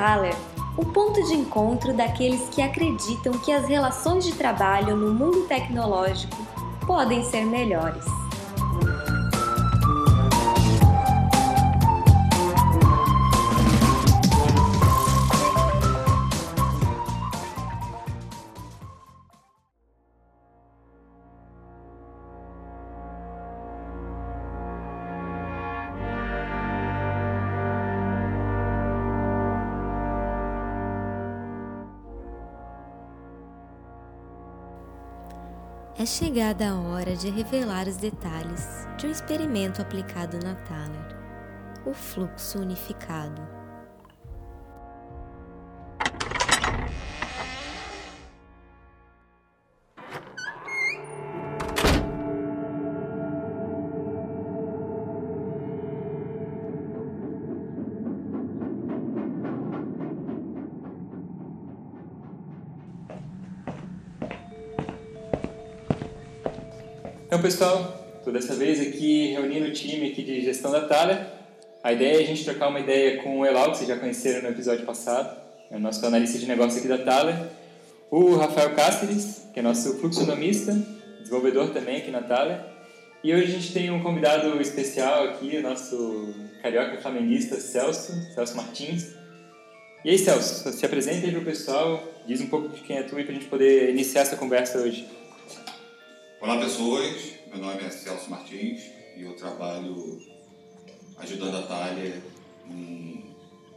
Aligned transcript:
Thaler, 0.00 0.34
o 0.78 0.86
ponto 0.86 1.22
de 1.26 1.34
encontro 1.34 1.92
daqueles 1.92 2.48
que 2.48 2.62
acreditam 2.62 3.34
que 3.34 3.52
as 3.52 3.68
relações 3.68 4.24
de 4.24 4.32
trabalho 4.32 4.96
no 4.96 5.12
mundo 5.12 5.42
tecnológico 5.42 6.38
podem 6.86 7.22
ser 7.22 7.44
melhores. 7.44 8.19
É 36.00 36.06
chegada 36.06 36.70
a 36.70 36.80
hora 36.80 37.14
de 37.14 37.28
revelar 37.28 37.86
os 37.86 37.98
detalhes 37.98 38.88
de 38.96 39.06
um 39.06 39.10
experimento 39.10 39.82
aplicado 39.82 40.38
na 40.42 40.54
Thaler, 40.54 41.14
o 41.84 41.92
fluxo 41.92 42.58
unificado. 42.60 43.59
Então, 67.40 67.50
pessoal, 67.50 68.06
estou 68.18 68.34
dessa 68.34 68.54
vez 68.54 68.78
aqui 68.82 69.28
reunindo 69.28 69.68
o 69.68 69.72
time 69.72 70.10
aqui 70.10 70.22
de 70.22 70.42
gestão 70.42 70.70
da 70.70 70.82
Thaler. 70.82 71.26
A 71.82 71.90
ideia 71.90 72.18
é 72.18 72.22
a 72.22 72.26
gente 72.26 72.44
trocar 72.44 72.68
uma 72.68 72.80
ideia 72.80 73.22
com 73.22 73.38
o 73.38 73.46
Elal, 73.46 73.70
que 73.70 73.78
vocês 73.78 73.88
já 73.88 73.96
conheceram 73.96 74.42
no 74.42 74.48
episódio 74.50 74.84
passado, 74.84 75.40
é 75.70 75.76
o 75.76 75.80
nosso 75.80 76.04
analista 76.04 76.38
de 76.38 76.44
negócio 76.44 76.78
aqui 76.78 76.86
da 76.86 76.98
Thaler. 76.98 77.34
O 78.10 78.36
Rafael 78.36 78.74
Cáceres, 78.74 79.46
que 79.54 79.58
é 79.58 79.62
nosso 79.62 79.94
fluxonomista, 80.00 80.78
desenvolvedor 81.18 81.70
também 81.70 81.96
aqui 81.96 82.10
na 82.10 82.20
Thaler. 82.20 82.60
E 83.24 83.34
hoje 83.34 83.44
a 83.44 83.58
gente 83.58 83.72
tem 83.72 83.90
um 83.90 84.02
convidado 84.02 84.60
especial 84.60 85.24
aqui, 85.24 85.56
o 85.56 85.62
nosso 85.62 86.34
carioca 86.60 87.00
flamenguista 87.00 87.58
Celso, 87.58 88.12
Celso 88.34 88.54
Martins. 88.54 89.14
E 90.04 90.10
aí, 90.10 90.18
Celso, 90.18 90.70
se 90.70 90.84
apresenta 90.84 91.24
aí 91.24 91.32
para 91.32 91.40
o 91.40 91.44
pessoal, 91.44 92.06
diz 92.26 92.38
um 92.42 92.48
pouco 92.48 92.68
de 92.68 92.82
quem 92.82 92.98
é 92.98 93.02
tu 93.02 93.18
e 93.18 93.24
para 93.24 93.32
a 93.32 93.34
gente 93.34 93.48
poder 93.48 93.88
iniciar 93.88 94.20
essa 94.20 94.36
conversa 94.36 94.78
hoje. 94.78 95.19
Olá 96.42 96.58
pessoas, 96.58 97.34
meu 97.52 97.58
nome 97.58 97.84
é 97.84 97.90
Celso 97.90 98.30
Martins 98.30 98.80
e 99.14 99.24
eu 99.24 99.34
trabalho 99.34 100.18
ajudando 101.18 101.58
a 101.58 101.62
Thalia 101.64 102.14
em 102.66 103.26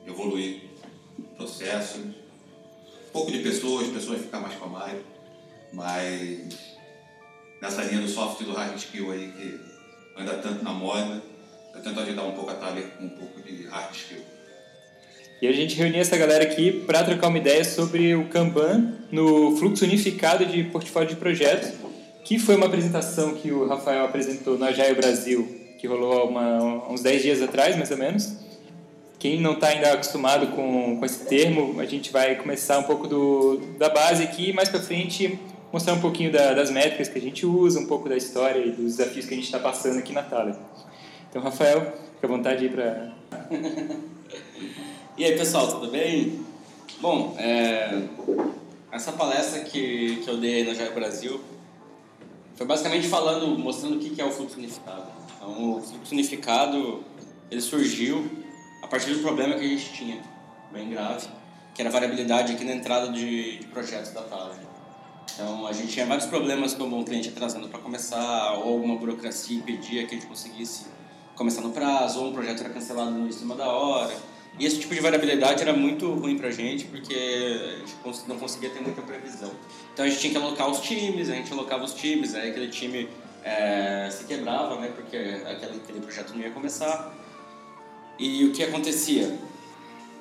evoluir 0.08 0.62
processos, 1.36 2.00
um 2.06 3.12
pouco 3.12 3.34
de 3.34 3.40
pessoas, 3.40 3.90
pessoas 3.90 4.22
ficar 4.22 4.40
mais 4.40 4.56
com 4.56 4.64
a 4.64 4.70
Mari, 4.70 5.02
mas 5.74 6.78
nessa 7.62 7.84
linha 7.84 8.00
do 8.00 8.08
soft 8.08 8.42
do 8.42 8.54
hard 8.54 8.78
skill 8.78 9.12
aí 9.12 9.30
que 9.34 9.60
anda 10.18 10.36
tanto 10.36 10.64
na 10.64 10.72
moda, 10.72 11.22
eu 11.76 11.84
tento 11.84 12.00
ajudar 12.00 12.24
um 12.24 12.32
pouco 12.32 12.50
a 12.50 12.56
Thalia 12.56 12.84
com 12.98 13.04
um 13.04 13.10
pouco 13.10 13.42
de 13.42 13.68
hard 13.68 13.94
skill. 13.94 14.22
E 15.42 15.48
a 15.48 15.52
gente 15.52 15.76
reuniu 15.76 16.00
essa 16.00 16.16
galera 16.16 16.46
aqui 16.46 16.72
para 16.86 17.04
trocar 17.04 17.28
uma 17.28 17.38
ideia 17.38 17.66
sobre 17.66 18.16
o 18.16 18.30
Kanban 18.30 19.00
no 19.12 19.58
fluxo 19.58 19.84
unificado 19.84 20.46
de 20.46 20.64
portfólio 20.64 21.10
de 21.10 21.18
projetos 21.18 21.84
que 22.24 22.40
foi 22.40 22.56
uma 22.56 22.68
apresentação 22.68 23.34
que 23.34 23.52
o 23.52 23.68
Rafael 23.68 24.06
apresentou 24.06 24.58
no 24.58 24.66
Agile 24.66 24.96
Brasil, 24.96 25.48
que 25.78 25.88
rolou 25.88 26.30
uma, 26.30 26.90
uns 26.90 27.02
10 27.02 27.22
dias 27.22 27.42
atrás, 27.42 27.76
mais 27.76 27.92
ou 27.92 27.98
menos. 27.98 28.34
Quem 29.20 29.40
não 29.40 29.54
está 29.54 29.68
ainda 29.68 29.94
acostumado 29.94 30.48
com, 30.48 30.98
com 30.98 31.06
esse 31.06 31.26
termo, 31.26 31.80
a 31.80 31.86
gente 31.86 32.12
vai 32.12 32.36
começar 32.36 32.80
um 32.80 32.84
pouco 32.84 33.08
do, 33.08 33.58
da 33.78 33.90
base 33.90 34.24
aqui 34.24 34.50
e 34.50 34.54
mais 34.54 34.70
para 34.70 34.80
frente 34.80 35.40
mostrar 35.72 35.94
um 35.94 36.02
pouquinho 36.02 36.32
da, 36.32 36.54
das 36.54 36.70
métricas 36.70 37.10
que 37.10 37.18
a 37.18 37.22
gente 37.22 37.46
usa, 37.46 37.80
um 37.80 37.88
pouco 37.88 38.08
da 38.08 38.16
história 38.16 38.60
e 38.60 38.72
dos 38.72 38.98
desafios 38.98 39.26
que 39.26 39.34
a 39.34 39.38
gente 39.38 39.46
está 39.46 39.60
passando 39.60 40.00
aqui 40.00 40.14
na 40.14 40.24
Thaler. 40.24 40.56
Então, 41.30 41.42
Rafael, 41.42 41.82
fica 42.16 42.28
à 42.28 42.28
vontade 42.28 42.66
aí 42.66 42.70
para... 42.70 43.14
e 45.18 45.26
aí, 45.26 45.38
pessoal, 45.38 45.68
tudo 45.68 45.90
bem? 45.90 46.40
Bom, 47.02 47.36
é, 47.40 48.04
essa 48.92 49.12
palestra 49.14 49.62
que, 49.62 50.18
que 50.18 50.30
eu 50.30 50.38
dei 50.38 50.64
no 50.64 50.72
Agile 50.72 50.92
Brasil 50.92 51.42
foi 52.56 52.66
basicamente 52.66 53.08
falando, 53.08 53.48
mostrando 53.58 53.96
o 53.96 54.00
que 54.00 54.22
é 54.22 54.26
o 54.26 54.32
fluxo 54.32 54.58
unificado. 54.58 55.12
Então, 55.36 55.78
o 55.78 55.82
fluxo 55.82 56.14
unificado, 56.14 57.04
ele 57.50 57.62
surgiu 57.62 58.30
a 58.82 58.88
partir 58.88 59.14
do 59.14 59.20
problema 59.22 59.56
que 59.56 59.66
a 59.66 59.68
gente 59.68 59.92
tinha, 59.94 60.22
bem 60.72 60.90
grave, 60.90 61.28
que 61.74 61.82
era 61.82 61.90
a 61.90 61.94
variabilidade 61.94 62.54
aqui 62.54 62.64
na 62.64 62.74
entrada 62.74 63.12
de, 63.12 63.60
de 63.60 63.68
projetos 63.68 64.12
da 64.12 64.22
Thaler. 64.22 64.58
Então, 65.34 65.66
a 65.66 65.74
gente 65.74 65.88
tinha 65.88 66.06
vários 66.06 66.28
problemas 66.28 66.76
como 66.76 66.98
um 66.98 67.04
cliente 67.04 67.30
atrasando 67.30 67.68
para 67.68 67.80
começar, 67.80 68.54
ou 68.54 68.74
alguma 68.74 68.96
burocracia 68.96 69.58
impedia 69.58 70.06
que 70.06 70.14
a 70.14 70.18
gente 70.18 70.28
conseguisse 70.28 70.86
começar 71.36 71.62
no 71.62 71.72
prazo, 71.72 72.20
ou 72.20 72.30
um 72.30 72.34
projeto 72.34 72.60
era 72.60 72.70
cancelado 72.70 73.18
em 73.18 73.32
cima 73.32 73.56
da 73.56 73.68
hora. 73.68 74.16
E 74.60 74.66
esse 74.66 74.80
tipo 74.80 74.94
de 74.94 75.00
variabilidade 75.00 75.62
era 75.64 75.74
muito 75.74 76.14
ruim 76.14 76.38
para 76.38 76.50
a 76.50 76.52
gente, 76.52 76.86
porque 76.86 77.16
a 77.16 78.08
gente 78.08 78.28
não 78.28 78.38
conseguia 78.38 78.70
ter 78.70 78.82
muita 78.82 79.02
previsão. 79.02 79.52
Então 79.94 80.06
a 80.06 80.08
gente 80.08 80.20
tinha 80.22 80.32
que 80.32 80.38
alocar 80.38 80.70
os 80.70 80.80
times, 80.80 81.30
a 81.30 81.34
gente 81.34 81.52
alocava 81.52 81.84
os 81.84 81.94
times, 81.94 82.36
aí 82.36 82.52
aquele 82.52 82.68
time 82.68 83.10
é, 83.44 84.10
se 84.12 84.26
quebrava, 84.26 84.80
né, 84.80 84.92
porque 84.96 85.18
aquele, 85.18 85.78
aquele 85.78 86.00
projeto 86.02 86.34
não 86.36 86.42
ia 86.42 86.52
começar. 86.52 87.16
E 88.20 88.46
o 88.46 88.54
que 88.54 88.64
acontecia? 88.64 89.40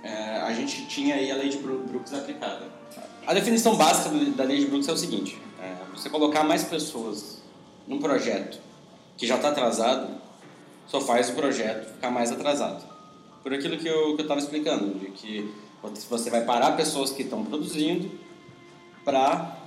É, 0.02 0.40
a 0.40 0.52
gente 0.54 0.86
tinha 0.86 1.14
aí 1.14 1.30
a 1.30 1.36
lei 1.36 1.50
de 1.50 1.58
Brooks 1.58 2.14
aplicada. 2.14 2.66
A 3.26 3.34
definição 3.34 3.76
básica 3.76 4.08
da 4.34 4.44
lei 4.44 4.60
de 4.60 4.66
Brooks 4.66 4.88
é 4.88 4.92
o 4.92 4.96
seguinte: 4.96 5.38
é, 5.60 5.74
você 5.94 6.08
colocar 6.08 6.42
mais 6.42 6.64
pessoas 6.64 7.42
num 7.86 7.98
projeto 7.98 8.58
que 9.16 9.26
já 9.26 9.36
está 9.36 9.50
atrasado, 9.50 10.08
só 10.86 11.00
faz 11.02 11.28
o 11.28 11.34
projeto 11.34 11.92
ficar 11.92 12.10
mais 12.10 12.32
atrasado 12.32 12.91
por 13.42 13.52
aquilo 13.52 13.76
que 13.76 13.88
eu 13.88 14.16
estava 14.16 14.40
explicando, 14.40 14.98
de 14.98 15.06
que 15.06 15.50
você 16.08 16.30
vai 16.30 16.44
parar 16.44 16.72
pessoas 16.72 17.10
que 17.10 17.22
estão 17.22 17.44
produzindo 17.44 18.10
para 19.04 19.58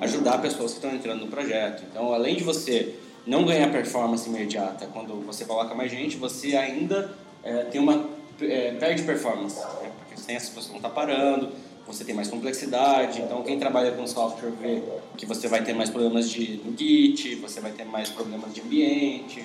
ajudar 0.00 0.38
pessoas 0.38 0.72
que 0.72 0.78
estão 0.78 0.94
entrando 0.94 1.20
no 1.20 1.28
projeto. 1.28 1.84
Então, 1.90 2.12
além 2.12 2.36
de 2.36 2.44
você 2.44 2.96
não 3.26 3.44
ganhar 3.44 3.70
performance 3.70 4.28
imediata 4.28 4.86
quando 4.92 5.14
você 5.24 5.44
coloca 5.44 5.74
mais 5.74 5.90
gente, 5.90 6.16
você 6.16 6.56
ainda 6.56 7.16
é, 7.42 7.64
tem 7.64 7.80
uma 7.80 8.06
é, 8.40 8.72
perde 8.72 9.02
performance, 9.04 9.58
né? 9.58 9.92
porque 9.98 10.20
sem 10.20 10.34
essas 10.36 10.48
pessoas 10.48 10.70
não 10.70 10.76
está 10.76 10.90
parando, 10.90 11.50
você 11.86 12.04
tem 12.04 12.14
mais 12.14 12.28
complexidade. 12.28 13.22
Então, 13.22 13.42
quem 13.42 13.58
trabalha 13.58 13.92
com 13.92 14.06
software 14.06 14.50
vê 14.60 14.82
que 15.16 15.26
você 15.26 15.48
vai 15.48 15.62
ter 15.62 15.72
mais 15.72 15.90
problemas 15.90 16.28
de, 16.28 16.60
no 16.64 16.76
Git, 16.76 17.36
você 17.36 17.60
vai 17.60 17.72
ter 17.72 17.84
mais 17.84 18.08
problemas 18.08 18.52
de 18.52 18.60
ambiente. 18.60 19.44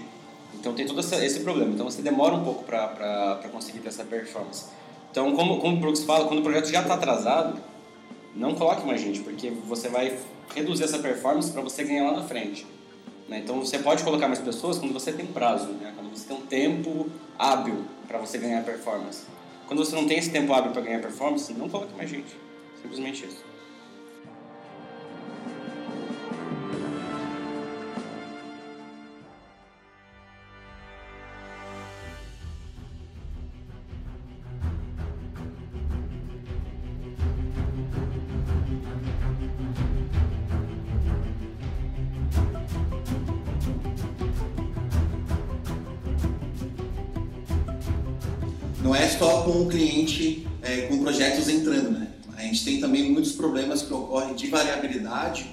Então 0.54 0.74
tem 0.74 0.86
todo 0.86 1.00
esse 1.00 1.40
problema. 1.42 1.74
Então 1.74 1.90
você 1.90 2.02
demora 2.02 2.36
um 2.36 2.44
pouco 2.44 2.64
para 2.64 3.50
conseguir 3.52 3.80
ter 3.80 3.90
essa 3.90 4.04
performance. 4.04 4.66
Então, 5.12 5.36
como, 5.36 5.60
como 5.60 5.78
o 5.78 5.80
Brooks 5.80 6.04
fala, 6.04 6.28
quando 6.28 6.40
o 6.40 6.44
projeto 6.44 6.68
já 6.68 6.82
está 6.82 6.94
atrasado, 6.94 7.60
não 8.36 8.54
coloque 8.54 8.86
mais 8.86 9.02
gente, 9.02 9.22
porque 9.22 9.50
você 9.50 9.90
vai 9.90 10.18
reduzir 10.54 10.84
essa 10.84 11.00
performance 11.00 11.52
para 11.52 11.62
você 11.62 11.84
ganhar 11.84 12.12
lá 12.12 12.18
na 12.18 12.24
frente. 12.24 12.68
Né? 13.28 13.40
Então 13.40 13.60
você 13.60 13.80
pode 13.80 14.04
colocar 14.04 14.28
mais 14.28 14.40
pessoas 14.40 14.78
quando 14.78 14.94
você 14.94 15.12
tem 15.12 15.26
prazo, 15.26 15.68
né? 15.68 15.94
quando 15.96 16.16
você 16.16 16.28
tem 16.28 16.38
um 16.38 16.46
tempo 16.46 17.10
hábil 17.38 17.84
para 18.08 18.18
você 18.20 18.38
ganhar 18.38 18.64
performance. 18.64 19.24
Quando 19.66 19.84
você 19.84 19.96
não 19.96 20.08
tem 20.08 20.18
esse 20.18 20.30
tempo 20.30 20.54
hábil 20.54 20.72
para 20.72 20.82
ganhar 20.82 21.02
performance, 21.02 21.52
não 21.54 21.68
coloque 21.68 21.96
mais 21.96 22.10
gente. 22.10 22.36
Simplesmente 22.82 23.26
isso. 23.26 23.44
Só 49.08 49.44
com 49.44 49.64
o 49.64 49.68
cliente, 49.68 50.48
é, 50.62 50.82
com 50.82 51.00
projetos 51.00 51.48
entrando, 51.50 51.92
né? 51.92 52.08
A 52.38 52.44
gente 52.44 52.64
tem 52.64 52.80
também 52.80 53.12
muitos 53.12 53.32
problemas 53.32 53.82
que 53.82 53.92
ocorrem 53.92 54.36
de 54.36 54.48
variabilidade 54.48 55.48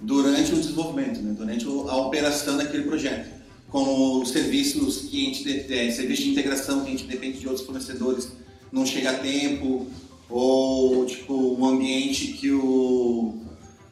durante 0.00 0.52
o 0.52 0.56
desenvolvimento, 0.56 1.20
né? 1.20 1.34
durante 1.36 1.66
a 1.66 1.96
operação 1.96 2.56
daquele 2.56 2.84
projeto, 2.84 3.28
como 3.68 4.22
os 4.22 4.30
serviços 4.30 5.08
que 5.08 5.20
a 5.20 5.24
gente 5.24 5.72
é, 5.72 5.90
serviço 5.90 6.22
de 6.22 6.30
integração 6.30 6.82
que 6.82 6.88
a 6.88 6.90
gente 6.90 7.04
depende 7.04 7.40
de 7.40 7.48
outros 7.48 7.66
fornecedores 7.66 8.28
não 8.70 8.86
chega 8.86 9.10
a 9.10 9.14
tempo, 9.14 9.88
ou 10.30 11.04
tipo 11.06 11.34
um 11.34 11.64
ambiente 11.64 12.28
que 12.28 12.52
o 12.52 13.34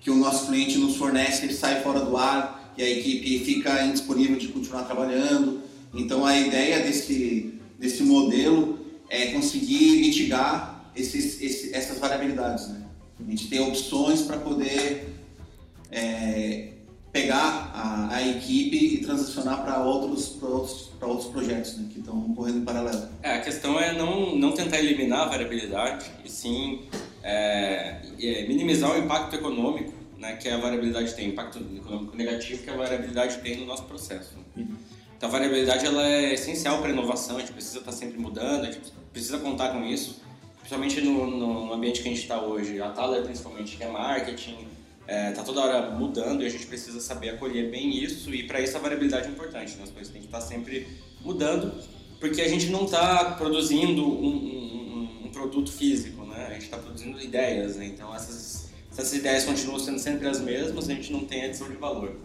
que 0.00 0.10
o 0.10 0.14
nosso 0.14 0.46
cliente 0.46 0.78
nos 0.78 0.96
fornece 0.96 1.44
ele 1.44 1.54
sai 1.54 1.82
fora 1.82 2.00
do 2.00 2.16
ar 2.16 2.72
e 2.78 2.82
a 2.82 2.88
equipe 2.88 3.40
fica 3.40 3.84
indisponível 3.86 4.36
de 4.36 4.48
continuar 4.48 4.84
trabalhando. 4.84 5.62
Então 5.92 6.24
a 6.24 6.38
ideia 6.38 6.80
desse 6.80 7.54
desse 7.76 8.04
modelo 8.04 8.75
é 9.08 9.32
conseguir 9.32 10.00
mitigar 10.00 10.90
esses, 10.94 11.40
esses 11.40 11.72
essas 11.72 11.98
variabilidades, 11.98 12.68
né? 12.68 12.82
A 13.18 13.30
gente 13.30 13.48
tem 13.48 13.60
opções 13.60 14.22
para 14.22 14.38
poder 14.38 15.14
é, 15.90 16.68
pegar 17.12 17.70
a, 17.74 18.14
a, 18.14 18.28
equipe 18.28 18.76
e 18.76 18.98
transicionar 18.98 19.62
para 19.62 19.82
outros, 19.82 20.40
outros, 20.42 20.90
outros 21.00 21.30
projetos 21.30 21.78
né, 21.78 21.88
que 21.90 22.00
estão 22.00 22.34
correndo 22.34 22.58
em 22.58 22.64
paralelo. 22.64 23.08
É, 23.22 23.36
a 23.36 23.40
questão 23.40 23.80
é 23.80 23.96
não, 23.96 24.36
não 24.36 24.52
tentar 24.52 24.78
eliminar 24.78 25.20
a 25.20 25.24
variabilidade, 25.26 26.10
e 26.22 26.30
sim 26.30 26.82
é, 27.22 28.02
é, 28.20 28.46
minimizar 28.46 28.94
o 28.94 28.98
impacto 28.98 29.34
econômico 29.34 29.92
né, 30.18 30.36
que 30.36 30.48
a 30.48 30.58
variabilidade 30.58 31.14
tem, 31.14 31.30
impacto 31.30 31.58
econômico 31.58 32.14
negativo 32.14 32.62
que 32.62 32.70
a 32.70 32.76
variabilidade 32.76 33.38
tem 33.38 33.56
no 33.56 33.66
nosso 33.66 33.84
processo. 33.84 34.36
Uhum. 34.54 34.76
Então 35.16 35.28
a 35.28 35.32
variabilidade 35.32 35.86
ela 35.86 36.06
é 36.06 36.34
essencial 36.34 36.78
para 36.78 36.88
a 36.88 36.92
inovação, 36.92 37.36
a 37.36 37.40
gente 37.40 37.52
precisa 37.52 37.78
estar 37.78 37.90
tá 37.90 37.96
sempre 37.96 38.18
mudando, 38.18 38.64
a 38.64 38.70
gente 38.70 38.92
precisa 39.12 39.38
contar 39.38 39.70
com 39.70 39.82
isso, 39.82 40.20
principalmente 40.58 41.00
no, 41.00 41.26
no 41.26 41.72
ambiente 41.72 42.02
que 42.02 42.08
a 42.08 42.10
gente 42.10 42.22
está 42.22 42.40
hoje, 42.40 42.80
a 42.80 42.90
Thaler 42.90 43.22
principalmente, 43.22 43.76
que 43.76 43.82
é 43.82 43.88
marketing, 43.88 44.66
está 45.00 45.12
é, 45.14 45.30
tá 45.32 45.42
toda 45.42 45.60
hora 45.60 45.90
mudando 45.90 46.42
e 46.42 46.46
a 46.46 46.50
gente 46.50 46.66
precisa 46.66 47.00
saber 47.00 47.30
acolher 47.30 47.70
bem 47.70 47.96
isso 47.96 48.34
e 48.34 48.42
para 48.42 48.60
isso 48.60 48.76
a 48.76 48.80
variabilidade 48.80 49.28
é 49.28 49.30
importante, 49.30 49.74
né? 49.76 49.84
as 49.84 49.90
coisas 49.90 50.12
têm 50.12 50.20
que 50.20 50.28
estar 50.28 50.40
tá 50.40 50.44
sempre 50.44 50.86
mudando, 51.22 51.72
porque 52.20 52.42
a 52.42 52.48
gente 52.48 52.68
não 52.68 52.84
está 52.84 53.36
produzindo 53.36 54.04
um, 54.04 54.36
um, 54.36 55.26
um, 55.26 55.30
produto 55.30 55.72
físico, 55.72 56.24
né? 56.26 56.46
a 56.48 56.52
gente 56.52 56.64
está 56.64 56.76
produzindo 56.76 57.18
ideias, 57.22 57.76
né? 57.76 57.86
então 57.86 58.14
essas, 58.14 58.70
essas 58.90 59.14
ideias 59.14 59.44
continuam 59.44 59.78
sendo 59.78 59.98
sempre 59.98 60.28
as 60.28 60.40
mesmas, 60.40 60.90
a 60.90 60.94
gente 60.94 61.10
não 61.10 61.24
tem 61.24 61.44
adição 61.44 61.70
de 61.70 61.76
valor. 61.76 62.16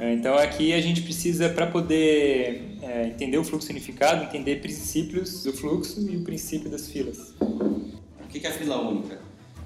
É, 0.00 0.14
então 0.14 0.34
aqui 0.34 0.72
a 0.72 0.80
gente 0.80 1.02
precisa, 1.02 1.50
para 1.50 1.66
poder 1.66 2.78
é, 2.80 3.08
entender 3.08 3.36
o 3.36 3.44
fluxo 3.44 3.70
unificado, 3.70 4.24
entender 4.24 4.62
princípios 4.62 5.42
do 5.42 5.52
fluxo 5.52 6.00
e 6.00 6.16
o 6.16 6.24
princípio 6.24 6.70
das 6.70 6.88
filas. 6.88 7.34
O 7.38 8.26
que 8.26 8.46
é 8.46 8.48
a 8.48 8.52
fila 8.54 8.80
única? 8.80 9.20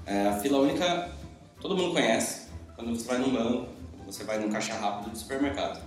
É, 0.05 0.27
a 0.27 0.37
fila 0.37 0.57
única 0.59 1.09
todo 1.61 1.77
mundo 1.77 1.93
conhece. 1.93 2.49
Quando 2.75 2.93
você 2.93 3.07
vai 3.07 3.17
num 3.19 3.31
banco, 3.31 3.69
você 4.05 4.25
vai 4.25 4.37
num 4.37 4.49
caixa 4.49 4.73
rápido 4.73 5.11
do 5.11 5.17
supermercado. 5.17 5.81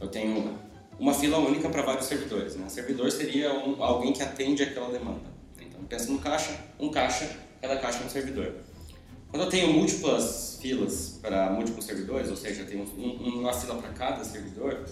Eu 0.00 0.06
tenho 0.06 0.56
uma 0.96 1.12
fila 1.12 1.38
única 1.38 1.68
para 1.68 1.82
vários 1.82 2.06
servidores. 2.06 2.54
Né? 2.54 2.68
Servidor 2.68 3.10
seria 3.10 3.52
um, 3.52 3.82
alguém 3.82 4.12
que 4.12 4.22
atende 4.22 4.62
aquela 4.62 4.92
demanda. 4.92 5.26
Então, 5.60 5.82
pensa 5.88 6.12
no 6.12 6.20
caixa, 6.20 6.56
um 6.78 6.88
caixa, 6.88 7.28
cada 7.60 7.76
caixa 7.78 7.98
é 8.04 8.06
um 8.06 8.08
servidor. 8.08 8.54
Quando 9.30 9.42
eu 9.42 9.48
tenho 9.50 9.72
múltiplas 9.72 10.58
filas 10.60 11.18
para 11.20 11.50
múltiplos 11.50 11.84
servidores, 11.84 12.30
ou 12.30 12.36
seja, 12.36 12.64
tenho 12.64 12.84
um, 12.96 13.40
uma 13.40 13.52
fila 13.52 13.74
para 13.74 13.90
cada 13.90 14.24
servidor, 14.24 14.86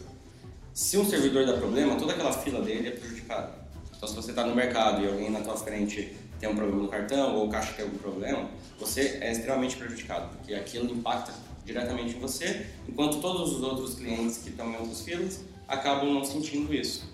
se 0.74 0.98
um 0.98 1.08
servidor 1.08 1.46
dá 1.46 1.54
problema, 1.54 1.96
toda 1.96 2.12
aquela 2.12 2.32
fila 2.32 2.60
dele 2.60 2.88
é 2.88 2.90
prejudicada. 2.90 3.54
Então, 3.96 4.06
se 4.06 4.14
você 4.14 4.30
está 4.30 4.44
no 4.44 4.54
mercado 4.54 5.02
e 5.02 5.08
alguém 5.08 5.30
na 5.30 5.40
tua 5.40 5.56
frente 5.56 6.14
tem 6.38 6.50
um 6.50 6.54
problema 6.54 6.82
no 6.82 6.88
cartão 6.88 7.34
ou 7.34 7.46
o 7.46 7.48
caixa 7.48 7.72
tem 7.72 7.86
algum 7.86 7.96
problema, 7.96 8.50
você 8.78 9.18
é 9.22 9.32
extremamente 9.32 9.74
prejudicado, 9.76 10.28
porque 10.36 10.54
aquilo 10.54 10.92
impacta 10.92 11.32
diretamente 11.64 12.14
em 12.14 12.20
você, 12.20 12.66
enquanto 12.86 13.22
todos 13.22 13.54
os 13.54 13.62
outros 13.62 13.94
clientes 13.94 14.36
que 14.36 14.50
estão 14.50 14.70
em 14.70 14.76
outras 14.76 15.00
filas 15.00 15.40
acabam 15.66 16.12
não 16.12 16.24
sentindo 16.24 16.74
isso. 16.74 17.10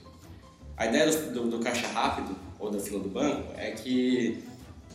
A 0.77 0.87
ideia 0.87 1.07
do, 1.07 1.33
do, 1.33 1.51
do 1.51 1.59
caixa 1.61 1.87
rápido 1.87 2.37
ou 2.59 2.69
da 2.69 2.81
fila 2.81 2.99
do 2.99 3.09
banco 3.09 3.53
é 3.57 3.71
que 3.71 4.43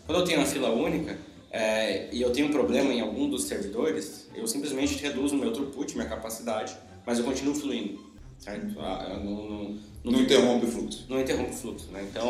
quando 0.06 0.20
eu 0.20 0.26
tenho 0.26 0.40
uma 0.40 0.46
fila 0.46 0.70
única 0.70 1.18
é, 1.52 2.10
e 2.12 2.22
eu 2.22 2.32
tenho 2.32 2.48
um 2.48 2.52
problema 2.52 2.94
em 2.94 3.02
algum 3.02 3.30
dos 3.30 3.44
servidores, 3.44 4.28
eu 4.36 4.48
simplesmente 4.48 4.96
reduzo 5.02 5.36
o 5.36 5.38
meu 5.38 5.52
throughput, 5.52 5.96
minha 5.96 6.08
capacidade, 6.08 6.76
mas 7.06 7.20
eu 7.20 7.26
continuo 7.26 7.56
fluindo. 7.56 8.06
Certo? 8.38 8.80
Ah, 8.80 9.20
não, 9.24 9.32
não, 9.32 9.64
não, 10.04 10.12
não 10.12 10.22
interrompe 10.22 10.66
o 10.66 10.70
fluxo. 10.70 11.06
Não 11.10 11.20
interrompe 11.20 11.52
o 11.52 11.54
fluxo. 11.56 11.92
Né? 11.92 12.06
Então, 12.10 12.30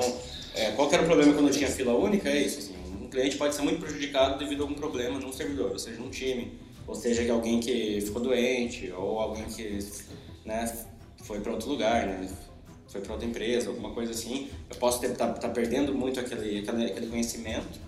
é, 0.55 0.71
qual 0.71 0.91
era 0.91 1.03
o 1.03 1.05
problema 1.05 1.33
quando 1.33 1.47
eu 1.47 1.53
tinha 1.53 1.69
fila 1.69 1.93
única? 1.93 2.29
É 2.29 2.41
isso. 2.41 2.59
Assim, 2.59 2.75
um 3.01 3.09
cliente 3.09 3.37
pode 3.37 3.55
ser 3.55 3.61
muito 3.61 3.79
prejudicado 3.79 4.39
devido 4.39 4.61
a 4.61 4.63
algum 4.63 4.75
problema 4.75 5.19
num 5.19 5.33
servidor, 5.33 5.71
ou 5.71 5.79
seja, 5.79 5.99
num 5.99 6.09
time, 6.09 6.53
ou 6.87 6.95
seja, 6.95 7.31
alguém 7.31 7.59
que 7.59 8.01
ficou 8.01 8.21
doente, 8.21 8.91
ou 8.91 9.19
alguém 9.19 9.45
que 9.45 9.79
né, 10.45 10.73
foi 11.23 11.39
para 11.41 11.51
outro 11.51 11.69
lugar, 11.69 12.07
né, 12.07 12.29
foi 12.87 13.01
para 13.01 13.13
outra 13.13 13.27
empresa, 13.27 13.69
alguma 13.69 13.91
coisa 13.91 14.11
assim. 14.11 14.49
Eu 14.69 14.77
posso 14.77 15.05
estar 15.05 15.27
tá, 15.27 15.33
tá 15.33 15.49
perdendo 15.49 15.93
muito 15.93 16.19
aquele, 16.19 16.59
aquele, 16.59 16.85
aquele 16.85 17.07
conhecimento, 17.07 17.79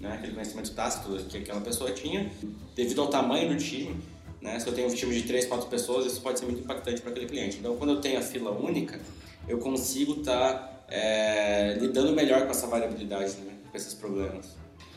né, 0.00 0.14
aquele 0.14 0.32
conhecimento 0.32 0.72
tácito 0.72 1.16
que 1.28 1.38
aquela 1.38 1.60
pessoa 1.60 1.90
tinha, 1.92 2.30
devido 2.74 3.00
ao 3.00 3.08
tamanho 3.08 3.48
do 3.48 3.56
time. 3.56 3.96
Né? 4.40 4.58
Se 4.58 4.66
eu 4.66 4.74
tenho 4.74 4.88
um 4.88 4.94
time 4.94 5.14
de 5.14 5.22
3, 5.22 5.46
4 5.46 5.68
pessoas, 5.68 6.06
isso 6.06 6.20
pode 6.20 6.38
ser 6.38 6.46
muito 6.46 6.60
impactante 6.60 7.00
para 7.00 7.10
aquele 7.10 7.26
cliente. 7.26 7.58
Então, 7.58 7.76
quando 7.76 7.90
eu 7.90 8.00
tenho 8.00 8.18
a 8.18 8.22
fila 8.22 8.50
única, 8.50 9.00
eu 9.48 9.58
consigo 9.58 10.20
estar 10.20 10.54
tá, 10.54 10.84
é, 10.88 11.76
lidando 11.80 12.12
melhor 12.12 12.44
com 12.44 12.50
essa 12.50 12.66
variabilidade, 12.66 13.36
né? 13.38 13.52
com 13.70 13.76
esses 13.76 13.94
problemas. 13.94 14.56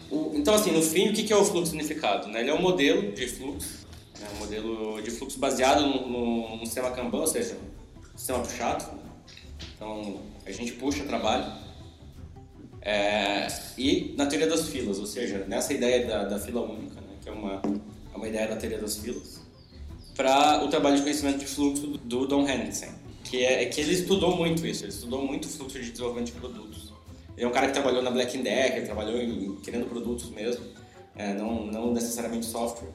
O, 0.10 0.32
então, 0.36 0.54
assim, 0.54 0.72
no 0.72 0.82
fim, 0.82 1.10
o 1.10 1.14
que 1.14 1.32
é 1.32 1.36
o 1.36 1.46
fluxo 1.46 1.74
unificado? 1.74 2.28
Né? 2.28 2.42
Ele 2.42 2.50
é 2.50 2.54
um 2.54 2.62
modelo 2.62 3.12
de 3.12 3.28
fluxo, 3.28 3.86
né? 4.20 4.28
um 4.36 4.40
modelo 4.40 5.02
de 5.02 5.12
fluxo 5.12 5.40
baseado 5.40 5.82
no, 5.82 6.08
no, 6.08 6.58
no 6.58 6.66
sistema 6.66 6.92
Kanban, 6.92 7.20
ou 7.20 7.28
seja, 7.28 7.58
sistema 8.16 8.40
puxado. 8.40 8.86
Então, 9.76 10.22
a 10.46 10.52
gente 10.52 10.74
puxa 10.74 11.04
trabalho. 11.04 11.65
É, 12.86 13.48
e 13.78 14.14
na 14.16 14.28
teoria 14.28 14.48
das 14.48 14.70
filas, 14.70 15.00
ou 15.00 15.08
seja, 15.08 15.44
nessa 15.48 15.74
ideia 15.74 16.06
da, 16.06 16.24
da 16.26 16.40
fila 16.40 16.62
única, 16.62 17.02
né? 17.02 17.18
que 17.22 17.28
é 17.28 17.32
uma 17.32 17.60
é 18.16 18.18
uma 18.18 18.28
ideia 18.30 18.48
da 18.48 18.56
teoria 18.56 18.78
das 18.78 18.98
filas, 18.98 19.42
para 20.16 20.64
o 20.64 20.70
trabalho 20.70 20.96
de 20.96 21.02
conhecimento 21.02 21.40
de 21.40 21.46
fluxo 21.46 21.88
do 21.88 22.26
Don 22.26 22.48
Henderson, 22.48 22.94
que 23.24 23.44
é, 23.44 23.64
é, 23.64 23.66
que 23.66 23.82
ele 23.82 23.92
estudou 23.92 24.38
muito 24.38 24.66
isso, 24.66 24.86
ele 24.86 24.92
estudou 24.92 25.26
muito 25.26 25.46
o 25.46 25.50
fluxo 25.50 25.78
de 25.80 25.92
desenvolvimento 25.92 26.28
de 26.28 26.40
produtos. 26.40 26.94
Ele 27.36 27.46
é 27.46 27.48
um 27.48 27.52
cara 27.52 27.68
que 27.68 27.74
trabalhou 27.74 28.02
na 28.02 28.10
Black 28.10 28.38
Decker, 28.38 28.86
trabalhou 28.86 29.22
em, 29.22 29.58
criando 29.58 29.88
produtos 29.88 30.30
mesmo, 30.30 30.64
é, 31.18 31.34
não, 31.34 31.66
não 31.66 31.94
necessariamente 31.94 32.46
software. 32.46 32.90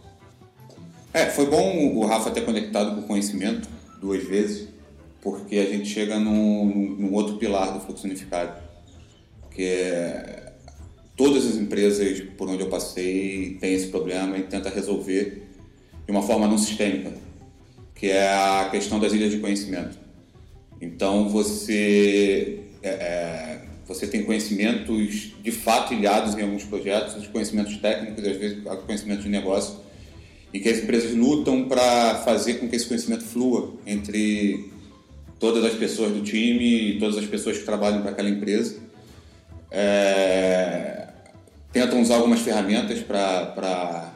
É, 1.12 1.26
foi 1.26 1.46
bom 1.46 1.94
o 1.96 2.06
Rafa 2.06 2.30
ter 2.30 2.42
conectado 2.42 2.94
com 2.94 3.00
o 3.00 3.06
conhecimento 3.06 3.68
duas 4.00 4.24
vezes, 4.24 4.68
porque 5.20 5.58
a 5.58 5.66
gente 5.66 5.86
chega 5.86 6.18
num, 6.18 6.96
num 6.98 7.12
outro 7.12 7.36
pilar 7.36 7.74
do 7.74 7.80
fluxo 7.80 8.06
unificado, 8.06 8.69
que 9.60 9.66
é 9.66 10.52
todas 11.14 11.44
as 11.44 11.56
empresas 11.56 12.18
por 12.38 12.48
onde 12.48 12.62
eu 12.62 12.70
passei 12.70 13.58
têm 13.60 13.74
esse 13.74 13.88
problema 13.88 14.38
e 14.38 14.44
tenta 14.44 14.70
resolver 14.70 15.42
de 16.06 16.10
uma 16.10 16.22
forma 16.22 16.48
não 16.48 16.56
sistêmica, 16.56 17.12
que 17.94 18.06
é 18.06 18.26
a 18.26 18.70
questão 18.70 18.98
das 18.98 19.12
ilhas 19.12 19.30
de 19.30 19.36
conhecimento. 19.36 19.98
Então 20.80 21.28
você 21.28 22.60
é, 22.82 22.88
é, 22.88 23.60
você 23.86 24.06
tem 24.06 24.24
conhecimentos 24.24 25.34
de 25.42 25.52
fato 25.52 25.92
ilhados 25.92 26.34
em 26.38 26.40
alguns 26.40 26.64
projetos, 26.64 27.26
conhecimentos 27.26 27.76
técnicos 27.76 28.24
e 28.24 28.30
às 28.30 28.36
vezes 28.38 28.64
conhecimentos 28.86 29.24
de 29.24 29.28
negócio, 29.28 29.76
e 30.54 30.58
que 30.58 30.70
as 30.70 30.78
empresas 30.78 31.14
lutam 31.14 31.68
para 31.68 32.14
fazer 32.24 32.54
com 32.54 32.66
que 32.66 32.76
esse 32.76 32.86
conhecimento 32.86 33.24
flua 33.24 33.74
entre 33.86 34.70
todas 35.38 35.62
as 35.66 35.74
pessoas 35.74 36.12
do 36.12 36.22
time 36.22 36.92
e 36.92 36.98
todas 36.98 37.18
as 37.18 37.26
pessoas 37.26 37.58
que 37.58 37.64
trabalham 37.64 38.00
para 38.00 38.12
aquela 38.12 38.30
empresa. 38.30 38.88
É, 39.70 41.08
tentam 41.72 42.00
usar 42.00 42.16
algumas 42.16 42.40
ferramentas 42.40 43.00
para 43.00 44.12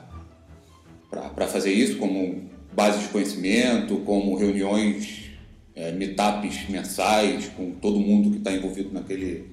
fazer 1.48 1.72
isso, 1.72 1.96
como 1.98 2.50
base 2.72 3.00
de 3.00 3.08
conhecimento, 3.08 3.98
como 3.98 4.34
reuniões, 4.36 5.30
é, 5.74 5.92
meetups 5.92 6.68
mensais 6.68 7.48
com 7.56 7.72
todo 7.72 7.98
mundo 7.98 8.30
que 8.30 8.38
está 8.38 8.52
envolvido 8.52 8.90
naquele, 8.92 9.52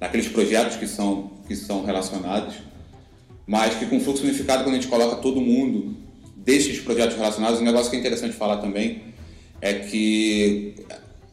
naqueles 0.00 0.28
projetos 0.28 0.76
que 0.76 0.86
são, 0.86 1.32
que 1.46 1.54
são 1.54 1.84
relacionados, 1.84 2.56
mas 3.46 3.74
que 3.74 3.86
com 3.86 4.00
fluxo 4.00 4.24
unificado, 4.24 4.64
quando 4.64 4.74
a 4.74 4.78
gente 4.78 4.88
coloca 4.88 5.16
todo 5.16 5.40
mundo 5.40 5.96
desses 6.36 6.80
projetos 6.80 7.16
relacionados, 7.16 7.60
um 7.60 7.64
negócio 7.64 7.90
que 7.90 7.96
é 7.96 8.00
interessante 8.00 8.34
falar 8.34 8.56
também 8.56 9.02
é 9.60 9.74
que 9.74 10.74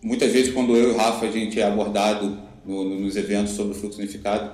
muitas 0.01 0.31
vezes 0.31 0.53
quando 0.53 0.75
eu 0.75 0.91
e 0.91 0.93
o 0.93 0.97
Rafa 0.97 1.25
a 1.25 1.31
gente 1.31 1.59
é 1.59 1.65
abordado 1.65 2.48
no, 2.69 2.99
nos 2.99 3.15
eventos 3.15 3.53
sobre 3.53 3.75
o 3.75 3.75
fluxo 3.75 3.97
unificado, 3.97 4.51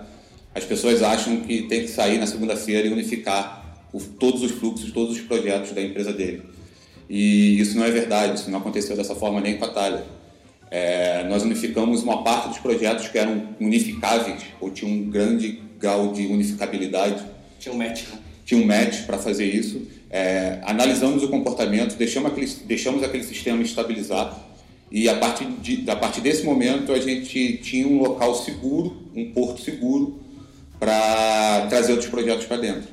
as 0.54 0.64
pessoas 0.64 1.04
acham 1.04 1.42
que 1.42 1.64
tem 1.64 1.82
que 1.82 1.90
sair 1.90 2.18
na 2.18 2.26
segunda-feira 2.26 2.88
e 2.88 2.92
unificar 2.92 3.86
o, 3.92 4.00
todos 4.00 4.42
os 4.42 4.52
fluxos, 4.52 4.92
todos 4.92 5.18
os 5.18 5.22
projetos 5.22 5.74
da 5.74 5.82
empresa 5.82 6.14
dele. 6.14 6.44
E 7.10 7.60
isso 7.60 7.78
não 7.78 7.86
é 7.86 7.92
verdade, 7.92 8.40
isso 8.40 8.50
não 8.50 8.60
aconteceu 8.60 8.96
dessa 8.96 9.14
forma 9.14 9.42
nem 9.42 9.58
com 9.58 9.66
a 9.66 9.68
Talha. 9.68 10.06
É, 10.72 11.24
nós 11.28 11.44
unificamos 11.44 12.02
uma 12.02 12.24
parte 12.24 12.50
dos 12.50 12.58
projetos 12.58 13.08
que 13.10 13.18
eram 13.18 13.50
unificáveis, 13.60 14.44
ou 14.60 14.72
tinham 14.72 14.92
um 14.92 15.10
grande 15.10 15.62
grau 15.78 16.12
de 16.14 16.26
unificabilidade. 16.26 17.22
Tinha 17.60 17.76
um 17.76 17.78
match, 17.78 18.04
né? 18.10 18.20
Tinha 18.46 18.62
um 18.62 18.66
match 18.66 19.06
para 19.06 19.18
fazer 19.18 19.46
isso. 19.46 19.82
É, 20.10 20.60
analisamos 20.64 21.22
o 21.24 21.28
comportamento, 21.28 21.96
deixamos 21.98 22.32
aquele, 22.32 22.48
deixamos 22.66 23.04
aquele 23.04 23.24
sistema 23.24 23.62
estabilizar 23.62 24.45
e 24.92 25.10
a 25.10 25.18
partir, 25.18 25.46
de, 25.46 25.90
a 25.90 25.96
partir 25.96 26.22
desse 26.22 26.44
momento 26.44 26.92
a 26.94 27.00
gente 27.00 27.58
tinha 27.58 27.88
um 27.88 28.00
local 28.02 28.36
seguro, 28.36 28.96
um 29.16 29.32
porto 29.32 29.62
seguro, 29.62 30.20
para 30.80 31.68
trazer 31.68 31.94
outros 31.94 32.10
projetos 32.10 32.46
para 32.46 32.58
dentro. 32.58 32.88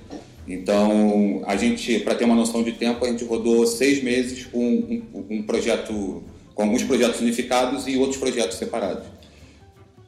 Então, 0.47 1.43
a 1.47 1.57
gente, 1.57 2.01
para 2.01 2.15
ter 2.15 2.25
uma 2.25 2.35
noção 2.35 2.63
de 2.63 2.73
tempo, 2.73 3.05
a 3.05 3.09
gente 3.09 3.25
rodou 3.25 3.67
seis 3.67 4.03
meses 4.03 4.47
com 4.47 4.59
um, 4.59 5.25
um 5.31 5.43
projeto, 5.43 6.23
com 6.55 6.63
alguns 6.63 6.83
projetos 6.83 7.21
unificados 7.21 7.87
e 7.87 7.97
outros 7.97 8.19
projetos 8.19 8.59
separados. 8.59 9.05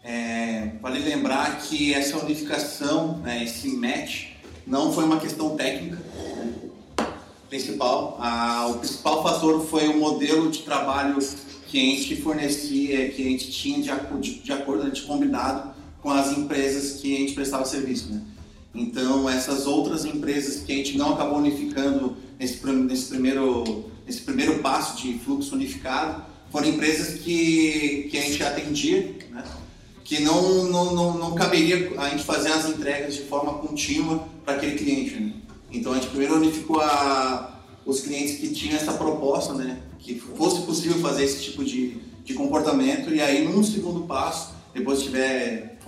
É, 0.02 0.70
vale 0.82 0.98
lembrar 0.98 1.60
que 1.60 1.94
essa 1.94 2.18
unificação, 2.18 3.18
né, 3.18 3.44
esse 3.44 3.68
match, 3.68 4.26
não 4.66 4.92
foi 4.92 5.04
uma 5.04 5.20
questão 5.20 5.56
técnica 5.56 5.98
principal. 7.48 8.18
A, 8.20 8.66
o 8.68 8.78
principal 8.78 9.22
fator 9.22 9.64
foi 9.66 9.88
o 9.88 9.96
modelo 9.96 10.50
de 10.50 10.62
trabalho 10.62 11.18
que 11.74 11.80
a 11.80 11.82
gente 11.82 12.14
fornecia, 12.22 13.08
que 13.08 13.20
a 13.20 13.30
gente 13.30 13.50
tinha 13.50 13.82
de, 13.82 14.20
de, 14.20 14.38
de 14.38 14.52
acordo, 14.52 14.88
de 14.92 15.02
combinado 15.02 15.74
com 16.00 16.08
as 16.08 16.38
empresas 16.38 17.00
que 17.00 17.12
a 17.16 17.18
gente 17.18 17.32
prestava 17.32 17.64
serviço. 17.64 18.12
Né? 18.12 18.22
Então, 18.72 19.28
essas 19.28 19.66
outras 19.66 20.04
empresas 20.04 20.62
que 20.62 20.72
a 20.72 20.76
gente 20.76 20.96
não 20.96 21.14
acabou 21.14 21.38
unificando 21.38 22.16
nesse, 22.38 22.64
nesse, 22.64 23.06
primeiro, 23.06 23.90
nesse 24.06 24.20
primeiro 24.20 24.60
passo 24.60 25.02
de 25.02 25.18
fluxo 25.18 25.56
unificado, 25.56 26.22
foram 26.52 26.68
empresas 26.68 27.18
que, 27.18 28.06
que 28.08 28.18
a 28.18 28.20
gente 28.20 28.40
atendia, 28.44 29.12
né? 29.32 29.42
que 30.04 30.20
não, 30.20 30.66
não, 30.66 30.94
não, 30.94 31.18
não 31.18 31.34
caberia 31.34 31.92
a 31.98 32.08
gente 32.08 32.22
fazer 32.22 32.52
as 32.52 32.68
entregas 32.68 33.16
de 33.16 33.22
forma 33.22 33.54
contínua 33.54 34.28
para 34.44 34.54
aquele 34.54 34.78
cliente. 34.78 35.16
Né? 35.16 35.32
Então, 35.72 35.90
a 35.90 35.96
gente 35.96 36.06
primeiro 36.06 36.36
unificou 36.36 36.80
a, 36.80 37.53
os 37.84 38.00
clientes 38.00 38.36
que 38.36 38.48
tinham 38.52 38.76
essa 38.76 38.94
proposta, 38.94 39.52
né? 39.54 39.80
que 40.04 40.14
fosse 40.20 40.62
possível 40.62 40.98
fazer 41.00 41.24
esse 41.24 41.42
tipo 41.42 41.64
de, 41.64 41.96
de 42.24 42.34
comportamento, 42.34 43.12
e 43.12 43.20
aí, 43.22 43.42
num 43.42 43.64
segundo 43.64 44.06
passo, 44.06 44.52
depois 44.74 45.02
tiver 45.02 45.78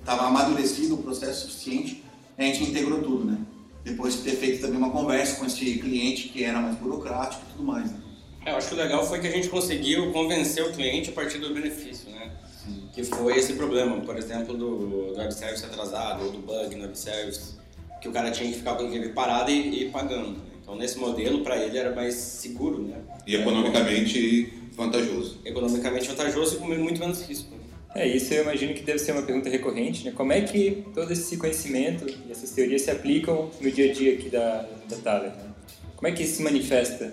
estava 0.00 0.26
amadurecido 0.26 0.94
o 0.94 0.98
processo 0.98 1.46
suficiente, 1.46 2.04
a 2.36 2.42
gente 2.42 2.64
integrou 2.64 3.02
tudo, 3.02 3.24
né? 3.24 3.38
Depois 3.84 4.14
de 4.14 4.22
ter 4.22 4.32
feito 4.32 4.60
também 4.60 4.78
uma 4.78 4.90
conversa 4.90 5.36
com 5.36 5.46
esse 5.46 5.78
cliente 5.78 6.28
que 6.28 6.44
era 6.44 6.60
mais 6.60 6.76
burocrático 6.76 7.42
e 7.46 7.52
tudo 7.52 7.64
mais. 7.64 7.90
Né? 7.90 7.98
É, 8.44 8.52
eu 8.52 8.56
acho 8.56 8.68
que 8.68 8.74
o 8.74 8.76
legal 8.76 9.06
foi 9.06 9.20
que 9.20 9.26
a 9.26 9.30
gente 9.30 9.48
conseguiu 9.48 10.12
convencer 10.12 10.64
o 10.64 10.72
cliente 10.72 11.10
a 11.10 11.12
partir 11.12 11.38
do 11.38 11.52
benefício, 11.52 12.10
né? 12.10 12.30
Sim. 12.64 12.88
Que 12.92 13.04
foi 13.04 13.38
esse 13.38 13.54
problema, 13.54 14.00
por 14.00 14.16
exemplo, 14.16 14.56
do, 14.56 15.12
do 15.12 15.18
web 15.18 15.32
service 15.32 15.64
atrasado 15.64 16.24
ou 16.24 16.32
do 16.32 16.38
bug 16.38 16.74
no 16.74 16.82
web 16.82 16.98
service, 16.98 17.54
que 18.00 18.08
o 18.08 18.12
cara 18.12 18.30
tinha 18.30 18.50
que 18.50 18.58
ficar 18.58 18.74
com 18.74 18.90
parado 19.14 19.50
e, 19.50 19.84
e 19.84 19.90
pagando. 19.90 20.51
Então, 20.62 20.76
nesse 20.76 20.96
modelo, 20.98 21.42
para 21.42 21.56
ele 21.58 21.76
era 21.76 21.94
mais 21.94 22.14
seguro, 22.14 22.82
né? 22.82 22.96
E 23.26 23.34
economicamente 23.34 24.52
vantajoso. 24.72 25.40
Economicamente 25.44 26.08
vantajoso 26.08 26.54
e 26.54 26.58
com 26.58 26.66
muito 26.66 27.00
menos 27.00 27.22
risco. 27.22 27.52
É, 27.94 28.06
isso 28.06 28.32
eu 28.32 28.42
imagino 28.42 28.72
que 28.72 28.82
deve 28.82 28.98
ser 28.98 29.12
uma 29.12 29.22
pergunta 29.22 29.50
recorrente, 29.50 30.04
né? 30.04 30.12
Como 30.16 30.32
é 30.32 30.40
que 30.40 30.84
todo 30.94 31.12
esse 31.12 31.36
conhecimento 31.36 32.06
e 32.08 32.32
essas 32.32 32.50
teorias 32.50 32.82
se 32.82 32.90
aplicam 32.90 33.50
no 33.60 33.70
dia 33.70 33.90
a 33.90 33.92
dia 33.92 34.14
aqui 34.14 34.30
da, 34.30 34.66
da 34.88 34.96
Thaler? 34.96 35.30
Né? 35.32 35.50
Como 35.96 36.08
é 36.08 36.12
que 36.12 36.22
isso 36.22 36.36
se 36.36 36.42
manifesta, 36.42 37.12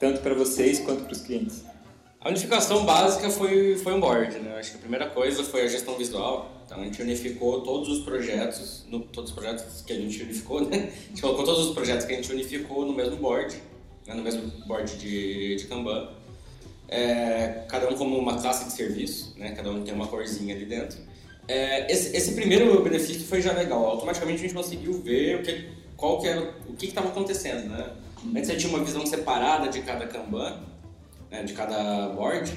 tanto 0.00 0.20
para 0.20 0.34
vocês 0.34 0.80
quanto 0.80 1.04
para 1.04 1.12
os 1.12 1.20
clientes? 1.20 1.62
A 2.20 2.28
unificação 2.28 2.84
básica 2.84 3.30
foi, 3.30 3.76
foi 3.76 3.94
um 3.94 4.00
board, 4.00 4.38
né? 4.40 4.56
Acho 4.58 4.72
que 4.72 4.76
a 4.78 4.80
primeira 4.80 5.08
coisa 5.08 5.44
foi 5.44 5.62
a 5.62 5.68
gestão 5.68 5.96
visual. 5.96 6.59
Então 6.70 6.82
a 6.82 6.84
gente 6.84 7.02
unificou 7.02 7.62
todos 7.62 7.88
os 7.88 8.04
projetos, 8.04 8.84
no, 8.88 9.00
todos 9.00 9.30
os 9.30 9.36
projetos 9.36 9.82
que 9.84 9.92
a 9.92 9.96
gente 9.96 10.22
unificou, 10.22 10.60
né? 10.60 10.92
A 11.04 11.08
gente 11.08 11.20
colocou 11.20 11.44
todos 11.44 11.66
os 11.66 11.74
projetos 11.74 12.06
que 12.06 12.12
a 12.12 12.16
gente 12.16 12.30
unificou 12.30 12.86
no 12.86 12.92
mesmo 12.92 13.16
board, 13.16 13.60
né? 14.06 14.14
no 14.14 14.22
mesmo 14.22 14.42
board 14.68 14.96
de, 14.96 15.56
de 15.56 15.66
Kanban 15.66 16.10
é, 16.86 17.64
cada 17.68 17.88
um 17.88 17.96
como 17.96 18.16
uma 18.16 18.40
classe 18.40 18.66
de 18.66 18.72
serviço, 18.72 19.34
né? 19.36 19.50
cada 19.50 19.68
um 19.68 19.82
tem 19.82 19.92
uma 19.92 20.06
corzinha 20.06 20.54
ali 20.54 20.64
dentro. 20.64 20.96
É, 21.48 21.90
esse, 21.90 22.16
esse, 22.16 22.34
primeiro 22.34 22.80
benefício 22.84 23.26
foi 23.26 23.42
já 23.42 23.52
legal, 23.52 23.84
automaticamente 23.86 24.38
a 24.38 24.42
gente 24.42 24.54
conseguiu 24.54 24.92
ver 25.02 25.40
o 25.40 25.42
que, 25.42 25.70
qual 25.96 26.20
que 26.20 26.28
era, 26.28 26.54
o 26.68 26.74
que 26.74 26.86
estava 26.86 27.08
acontecendo. 27.08 27.68
Né? 27.68 27.90
Antes 28.28 28.46
você 28.46 28.56
tinha 28.56 28.72
uma 28.72 28.84
visão 28.84 29.04
separada 29.04 29.68
de 29.68 29.82
cada 29.82 30.06
Kanban, 30.06 30.60
né? 31.32 31.42
de 31.42 31.52
cada 31.52 32.10
board, 32.10 32.56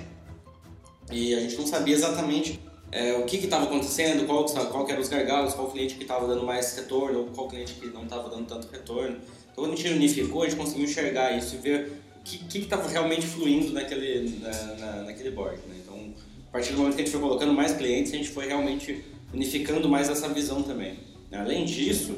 e 1.12 1.34
a 1.34 1.40
gente 1.40 1.58
não 1.58 1.66
sabia 1.66 1.96
exatamente 1.96 2.60
é, 2.94 3.14
o 3.18 3.26
que 3.26 3.38
estava 3.38 3.66
acontecendo, 3.66 4.28
qual, 4.28 4.46
qual 4.46 4.88
eram 4.88 5.02
os 5.02 5.10
gargalos, 5.10 5.56
qual 5.56 5.68
cliente 5.72 5.96
que 5.96 6.04
estava 6.04 6.28
dando 6.28 6.46
mais 6.46 6.76
retorno, 6.76 7.22
ou 7.22 7.26
qual 7.26 7.48
cliente 7.48 7.74
que 7.74 7.88
não 7.88 8.04
estava 8.04 8.30
dando 8.30 8.46
tanto 8.46 8.68
retorno. 8.72 9.18
Então, 9.52 9.64
quando 9.64 9.74
a 9.74 9.76
gente 9.76 9.90
unificou, 9.90 10.44
a 10.44 10.46
gente 10.46 10.58
conseguiu 10.58 10.86
enxergar 10.86 11.36
isso 11.36 11.56
e 11.56 11.58
ver 11.58 11.92
que 12.24 12.60
estava 12.60 12.88
realmente 12.88 13.26
fluindo 13.26 13.74
naquele, 13.74 14.40
na, 14.40 14.52
na, 14.76 14.92
naquele 15.06 15.32
board. 15.32 15.58
Né? 15.68 15.78
Então, 15.84 16.14
a 16.50 16.52
partir 16.52 16.72
do 16.74 16.78
momento 16.78 16.96
que 16.96 17.02
a 17.02 17.06
gente 17.06 17.12
foi 17.12 17.22
colocando 17.22 17.52
mais 17.52 17.76
clientes, 17.76 18.14
a 18.14 18.16
gente 18.16 18.30
foi 18.30 18.46
realmente 18.46 19.04
unificando 19.34 19.90
mais 19.90 20.10
essa 20.10 20.30
visão 20.30 20.62
também. 20.62 21.00
Né? 21.32 21.40
Além 21.40 21.66
disso, 21.66 22.16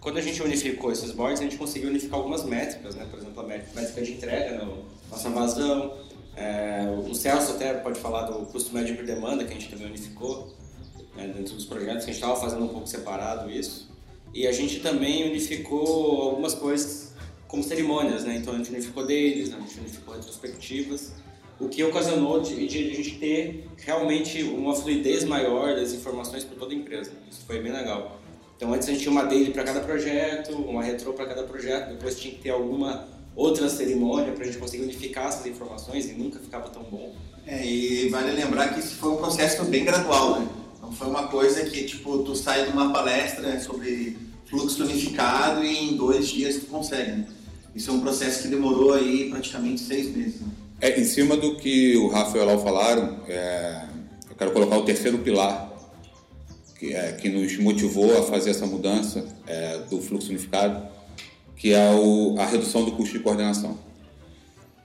quando 0.00 0.18
a 0.18 0.22
gente 0.22 0.40
unificou 0.40 0.92
esses 0.92 1.10
boards, 1.10 1.40
a 1.40 1.44
gente 1.44 1.56
conseguiu 1.56 1.90
unificar 1.90 2.20
algumas 2.20 2.44
métricas, 2.44 2.94
né? 2.94 3.06
por 3.10 3.18
exemplo, 3.18 3.42
a 3.42 3.46
métrica 3.46 4.02
de 4.02 4.12
entrega, 4.12 4.52
né? 4.52 4.72
nossa 5.10 5.28
vazão. 5.30 5.96
É, 6.36 6.86
o 7.08 7.14
Celso 7.14 7.52
até 7.52 7.74
pode 7.74 8.00
falar 8.00 8.22
do 8.22 8.46
custo 8.46 8.74
médio 8.74 8.96
por 8.96 9.04
demanda, 9.04 9.44
que 9.44 9.50
a 9.50 9.54
gente 9.54 9.68
também 9.68 9.86
unificou 9.86 10.54
né? 11.14 11.28
dentro 11.28 11.54
dos 11.54 11.64
projetos, 11.64 12.04
que 12.04 12.10
a 12.10 12.14
gente 12.14 12.22
estava 12.22 12.40
fazendo 12.40 12.64
um 12.64 12.68
pouco 12.68 12.86
separado 12.86 13.50
isso. 13.50 13.90
E 14.34 14.46
a 14.46 14.52
gente 14.52 14.80
também 14.80 15.28
unificou 15.28 16.22
algumas 16.22 16.54
coisas 16.54 17.12
como 17.46 17.62
cerimônias, 17.62 18.24
né? 18.24 18.36
Então 18.36 18.54
a 18.54 18.56
gente 18.56 18.70
unificou 18.70 19.04
deles, 19.04 19.50
né? 19.50 19.58
a 19.58 19.60
gente 19.60 19.80
unificou 19.80 20.14
retrospectivas, 20.14 21.12
o 21.60 21.68
que 21.68 21.84
ocasionou 21.84 22.40
de, 22.40 22.66
de, 22.66 22.90
a 22.92 22.94
gente 22.94 23.18
ter 23.18 23.68
realmente 23.76 24.42
uma 24.42 24.74
fluidez 24.74 25.24
maior 25.24 25.76
das 25.76 25.92
informações 25.92 26.44
para 26.44 26.56
toda 26.56 26.72
a 26.72 26.76
empresa. 26.76 27.12
Isso 27.30 27.42
foi 27.46 27.60
bem 27.60 27.70
legal. 27.70 28.18
Então 28.56 28.72
antes 28.72 28.88
a 28.88 28.92
gente 28.92 29.02
tinha 29.02 29.12
uma 29.12 29.24
daily 29.24 29.50
para 29.50 29.64
cada 29.64 29.80
projeto, 29.80 30.54
uma 30.54 30.82
retro 30.82 31.12
para 31.12 31.26
cada 31.26 31.42
projeto, 31.42 31.90
depois 31.90 32.18
tinha 32.18 32.32
que 32.34 32.40
ter 32.40 32.50
alguma 32.50 33.06
outra 33.34 33.68
cerimônia 33.68 34.32
para 34.32 34.44
a 34.44 34.46
gente 34.46 34.58
conseguir 34.58 34.82
unificar 34.84 35.28
essas 35.28 35.46
informações 35.46 36.08
e 36.08 36.12
nunca 36.12 36.38
ficava 36.38 36.68
tão 36.68 36.82
bom. 36.82 37.14
É, 37.46 37.66
e 37.66 38.08
vale 38.08 38.32
lembrar 38.32 38.74
que 38.74 38.80
isso 38.80 38.96
foi 38.96 39.10
um 39.10 39.16
processo 39.16 39.64
bem 39.64 39.84
gradual, 39.84 40.40
né? 40.40 40.48
Não 40.80 40.92
foi 40.92 41.08
uma 41.08 41.28
coisa 41.28 41.64
que, 41.64 41.84
tipo, 41.84 42.18
tu 42.18 42.36
sai 42.36 42.66
de 42.66 42.72
uma 42.72 42.92
palestra 42.92 43.58
sobre 43.60 44.16
fluxo 44.46 44.84
unificado 44.84 45.64
e 45.64 45.90
em 45.90 45.96
dois 45.96 46.28
dias 46.28 46.56
tu 46.56 46.66
consegue, 46.66 47.12
né? 47.12 47.26
Isso 47.74 47.90
é 47.90 47.92
um 47.94 48.00
processo 48.00 48.42
que 48.42 48.48
demorou 48.48 48.92
aí 48.92 49.30
praticamente 49.30 49.80
seis 49.80 50.14
meses. 50.14 50.40
Né? 50.40 50.48
É, 50.80 51.00
em 51.00 51.04
cima 51.04 51.36
do 51.36 51.56
que 51.56 51.96
o 51.96 52.08
Rafa 52.08 52.36
e 52.36 52.40
o 52.40 52.42
Elau 52.42 52.62
falaram, 52.62 53.20
é, 53.26 53.86
eu 54.28 54.36
quero 54.36 54.50
colocar 54.50 54.76
o 54.76 54.84
terceiro 54.84 55.18
pilar 55.18 55.72
que, 56.78 56.92
é, 56.92 57.12
que 57.12 57.28
nos 57.28 57.56
motivou 57.58 58.18
a 58.18 58.24
fazer 58.24 58.50
essa 58.50 58.66
mudança 58.66 59.24
é, 59.46 59.78
do 59.88 60.02
fluxo 60.02 60.28
unificado, 60.28 60.86
que 61.62 61.72
é 61.72 61.92
o, 61.92 62.34
a 62.40 62.44
redução 62.44 62.84
do 62.84 62.90
custo 62.90 63.16
de 63.16 63.22
coordenação. 63.22 63.78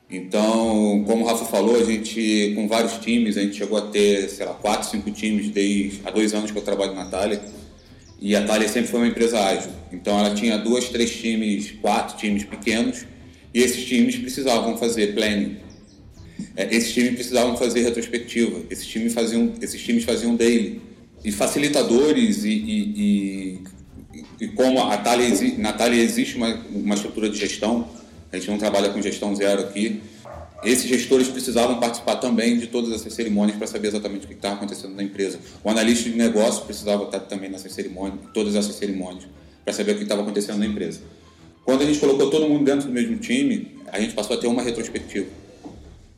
Então, 0.08 1.04
como 1.08 1.26
o 1.26 1.28
Rafa 1.28 1.44
falou, 1.46 1.76
a 1.76 1.84
gente, 1.84 2.54
com 2.54 2.68
vários 2.68 3.00
times, 3.00 3.36
a 3.36 3.42
gente 3.42 3.58
chegou 3.58 3.80
a 3.80 3.82
ter, 3.82 4.30
sei 4.30 4.46
lá, 4.46 4.54
quatro, 4.54 4.88
cinco 4.88 5.10
times 5.10 5.50
desde 5.50 6.02
há 6.06 6.12
dois 6.12 6.36
anos 6.36 6.52
que 6.52 6.58
eu 6.58 6.62
trabalho 6.62 6.94
na 6.94 7.06
Thalia. 7.06 7.42
E 8.22 8.36
a 8.36 8.46
Thalia 8.46 8.70
sempre 8.70 8.92
foi 8.92 9.00
uma 9.00 9.08
empresa 9.08 9.40
ágil. 9.44 9.72
Então 9.92 10.20
ela 10.20 10.36
tinha 10.36 10.56
duas, 10.56 10.88
três 10.90 11.10
times, 11.16 11.72
quatro 11.82 12.16
times 12.16 12.44
pequenos, 12.44 13.08
e 13.52 13.60
esses 13.60 13.84
times 13.84 14.16
precisavam 14.16 14.78
fazer 14.78 15.16
planning. 15.16 15.58
É, 16.56 16.76
esses 16.76 16.94
times 16.94 17.16
precisavam 17.16 17.58
fazer 17.58 17.82
retrospectiva, 17.82 18.62
esses 18.70 18.86
times 18.86 19.16
faziam, 19.16 19.52
esses 19.60 19.82
times 19.82 20.04
faziam 20.04 20.36
daily. 20.36 20.80
E 21.26 21.32
facilitadores 21.32 22.44
e, 22.44 22.52
e, 22.52 22.94
e, 22.96 23.60
e 24.40 24.48
como 24.48 24.82
a 24.82 24.98
Thalia, 24.98 25.30
na 25.58 25.74
Thalia 25.74 26.02
existe 26.02 26.38
uma, 26.38 26.54
uma 26.70 26.96
estrutura 26.96 27.30
de 27.30 27.38
gestão, 27.38 27.88
a 28.32 28.38
gente 28.38 28.50
não 28.50 28.58
trabalha 28.58 28.90
com 28.90 29.02
gestão 29.02 29.36
zero 29.36 29.62
aqui, 29.62 30.02
esses 30.64 30.88
gestores 30.88 31.28
precisavam 31.28 31.80
participar 31.80 32.16
também 32.16 32.58
de 32.58 32.68
todas 32.68 32.92
essas 32.92 33.14
cerimônias 33.14 33.58
para 33.58 33.68
saber 33.68 33.90
exatamente 33.90 34.26
o 34.26 34.28
que 34.28 34.34
estava 34.34 34.56
acontecendo 34.56 34.96
na 34.96 35.04
empresa. 35.04 35.40
O 35.64 35.70
analista 35.70 36.10
de 36.10 36.18
negócio 36.18 36.66
precisava 36.66 37.04
estar 37.04 37.20
também 37.22 37.50
nessas 37.50 37.72
cerimônias, 37.74 38.20
todas 38.34 38.56
essas 38.56 38.76
cerimônias, 38.76 39.26
para 39.64 39.74
saber 39.74 39.94
o 39.94 39.98
que 39.98 40.04
estava 40.04 40.24
acontecendo 40.24 40.58
na 40.58 40.66
empresa. 40.66 41.02
Quando 41.64 41.84
a 41.84 41.86
gente 41.86 42.00
colocou 42.00 42.30
todo 42.30 42.48
mundo 42.48 42.64
dentro 42.64 42.88
do 42.88 42.94
mesmo 42.94 43.18
time, 43.18 43.76
a 43.92 44.00
gente 44.00 44.14
passou 44.14 44.36
a 44.36 44.40
ter 44.40 44.48
uma 44.48 44.64
retrospectiva. 44.64 45.28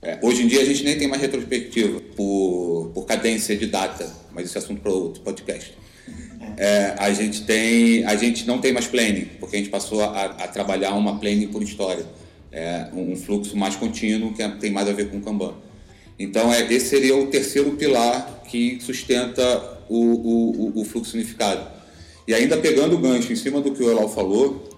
É, 0.01 0.17
hoje 0.21 0.43
em 0.43 0.47
dia 0.47 0.61
a 0.61 0.65
gente 0.65 0.83
nem 0.83 0.97
tem 0.97 1.07
mais 1.07 1.21
retrospectiva 1.21 1.99
por, 2.15 2.91
por 2.93 3.05
cadência 3.05 3.57
de 3.57 3.67
data, 3.67 4.09
mas 4.31 4.45
esse 4.45 4.57
é 4.57 4.61
assunto 4.61 4.81
para 4.81 4.91
outro 4.91 5.21
podcast. 5.21 5.73
É, 6.57 6.95
a 6.97 7.11
gente 7.11 7.43
tem, 7.43 8.05
a 8.05 8.15
gente 8.15 8.45
não 8.45 8.59
tem 8.59 8.73
mais 8.73 8.87
planning, 8.87 9.27
porque 9.39 9.55
a 9.55 9.59
gente 9.59 9.69
passou 9.69 10.01
a, 10.01 10.25
a 10.25 10.47
trabalhar 10.47 10.93
uma 10.93 11.19
planning 11.19 11.47
por 11.47 11.63
história 11.63 12.05
é, 12.51 12.87
um 12.93 13.15
fluxo 13.15 13.55
mais 13.55 13.75
contínuo 13.75 14.33
que 14.33 14.41
é, 14.41 14.49
tem 14.49 14.71
mais 14.71 14.87
a 14.87 14.93
ver 14.93 15.09
com 15.09 15.21
Kanban. 15.21 15.53
Então, 16.17 16.53
é, 16.53 16.61
esse 16.73 16.87
seria 16.87 17.15
o 17.15 17.27
terceiro 17.27 17.71
pilar 17.71 18.43
que 18.49 18.79
sustenta 18.81 19.79
o, 19.87 20.73
o, 20.75 20.81
o 20.81 20.85
fluxo 20.85 21.15
unificado. 21.15 21.65
E 22.27 22.33
ainda 22.33 22.57
pegando 22.57 22.95
o 22.95 22.99
gancho 22.99 23.31
em 23.31 23.35
cima 23.35 23.61
do 23.61 23.71
que 23.71 23.81
o 23.81 23.89
Elal 23.89 24.09
falou, 24.09 24.69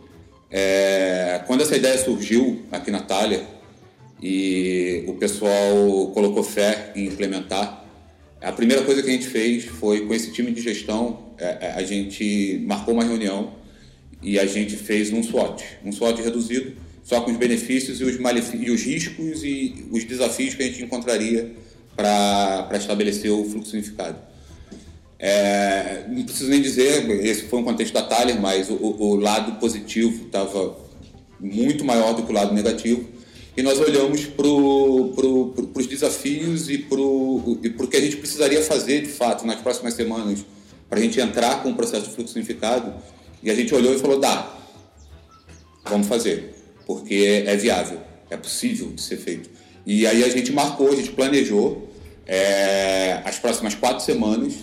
é, 0.50 1.42
quando 1.48 1.62
essa 1.62 1.76
ideia 1.76 1.98
surgiu 1.98 2.64
aqui 2.72 2.92
na 2.92 3.02
Thalia 3.02 3.46
e 4.22 5.04
o 5.08 5.14
pessoal 5.14 6.12
colocou 6.14 6.44
fé 6.44 6.92
em 6.96 7.06
implementar, 7.06 7.80
A 8.42 8.52
primeira 8.52 8.84
coisa 8.84 9.04
que 9.04 9.10
a 9.10 9.12
gente 9.12 9.28
fez 9.28 9.66
foi, 9.66 10.08
com 10.08 10.16
esse 10.16 10.32
time 10.32 10.52
de 10.52 10.64
gestão, 10.64 11.31
a 11.76 11.84
gente 11.84 12.64
marcou 12.66 12.94
uma 12.94 13.04
reunião 13.04 13.54
e 14.22 14.38
a 14.38 14.46
gente 14.46 14.76
fez 14.76 15.12
um 15.12 15.24
SWOT, 15.24 15.64
um 15.84 15.92
SWOT 15.92 16.22
reduzido, 16.22 16.74
só 17.04 17.22
com 17.22 17.32
os 17.32 17.38
benefícios 17.38 18.00
e 18.00 18.04
os, 18.04 18.16
e 18.54 18.70
os 18.72 18.82
riscos 18.84 19.44
e 19.44 19.86
os 19.92 20.04
desafios 20.04 20.54
que 20.54 20.64
a 20.64 20.66
gente 20.66 20.84
encontraria 20.84 21.52
para 21.96 22.70
estabelecer 22.74 23.32
o 23.32 23.44
fluxo 23.44 23.74
unificado. 23.74 24.18
É, 25.18 26.06
não 26.10 26.24
preciso 26.24 26.50
nem 26.50 26.62
dizer, 26.62 27.08
esse 27.24 27.44
foi 27.44 27.60
um 27.60 27.64
contexto 27.64 27.94
da 27.94 28.02
Thaler, 28.02 28.40
mas 28.40 28.70
o, 28.70 28.76
o 28.76 29.16
lado 29.16 29.60
positivo 29.60 30.26
estava 30.26 30.76
muito 31.40 31.84
maior 31.84 32.14
do 32.14 32.24
que 32.24 32.32
o 32.32 32.34
lado 32.34 32.54
negativo. 32.54 33.08
E 33.56 33.62
nós 33.62 33.80
olhamos 33.80 34.26
para 34.26 34.36
pro, 34.36 35.54
pro, 35.56 35.72
os 35.76 35.86
desafios 35.86 36.70
e 36.70 36.78
para 36.78 37.00
o 37.00 37.88
que 37.90 37.98
a 37.98 38.02
gente 38.02 38.18
precisaria 38.18 38.64
fazer, 38.64 39.02
de 39.02 39.10
fato, 39.10 39.46
nas 39.46 39.60
próximas 39.60 39.94
semanas, 39.94 40.46
para 40.92 41.00
a 41.00 41.02
gente 41.02 41.22
entrar 41.22 41.64
com 41.64 41.70
o 41.70 41.74
processo 41.74 42.10
de 42.10 42.16
fluxo 42.16 42.36
unificado. 42.36 42.94
E 43.42 43.50
a 43.50 43.56
gente 43.56 43.74
olhou 43.74 43.96
e 43.96 43.98
falou: 43.98 44.20
dá, 44.20 44.54
vamos 45.86 46.06
fazer, 46.06 46.54
porque 46.86 47.46
é 47.48 47.56
viável, 47.56 48.02
é 48.30 48.36
possível 48.36 48.92
de 48.92 49.02
ser 49.02 49.16
feito. 49.16 49.50
E 49.86 50.06
aí 50.06 50.22
a 50.22 50.28
gente 50.28 50.52
marcou, 50.52 50.92
a 50.92 50.96
gente 50.96 51.12
planejou 51.12 51.90
é, 52.28 53.22
as 53.24 53.40
próximas 53.40 53.74
quatro 53.74 54.04
semanas, 54.04 54.56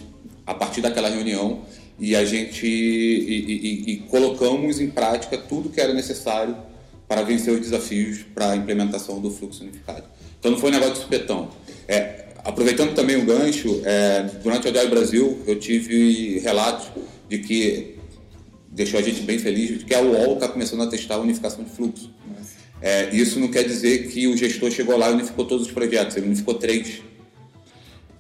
a 0.47 0.53
partir 0.53 0.83
daquela 0.83 1.09
reunião, 1.09 1.63
e 1.99 2.15
a 2.15 2.25
gente 2.27 2.67
e, 2.67 3.87
e, 3.89 3.93
e 3.93 3.97
colocamos 4.03 4.81
em 4.81 4.91
prática 4.91 5.39
tudo 5.39 5.71
que 5.71 5.81
era 5.81 5.95
necessário 5.95 6.55
para 7.09 7.23
vencer 7.23 7.55
os 7.55 7.61
desafios 7.61 8.19
para 8.35 8.51
a 8.51 8.57
implementação 8.57 9.19
do 9.19 9.31
fluxo 9.31 9.63
unificado. 9.63 10.05
Então 10.39 10.51
não 10.51 10.59
foi 10.59 10.69
um 10.69 10.75
negócio 10.75 10.95
de 10.95 11.01
supetão. 11.01 11.49
É, 11.89 12.27
aproveitando 12.49 12.95
também 12.95 13.17
o 13.17 13.27
gancho, 13.27 13.83
é, 13.85 14.23
durante 14.43 14.67
o 14.67 14.71
Agile 14.71 14.89
Brasil 14.91 15.43
eu 15.47 15.59
tive 15.59 16.39
relatos 16.39 16.87
de 17.29 17.39
que 17.41 17.97
deixou 18.71 18.99
a 18.99 19.03
gente 19.03 19.21
bem 19.21 19.39
feliz 19.39 19.79
de 19.79 19.85
que 19.85 19.95
a 19.95 20.01
UOL 20.01 20.35
está 20.35 20.49
começando 20.49 20.83
a 20.83 20.87
testar 20.87 21.17
a 21.17 21.19
unificação 21.19 21.63
de 21.63 21.71
fluxo. 21.71 22.11
É, 22.81 23.15
isso 23.15 23.39
não 23.39 23.49
quer 23.49 23.65
dizer 23.65 24.09
que 24.09 24.27
o 24.27 24.37
gestor 24.37 24.71
chegou 24.71 24.97
lá 24.97 25.11
e 25.11 25.13
unificou 25.13 25.45
todos 25.45 25.67
os 25.67 25.73
projetos, 25.73 26.17
ele 26.17 26.27
unificou 26.27 26.55
três. 26.55 27.03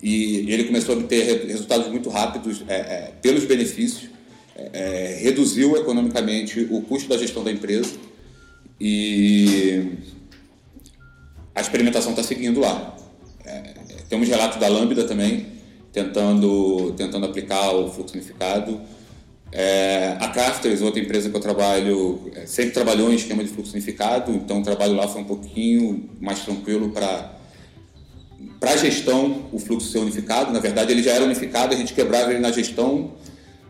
E 0.03 0.53
ele 0.53 0.65
começou 0.65 0.95
a 0.95 0.99
obter 0.99 1.47
resultados 1.47 1.89
muito 1.89 2.11
rápidos 2.11 2.63
é, 2.69 2.75
é, 2.75 3.13
pelos 3.23 3.47
benefícios, 3.47 4.11
é, 4.55 4.71
é, 4.75 5.19
reduziu 5.23 5.75
economicamente 5.77 6.69
o 6.71 6.83
custo 6.83 7.09
da 7.09 7.17
gestão 7.17 7.43
da 7.43 7.51
empresa 7.51 7.97
e 8.79 9.93
a 11.55 11.63
experimentação 11.63 12.11
está 12.11 12.23
seguindo 12.23 12.61
lá. 12.61 12.95
Temos 14.09 14.29
relatos 14.29 14.59
da 14.59 14.69
Lambda 14.69 15.05
também, 15.05 15.47
tentando, 15.93 16.93
tentando 16.97 17.27
aplicar 17.27 17.73
o 17.73 17.91
fluxo 17.91 18.15
unificado. 18.15 18.81
É, 19.51 20.17
a 20.21 20.29
Crafters, 20.29 20.83
outra 20.83 21.01
empresa 21.01 21.31
que 21.31 21.37
eu 21.37 21.41
trabalho, 21.41 22.31
é, 22.35 22.47
sempre 22.47 22.73
trabalhou 22.73 23.11
em 23.11 23.17
esquema 23.17 23.43
de 23.43 23.51
fluxo 23.51 23.73
unificado, 23.73 24.33
então 24.33 24.61
o 24.61 24.63
trabalho 24.63 24.95
lá 24.95 25.09
foi 25.09 25.23
um 25.23 25.25
pouquinho 25.25 26.09
mais 26.21 26.41
tranquilo 26.41 26.91
para 26.91 27.37
para 28.61 28.73
a 28.73 28.77
gestão 28.77 29.47
o 29.53 29.59
fluxo 29.59 29.89
ser 29.89 29.99
unificado. 29.99 30.53
Na 30.53 30.59
verdade, 30.59 30.91
ele 30.91 31.03
já 31.03 31.13
era 31.13 31.25
unificado, 31.25 31.75
a 31.75 31.77
gente 31.77 31.95
quebrava 31.95 32.31
ele 32.31 32.41
na 32.41 32.51
gestão 32.51 33.13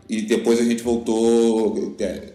e 0.07 0.21
depois 0.21 0.59
a 0.59 0.63
gente 0.63 0.81
voltou, 0.81 1.95
é, 1.99 2.33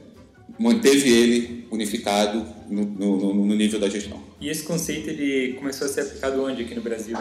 manteve 0.58 1.08
ele 1.10 1.66
unificado 1.70 2.46
no, 2.68 2.84
no, 2.84 3.34
no, 3.34 3.54
nível 3.54 3.80
da 3.80 3.88
gestão. 3.88 4.22
E 4.40 4.48
esse 4.48 4.62
conceito 4.62 5.10
ele 5.10 5.54
começou 5.54 5.86
a 5.86 5.90
ser 5.90 6.02
aplicado 6.02 6.42
onde 6.42 6.62
aqui 6.62 6.74
no 6.74 6.82
Brasil? 6.82 7.16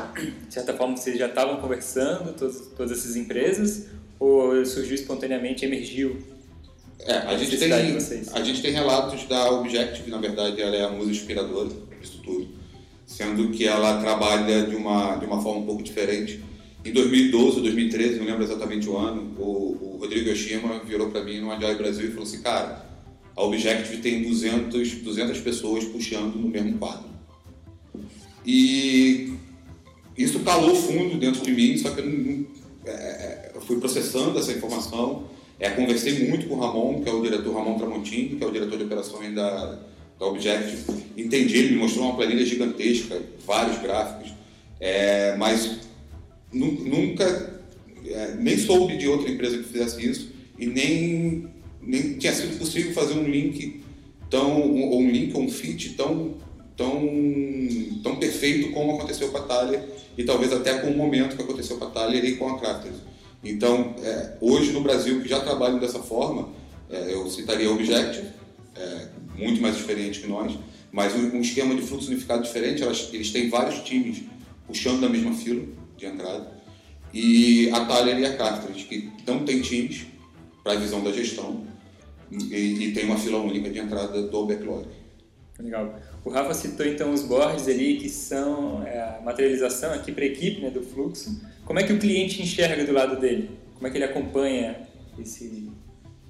De 0.47 0.53
certa 0.53 0.73
forma, 0.73 0.95
vocês 0.95 1.17
já 1.17 1.27
estavam 1.27 1.57
conversando, 1.57 2.33
todas, 2.33 2.67
todas 2.75 2.91
essas 2.91 3.15
empresas, 3.15 3.87
ou 4.19 4.65
surgiu 4.65 4.95
espontaneamente, 4.95 5.65
emergiu? 5.65 6.17
É, 7.05 7.17
a, 7.17 7.37
gente 7.37 7.57
tem, 7.57 7.71
a 7.73 8.43
gente 8.43 8.61
tem 8.61 8.71
relatos 8.71 9.27
da 9.27 9.51
Objective, 9.51 10.09
na 10.09 10.19
verdade, 10.19 10.61
ela 10.61 10.75
é 10.75 10.83
a 10.83 10.89
musa 10.89 11.11
inspiradora 11.11 11.69
disso 11.99 12.21
tudo, 12.23 12.47
sendo 13.05 13.49
que 13.49 13.65
ela 13.67 13.99
trabalha 13.99 14.63
de 14.63 14.75
uma, 14.75 15.17
de 15.17 15.25
uma 15.25 15.41
forma 15.41 15.61
um 15.61 15.65
pouco 15.65 15.83
diferente. 15.83 16.41
Em 16.85 16.91
2012 16.91 17.57
ou 17.57 17.63
2013, 17.63 18.19
não 18.19 18.25
lembro 18.25 18.43
exatamente 18.43 18.87
o 18.87 18.97
ano, 18.97 19.33
o, 19.37 19.95
o 19.95 19.97
Rodrigo 19.99 20.29
Yoshima 20.29 20.79
virou 20.85 21.09
para 21.09 21.23
mim 21.23 21.41
no 21.41 21.51
Agile 21.51 21.75
Brasil 21.75 22.07
e 22.07 22.11
falou 22.11 22.23
assim, 22.23 22.41
cara, 22.41 22.92
a 23.35 23.43
Objective 23.43 23.97
tem 23.97 24.23
200, 24.23 24.91
200 25.01 25.39
pessoas 25.39 25.83
puxando 25.85 26.35
no 26.35 26.47
mesmo 26.47 26.77
quadro. 26.77 27.09
E 28.45 29.33
isso 30.17 30.39
calou 30.41 30.75
fundo 30.75 31.17
dentro 31.17 31.43
de 31.43 31.51
mim, 31.51 31.77
só 31.77 31.89
que 31.91 32.01
eu, 32.01 32.05
não, 32.05 32.45
é, 32.85 33.51
eu 33.55 33.61
fui 33.61 33.79
processando 33.79 34.37
essa 34.37 34.51
informação. 34.51 35.23
É, 35.59 35.69
conversei 35.69 36.27
muito 36.27 36.47
com 36.47 36.55
o 36.55 36.59
Ramon, 36.59 37.01
que 37.01 37.09
é 37.09 37.13
o 37.13 37.21
diretor 37.21 37.53
Ramon 37.53 37.77
Tramontini, 37.77 38.35
que 38.35 38.43
é 38.43 38.47
o 38.47 38.51
diretor 38.51 38.77
de 38.77 38.83
operações 38.83 39.33
da, 39.33 39.79
da 40.19 40.25
Objective. 40.25 41.03
Entendi, 41.17 41.57
ele 41.57 41.71
me 41.71 41.77
mostrou 41.77 42.05
uma 42.05 42.15
planilha 42.15 42.45
gigantesca, 42.45 43.21
vários 43.45 43.81
gráficos, 43.81 44.33
é, 44.79 45.35
mas 45.37 45.79
nunca, 46.51 47.61
é, 48.05 48.35
nem 48.35 48.57
soube 48.57 48.97
de 48.97 49.07
outra 49.07 49.29
empresa 49.31 49.57
que 49.57 49.63
fizesse 49.63 50.05
isso 50.05 50.31
e 50.59 50.67
nem 50.67 51.47
nem 51.85 52.13
tinha 52.13 52.33
sido 52.33 52.57
possível 52.57 52.93
fazer 52.93 53.13
um 53.13 53.23
link 53.23 53.81
tão 54.29 54.71
ou 54.71 55.01
um 55.01 55.09
link 55.09 55.33
ou 55.35 55.43
um 55.43 55.49
fit 55.49 55.91
tão 55.91 56.35
tão 56.75 57.01
tão 58.01 58.15
perfeito 58.15 58.71
como 58.71 58.95
aconteceu 58.95 59.29
com 59.29 59.37
a 59.37 59.41
Thalia 59.41 59.87
e 60.17 60.23
talvez 60.23 60.51
até 60.51 60.79
com 60.79 60.87
o 60.87 60.97
momento 60.97 61.35
que 61.35 61.41
aconteceu 61.41 61.77
com 61.77 61.85
a 61.85 61.89
Thalia 61.89 62.23
e 62.23 62.35
com 62.35 62.47
a 62.47 62.59
Crafters. 62.59 62.95
Então, 63.43 63.95
é, 64.01 64.37
hoje 64.39 64.71
no 64.71 64.81
Brasil 64.81 65.21
que 65.21 65.27
já 65.27 65.39
trabalham 65.41 65.79
dessa 65.79 65.99
forma, 65.99 66.49
é, 66.89 67.13
eu 67.13 67.29
citaria 67.29 67.67
a 67.67 67.71
Objective, 67.71 68.27
é, 68.75 69.07
muito 69.37 69.61
mais 69.61 69.75
experiente 69.75 70.21
que 70.21 70.27
nós, 70.27 70.57
mas 70.91 71.13
um, 71.15 71.41
esquema 71.41 71.75
de 71.75 71.81
fluxo 71.81 72.07
unificado 72.07 72.43
diferente. 72.43 72.83
Elas, 72.83 73.09
eles 73.11 73.31
têm 73.31 73.49
vários 73.49 73.83
times 73.83 74.21
puxando 74.67 75.01
da 75.01 75.09
mesma 75.09 75.33
fila 75.33 75.63
de 75.97 76.05
entrada 76.05 76.51
e 77.13 77.69
a 77.71 77.85
Thalia 77.85 78.19
e 78.19 78.25
a 78.25 78.35
Crafters 78.35 78.83
que 78.83 79.09
não 79.27 79.43
têm 79.43 79.61
times 79.61 80.05
para 80.63 80.73
a 80.73 80.75
visão 80.75 81.03
da 81.03 81.11
gestão 81.11 81.65
e, 82.31 82.85
e, 82.85 82.93
tem 82.93 83.05
uma 83.05 83.17
fila 83.17 83.39
única 83.39 83.69
de 83.69 83.79
entrada 83.79 84.23
do 84.23 84.45
backlog. 84.45 84.87
Legal. 85.59 85.99
O 86.25 86.29
Rafa 86.29 86.53
citou 86.53 86.85
então 86.85 87.13
os 87.13 87.21
boards 87.21 87.67
ali, 87.67 87.97
que 87.97 88.09
são 88.09 88.81
é, 88.87 88.99
a 88.99 89.21
materialização 89.23 89.93
aqui 89.93 90.11
para 90.11 90.23
a 90.23 90.27
equipe 90.27 90.61
né, 90.61 90.71
do 90.71 90.81
fluxo. 90.81 91.41
Como 91.65 91.79
é 91.79 91.83
que 91.83 91.93
o 91.93 91.99
cliente 91.99 92.41
enxerga 92.41 92.83
do 92.85 92.91
lado 92.91 93.19
dele? 93.19 93.51
Como 93.75 93.87
é 93.87 93.91
que 93.91 93.97
ele 93.97 94.05
acompanha 94.05 94.87
esse... 95.19 95.69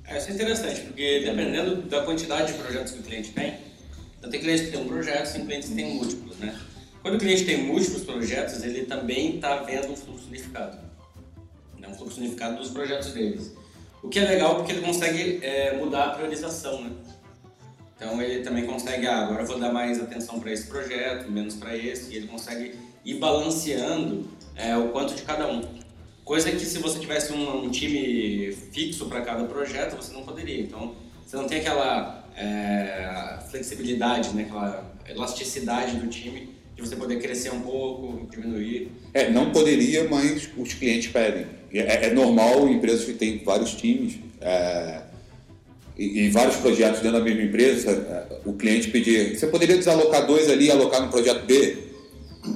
É, 0.06 0.18
isso 0.18 0.32
é 0.32 0.34
interessante, 0.34 0.82
porque 0.82 1.22
dependendo 1.22 1.84
da 1.84 2.04
quantidade 2.04 2.52
de 2.52 2.60
projetos 2.60 2.92
que 2.92 3.00
o 3.00 3.04
cliente 3.04 3.32
tem, 3.32 3.54
então 4.20 4.30
tem 4.30 4.42
clientes 4.42 4.66
que 4.66 4.72
tem 4.72 4.82
um 4.82 4.88
projeto, 4.88 5.32
tem 5.32 5.46
clientes 5.46 5.70
que 5.70 5.76
têm 5.76 5.96
múltiplos, 5.96 6.38
né? 6.38 6.60
Quando 7.02 7.16
o 7.16 7.18
cliente 7.18 7.46
tem 7.46 7.64
múltiplos 7.64 8.04
projetos, 8.04 8.64
ele 8.64 8.86
também 8.86 9.36
está 9.36 9.58
vendo 9.58 9.92
um 9.92 9.96
fluxo 9.96 10.28
unificado. 10.28 10.78
Né? 11.78 11.88
Um 11.88 11.94
fluxo 11.94 12.20
unificado 12.20 12.58
dos 12.58 12.70
projetos 12.70 13.14
deles. 13.14 13.54
O 14.04 14.10
que 14.10 14.20
é 14.20 14.26
legal 14.26 14.58
porque 14.58 14.74
ele 14.74 14.82
consegue 14.82 15.40
é, 15.42 15.78
mudar 15.78 16.04
a 16.04 16.10
priorização, 16.10 16.84
né? 16.84 16.92
Então 17.96 18.22
ele 18.22 18.44
também 18.44 18.66
consegue, 18.66 19.08
ah, 19.08 19.24
agora 19.24 19.46
vou 19.46 19.58
dar 19.58 19.72
mais 19.72 20.02
atenção 20.02 20.40
para 20.40 20.52
esse 20.52 20.68
projeto, 20.68 21.32
menos 21.32 21.56
para 21.56 21.76
esse, 21.76 22.12
e 22.12 22.18
ele 22.18 22.28
consegue 22.28 22.76
ir 23.06 23.14
balanceando 23.16 24.28
é, 24.56 24.76
o 24.76 24.90
quanto 24.90 25.16
de 25.16 25.22
cada 25.22 25.48
um. 25.48 25.64
Coisa 26.26 26.52
que 26.52 26.66
se 26.66 26.80
você 26.80 27.00
tivesse 27.00 27.32
um, 27.32 27.64
um 27.64 27.70
time 27.70 28.52
fixo 28.72 29.06
para 29.06 29.22
cada 29.22 29.46
projeto, 29.46 29.96
você 29.96 30.14
não 30.14 30.24
poderia. 30.24 30.62
Então 30.62 30.96
você 31.26 31.38
não 31.38 31.48
tem 31.48 31.60
aquela 31.60 32.28
é, 32.36 33.40
flexibilidade, 33.50 34.36
né, 34.36 34.44
aquela 34.44 34.94
elasticidade 35.08 35.96
do 35.98 36.08
time 36.08 36.54
de 36.76 36.82
você 36.82 36.96
poder 36.96 37.22
crescer 37.22 37.54
um 37.54 37.62
pouco, 37.62 38.28
diminuir. 38.30 38.92
É, 39.14 39.30
não 39.30 39.52
poderia, 39.52 40.10
mas 40.10 40.50
os 40.58 40.74
clientes 40.74 41.12
pedem. 41.12 41.46
É, 41.74 42.08
é 42.08 42.14
normal 42.14 42.70
empresas 42.70 43.04
que 43.04 43.14
têm 43.14 43.42
vários 43.44 43.74
times 43.74 44.16
é, 44.40 45.02
e, 45.98 46.26
e, 46.26 46.30
vários 46.30 46.58
projetos 46.58 47.02
dentro 47.02 47.18
da 47.18 47.24
mesma 47.24 47.44
empresa, 47.44 47.92
é, 47.92 48.38
o 48.46 48.54
cliente 48.54 48.90
pedir, 48.90 49.38
você 49.38 49.48
poderia 49.48 49.78
desalocar 49.78 50.26
dois 50.26 50.50
ali 50.50 50.66
e 50.66 50.72
alocar 50.72 51.02
no 51.02 51.10
projeto 51.10 51.46
B? 51.46 51.78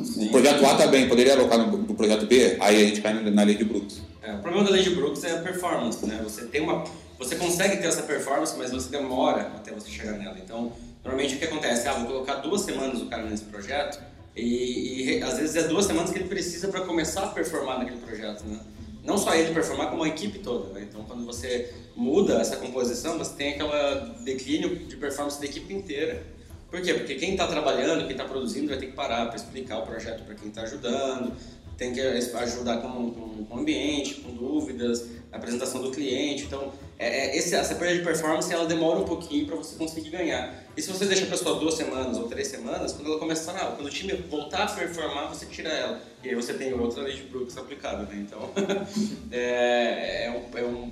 Sim. 0.04 0.28
O 0.28 0.32
projeto 0.32 0.66
A 0.66 0.72
está 0.74 0.88
bem, 0.88 1.08
poderia 1.08 1.34
alocar 1.34 1.58
no, 1.58 1.78
no, 1.78 1.96
projeto 1.96 2.26
B? 2.26 2.58
Aí 2.60 2.84
a 2.84 2.88
gente 2.88 3.02
cai 3.02 3.14
na 3.14 3.44
lei 3.44 3.56
de 3.56 3.64
Brooks. 3.64 4.02
É, 4.22 4.34
o 4.34 4.40
problema 4.40 4.66
da 4.66 4.72
lei 4.72 4.84
de 4.84 4.90
Brooks 4.90 5.24
é 5.24 5.32
a 5.32 5.38
performance, 5.38 6.06
né? 6.06 6.20
Você 6.24 6.46
tem 6.46 6.62
uma, 6.62 6.84
você 7.18 7.36
consegue 7.36 7.78
ter 7.78 7.88
essa 7.88 8.04
performance, 8.04 8.54
mas 8.58 8.72
você 8.72 8.90
demora 8.90 9.42
até 9.56 9.72
você 9.72 9.90
chegar 9.90 10.14
nela. 10.14 10.38
Então, 10.44 10.74
normalmente 11.04 11.36
o 11.36 11.40
que 11.40 11.46
acontece? 11.46 11.88
Ah, 11.88 11.94
vou 11.94 12.08
colocar 12.08 12.36
duas 12.36 12.62
semanas 12.62 13.02
o 13.02 13.06
cara 13.06 13.24
nesse 13.24 13.46
projeto 13.46 14.00
e, 14.36 15.18
e 15.18 15.24
às 15.24 15.38
vezes 15.38 15.56
é 15.56 15.64
duas 15.68 15.86
semanas 15.86 16.12
que 16.12 16.20
ele 16.20 16.28
precisa 16.28 16.68
para 16.68 16.82
começar 16.82 17.24
a 17.24 17.28
performar 17.28 17.80
naquele 17.80 17.98
projeto, 17.98 18.44
né? 18.46 18.60
Não 19.08 19.18
só 19.18 19.34
ele 19.34 19.54
performar, 19.54 19.90
como 19.90 20.04
a 20.04 20.08
equipe 20.10 20.40
toda. 20.40 20.74
Né? 20.74 20.86
Então, 20.90 21.02
quando 21.06 21.26
você 21.26 21.74
muda 21.96 22.42
essa 22.42 22.58
composição, 22.58 23.18
você 23.18 23.34
tem 23.36 23.54
aquela 23.54 24.18
declínio 24.20 24.76
de 24.86 24.98
performance 24.98 25.40
da 25.40 25.46
equipe 25.46 25.74
inteira. 25.74 26.22
Por 26.70 26.82
quê? 26.82 26.94
Porque 26.94 27.16
quem 27.16 27.32
está 27.32 27.48
trabalhando, 27.48 28.02
quem 28.02 28.12
está 28.12 28.26
produzindo, 28.26 28.68
vai 28.68 28.78
ter 28.78 28.88
que 28.88 28.92
parar 28.92 29.28
para 29.28 29.38
explicar 29.38 29.78
o 29.78 29.84
projeto 29.84 30.26
para 30.26 30.36
quem 30.36 30.50
está 30.50 30.64
ajudando. 30.64 31.32
Tem 31.78 31.94
que 31.94 32.02
ajudar 32.02 32.78
com, 32.78 33.12
com, 33.12 33.46
com 33.46 33.60
ambiente, 33.60 34.16
com 34.16 34.32
dúvidas, 34.34 35.06
apresentação 35.32 35.82
do 35.82 35.92
cliente. 35.92 36.44
Então, 36.44 36.74
é, 36.98 37.28
é, 37.28 37.38
esse, 37.38 37.54
essa 37.54 37.76
perda 37.76 37.96
de 37.96 38.04
performance 38.04 38.52
ela 38.52 38.66
demora 38.66 39.00
um 39.00 39.06
pouquinho 39.06 39.46
para 39.46 39.56
você 39.56 39.76
conseguir 39.76 40.10
ganhar. 40.10 40.64
E 40.76 40.82
se 40.82 40.92
você 40.92 41.06
deixa 41.06 41.26
a 41.26 41.28
pessoa 41.28 41.60
duas 41.60 41.76
semanas 41.76 42.18
ou 42.18 42.28
três 42.28 42.48
semanas, 42.48 42.94
quando 42.94 43.08
ela 43.08 43.20
começa 43.20 43.52
a 43.52 43.56
ah, 43.56 43.72
quando 43.76 43.88
o 43.88 43.90
time 43.90 44.14
voltar 44.14 44.64
a 44.64 44.68
performar, 44.68 45.30
você 45.30 45.46
tira 45.46 45.70
ela. 45.70 46.02
E 46.24 46.30
aí 46.30 46.36
você 46.36 46.54
tem 46.54 46.74
outra 46.74 47.04
lei 47.04 47.16
de 47.16 47.24
Brooks 47.24 47.58
aplicada, 47.58 48.04
né? 48.04 48.26
Então, 48.28 48.50
é, 49.32 50.26
é, 50.26 50.32
um, 50.32 50.58
é 50.58 50.64
um 50.64 50.92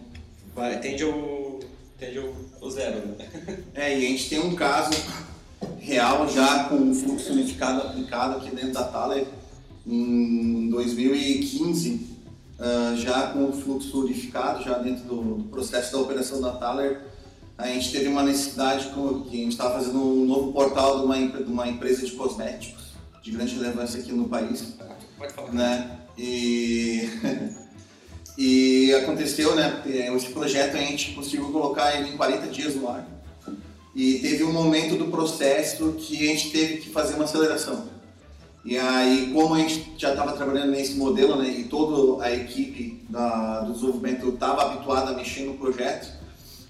tende 0.81 1.03
ao, 1.03 1.59
tende 1.99 2.19
ao 2.61 2.69
zero, 2.69 2.99
né? 3.07 3.27
É, 3.73 3.97
e 3.97 4.05
a 4.05 4.09
gente 4.09 4.29
tem 4.29 4.39
um 4.39 4.55
caso 4.55 4.91
real 5.79 6.27
já 6.29 6.65
com 6.65 6.91
o 6.91 6.95
fluxo 6.95 7.33
unificado 7.33 7.81
aplicado 7.81 8.37
aqui 8.37 8.55
dentro 8.55 8.71
da 8.71 8.83
Thaler 8.83 9.25
em 9.85 10.69
2015 10.69 11.89
uh, 12.59 12.97
já 12.97 13.27
com 13.27 13.45
o 13.45 13.53
fluxo 13.53 14.01
unificado, 14.01 14.63
já 14.63 14.77
dentro 14.77 15.03
do, 15.05 15.35
do, 15.35 15.43
processo 15.49 15.91
da 15.91 15.99
operação 15.99 16.41
da 16.41 16.51
Thaler, 16.51 17.01
a 17.57 17.67
gente 17.67 17.91
teve 17.91 18.07
uma 18.07 18.23
necessidade 18.23 18.87
com, 18.87 19.21
que 19.21 19.37
a 19.37 19.43
gente 19.43 19.51
estava 19.51 19.75
fazendo 19.75 19.99
um 19.99 20.25
novo 20.25 20.51
portal 20.51 20.99
de 20.99 21.05
uma, 21.05 21.17
de 21.17 21.51
uma 21.51 21.67
empresa 21.67 22.05
de 22.05 22.11
cosméticos 22.11 22.85
de 23.23 23.31
grande 23.31 23.55
relevância 23.55 23.99
aqui 23.99 24.11
no 24.11 24.29
país. 24.29 24.75
Pode 25.17 25.33
falar. 25.33 25.51
Né? 25.51 25.99
E, 26.17 27.09
e 28.37 28.93
aconteceu, 28.93 29.55
né? 29.55 29.81
Esse 30.15 30.27
projeto 30.27 30.75
a 30.75 30.79
gente 30.79 31.13
conseguiu 31.13 31.51
colocar 31.51 31.95
ele 31.95 32.09
em 32.09 32.17
40 32.17 32.47
dias 32.47 32.75
no 32.75 32.87
ar. 32.87 33.07
E 33.95 34.19
teve 34.19 34.43
um 34.43 34.51
momento 34.51 34.95
do 34.97 35.05
processo 35.05 35.93
que 35.93 36.17
a 36.17 36.33
gente 36.33 36.51
teve 36.51 36.77
que 36.77 36.89
fazer 36.89 37.15
uma 37.15 37.23
aceleração. 37.23 37.94
E 38.65 38.79
aí, 38.79 39.31
como 39.31 39.53
a 39.53 39.59
gente 39.59 39.93
já 39.95 40.09
estava 40.09 40.33
trabalhando 40.33 40.71
nesse 40.71 40.95
modelo, 40.95 41.35
né, 41.35 41.47
e 41.47 41.65
toda 41.65 42.23
a 42.23 42.33
equipe 42.33 43.05
da, 43.07 43.59
do 43.59 43.73
desenvolvimento 43.73 44.27
estava 44.29 44.63
habituada 44.63 45.11
a 45.11 45.13
mexer 45.13 45.43
no 45.43 45.53
projeto, 45.53 46.11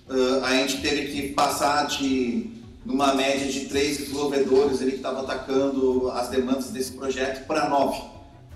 uh, 0.09 0.43
a 0.43 0.53
gente 0.55 0.81
teve 0.81 1.13
que 1.13 1.29
passar 1.29 1.87
de 1.87 2.51
numa 2.85 3.15
média 3.15 3.49
de 3.49 3.61
três 3.61 3.97
desenvolvedores 3.97 4.81
ele 4.81 4.91
que 4.91 4.97
estava 4.97 5.21
atacando 5.21 6.11
as 6.11 6.27
demandas 6.27 6.69
desse 6.69 6.91
projeto 6.91 7.47
para 7.47 7.69
nove. 7.69 8.03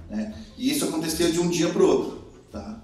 Né? 0.10 0.36
E 0.58 0.70
isso 0.70 0.86
aconteceu 0.86 1.32
de 1.32 1.40
um 1.40 1.50
dia 1.50 1.70
para 1.70 1.82
o 1.82 1.88
outro. 1.88 2.24
Tá? 2.52 2.78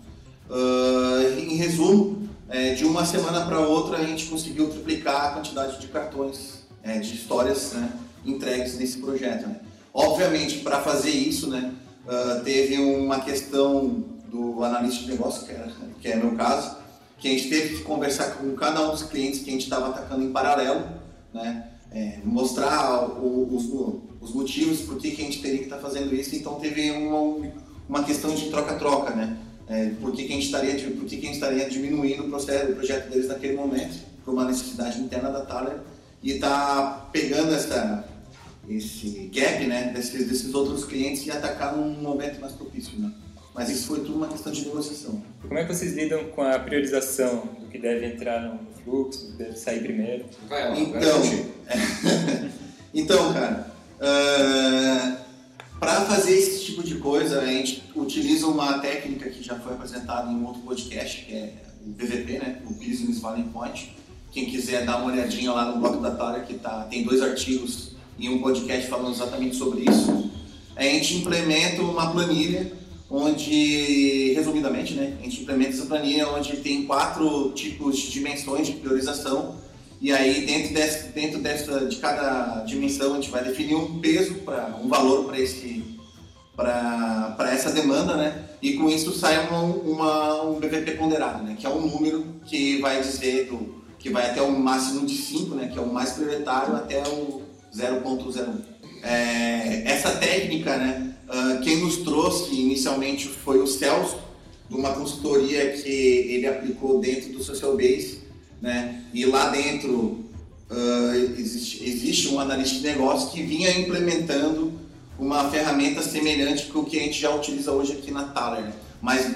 Uh, 0.49 1.37
em 1.37 1.55
resumo, 1.57 2.29
é, 2.47 2.73
de 2.73 2.85
uma 2.85 3.05
semana 3.05 3.45
para 3.45 3.59
outra 3.59 3.97
a 3.97 4.05
gente 4.05 4.25
conseguiu 4.27 4.69
triplicar 4.69 5.25
a 5.25 5.29
quantidade 5.31 5.81
de 5.81 5.87
cartões, 5.87 6.65
é, 6.81 6.99
de 6.99 7.13
histórias 7.13 7.73
né, 7.73 7.91
entregues 8.25 8.77
nesse 8.77 8.99
projeto. 8.99 9.47
Né? 9.47 9.59
Obviamente, 9.95 10.57
para 10.57 10.81
fazer 10.81 11.09
isso, 11.09 11.49
né, 11.49 11.73
uh, 12.05 12.43
teve 12.43 12.77
uma 12.77 13.21
questão 13.21 14.03
do 14.27 14.61
analista 14.61 15.05
de 15.05 15.11
negócio, 15.11 15.45
que, 15.45 15.53
era, 15.53 15.71
que 16.01 16.07
é 16.09 16.17
meu 16.17 16.35
caso, 16.35 16.75
que 17.17 17.29
a 17.29 17.31
gente 17.31 17.47
teve 17.47 17.77
que 17.77 17.83
conversar 17.83 18.31
com 18.31 18.53
cada 18.57 18.81
um 18.85 18.91
dos 18.91 19.03
clientes 19.03 19.39
que 19.39 19.49
a 19.49 19.53
gente 19.53 19.63
estava 19.63 19.87
atacando 19.87 20.25
em 20.25 20.33
paralelo, 20.33 20.83
né, 21.33 21.69
é, 21.93 22.19
mostrar 22.25 23.07
o, 23.07 23.55
os, 23.55 23.63
os, 24.19 24.35
motivos 24.35 24.81
por 24.81 24.97
que, 24.97 25.11
que 25.11 25.21
a 25.21 25.25
gente 25.25 25.41
teria 25.41 25.59
que 25.59 25.63
estar 25.63 25.77
tá 25.77 25.81
fazendo 25.81 26.13
isso. 26.13 26.35
Então, 26.35 26.55
teve 26.55 26.91
uma, 26.91 27.49
uma 27.87 28.03
questão 28.03 28.35
de 28.35 28.49
troca-troca, 28.49 29.15
né? 29.15 29.37
É, 29.69 29.91
por 30.01 30.11
que, 30.11 30.25
que, 30.25 30.33
a 30.33 30.35
gente 30.35 30.47
estaria, 30.47 30.73
por 30.91 31.05
que, 31.05 31.15
que 31.15 31.25
a 31.25 31.29
gente 31.29 31.35
estaria 31.35 31.69
diminuindo 31.69 32.25
o, 32.25 32.29
processo, 32.29 32.73
o 32.73 32.75
projeto 32.75 33.09
deles 33.09 33.29
naquele 33.29 33.55
momento, 33.55 33.97
por 34.25 34.33
uma 34.33 34.43
necessidade 34.43 34.99
interna 34.99 35.31
da 35.31 35.45
Thaler, 35.45 35.77
e 36.21 36.31
está 36.31 37.07
pegando 37.13 37.53
essa 37.53 38.03
esse 38.69 39.29
gap 39.33 39.65
né, 39.65 39.91
desses, 39.93 40.27
desses 40.27 40.53
outros 40.53 40.85
clientes 40.85 41.25
e 41.25 41.31
atacar 41.31 41.75
num 41.75 42.01
momento 42.01 42.39
mais 42.39 42.53
propício. 42.53 42.97
Né? 42.99 43.11
Mas 43.53 43.69
isso 43.69 43.87
foi 43.87 43.99
tudo 43.99 44.15
uma 44.15 44.27
questão 44.27 44.51
de 44.51 44.65
negociação. 44.65 45.23
Como 45.41 45.57
é 45.57 45.63
que 45.63 45.73
vocês 45.73 45.93
lidam 45.93 46.25
com 46.25 46.41
a 46.41 46.59
priorização 46.59 47.47
do 47.59 47.67
que 47.67 47.77
deve 47.77 48.05
entrar 48.05 48.41
no 48.41 48.59
fluxo, 48.83 49.27
do 49.27 49.31
que 49.31 49.43
deve 49.43 49.55
sair 49.57 49.81
primeiro? 49.81 50.25
Vai 50.49 50.69
lá, 50.69 50.79
então, 50.79 51.21
vai 51.21 52.51
então, 52.93 53.33
cara, 53.33 53.71
uh, 54.01 55.25
para 55.79 56.01
fazer 56.01 56.37
esse 56.37 56.65
tipo 56.65 56.83
de 56.83 56.95
coisa, 56.95 57.39
a 57.39 57.45
gente 57.45 57.83
utiliza 57.95 58.47
uma 58.47 58.79
técnica 58.79 59.29
que 59.29 59.41
já 59.41 59.57
foi 59.59 59.73
apresentada 59.73 60.31
em 60.31 60.35
um 60.35 60.45
outro 60.47 60.61
podcast, 60.63 61.25
que 61.25 61.33
é 61.33 61.53
o 61.85 61.89
BVP, 61.91 62.39
né, 62.39 62.61
o 62.65 62.73
Business 62.73 63.19
Value 63.19 63.49
Point. 63.53 63.95
Quem 64.31 64.47
quiser 64.47 64.85
dar 64.85 64.97
uma 64.97 65.13
olhadinha 65.13 65.53
lá 65.53 65.71
no 65.71 65.79
blog 65.79 66.01
da 66.01 66.11
Tara, 66.11 66.41
que 66.41 66.55
tá, 66.55 66.83
tem 66.89 67.03
dois 67.03 67.21
artigos 67.21 67.94
em 68.19 68.29
um 68.29 68.41
podcast 68.41 68.87
falando 68.87 69.13
exatamente 69.13 69.55
sobre 69.55 69.81
isso. 69.89 70.29
A 70.75 70.83
gente 70.83 71.15
implementa 71.15 71.81
uma 71.81 72.11
planilha 72.11 72.71
onde, 73.09 74.33
resumidamente, 74.33 74.93
né, 74.93 75.15
a 75.19 75.23
gente 75.23 75.41
implementa 75.41 75.71
essa 75.71 75.85
planilha 75.85 76.27
onde 76.29 76.57
tem 76.57 76.85
quatro 76.85 77.51
tipos 77.51 77.97
de 77.97 78.11
dimensões 78.11 78.67
de 78.67 78.73
priorização 78.73 79.55
e 80.01 80.11
aí 80.11 80.45
dentro, 80.45 80.73
dentro 81.13 81.39
dessa, 81.39 81.85
de 81.85 81.95
cada 81.97 82.63
dimensão 82.63 83.13
a 83.13 83.15
gente 83.15 83.29
vai 83.29 83.43
definir 83.43 83.75
um 83.75 83.99
peso, 83.99 84.35
para 84.35 84.77
um 84.83 84.87
valor 84.87 85.25
para 85.25 85.39
esse 85.39 85.83
para 86.55 87.51
essa 87.51 87.71
demanda, 87.71 88.15
né? 88.15 88.45
E 88.61 88.73
com 88.73 88.89
isso 88.89 89.13
sai 89.13 89.45
uma, 89.47 89.59
uma, 89.59 90.43
um 90.43 90.59
BVP 90.59 90.91
ponderado, 90.91 91.43
né? 91.43 91.57
Que 91.59 91.65
é 91.65 91.69
um 91.69 91.85
número 91.85 92.25
que 92.45 92.79
vai 92.79 93.01
dizer 93.01 93.47
do, 93.47 93.83
que 93.99 94.09
vai 94.09 94.29
até 94.29 94.41
o 94.41 94.51
máximo 94.51 95.05
de 95.05 95.17
5, 95.17 95.53
né? 95.53 95.67
Que 95.67 95.77
é 95.77 95.81
o 95.81 95.91
mais 95.91 96.13
prioritário 96.13 96.75
até 96.75 97.03
o 97.09 97.41
0.01. 97.75 98.61
É, 99.03 99.83
essa 99.85 100.11
técnica, 100.11 100.77
né, 100.77 101.15
uh, 101.27 101.61
quem 101.61 101.81
nos 101.81 101.97
trouxe 101.97 102.55
inicialmente 102.55 103.27
foi 103.27 103.59
o 103.59 103.67
Celso, 103.67 104.17
de 104.69 104.75
uma 104.75 104.93
consultoria 104.93 105.73
que 105.73 105.89
ele 105.89 106.47
aplicou 106.47 106.99
dentro 106.99 107.31
do 107.33 107.43
Social 107.43 107.75
Base, 107.75 108.21
né, 108.61 109.03
e 109.13 109.25
lá 109.25 109.49
dentro 109.49 110.25
uh, 110.71 111.35
existe, 111.37 111.83
existe 111.87 112.29
um 112.29 112.39
analista 112.39 112.79
de 112.79 112.83
negócio 112.83 113.29
que 113.31 113.43
vinha 113.43 113.69
implementando 113.77 114.73
uma 115.19 115.49
ferramenta 115.49 116.01
semelhante 116.01 116.65
com 116.67 116.79
o 116.79 116.85
que 116.85 116.97
a 116.97 117.03
gente 117.03 117.19
já 117.19 117.33
utiliza 117.33 117.71
hoje 117.71 117.93
aqui 117.93 118.11
na 118.11 118.23
Thaler. 118.23 118.71
Mas 119.01 119.31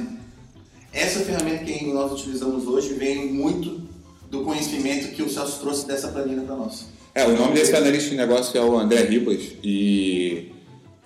essa 0.92 1.20
ferramenta 1.20 1.64
que 1.64 1.86
nós 1.86 2.12
utilizamos 2.12 2.66
hoje 2.66 2.94
vem 2.96 3.32
muito 3.32 3.82
do 4.30 4.44
conhecimento 4.44 5.14
que 5.16 5.22
o 5.22 5.30
Celso 5.30 5.60
trouxe 5.60 5.86
dessa 5.86 6.10
planilha 6.10 6.42
para 6.42 6.56
nós. 6.56 6.86
É, 7.20 7.28
o 7.28 7.36
nome 7.36 7.54
desse 7.54 7.76
analista 7.76 8.12
de 8.12 8.16
negócio 8.16 8.58
é 8.58 8.64
o 8.64 8.80
André 8.80 9.04
Ribas 9.04 9.42
e 9.62 10.54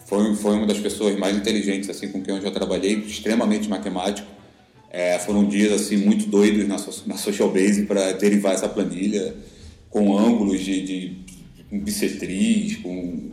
foi, 0.06 0.36
foi 0.36 0.54
uma 0.54 0.68
das 0.68 0.78
pessoas 0.78 1.18
mais 1.18 1.36
inteligentes 1.36 1.90
assim 1.90 2.08
com 2.10 2.22
quem 2.22 2.36
eu 2.36 2.40
já 2.40 2.52
trabalhei, 2.52 3.00
extremamente 3.00 3.68
matemático. 3.68 4.28
É, 4.92 5.18
foram 5.18 5.44
dias 5.44 5.72
assim 5.72 5.98
muito 5.98 6.28
doidos 6.28 6.68
na, 6.68 6.76
na 7.08 7.18
Social 7.18 7.50
Base 7.50 7.86
para 7.88 8.12
derivar 8.12 8.54
essa 8.54 8.70
planilha 8.70 9.34
com 9.90 10.16
ângulos 10.16 10.60
de, 10.60 10.84
de 10.84 11.18
bissetriz, 11.72 12.78
com 12.78 13.32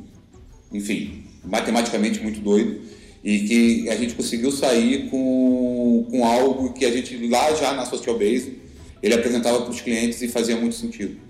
enfim, 0.73 1.25
matematicamente 1.45 2.19
muito 2.21 2.40
doido 2.40 2.81
e 3.23 3.40
que 3.40 3.90
a 3.90 3.97
gente 3.97 4.14
conseguiu 4.14 4.51
sair 4.51 5.11
com, 5.11 6.07
com 6.11 6.25
algo 6.25 6.73
que 6.73 6.87
a 6.87 6.90
gente 6.90 7.29
lá 7.29 7.55
já 7.57 7.75
na 7.75 7.85
Social 7.85 8.19
Base 8.19 8.57
ele 9.03 9.12
apresentava 9.12 9.61
para 9.61 9.71
os 9.71 9.83
clientes 9.83 10.23
e 10.23 10.29
fazia 10.29 10.57
muito 10.57 10.77
sentido. 10.77 11.29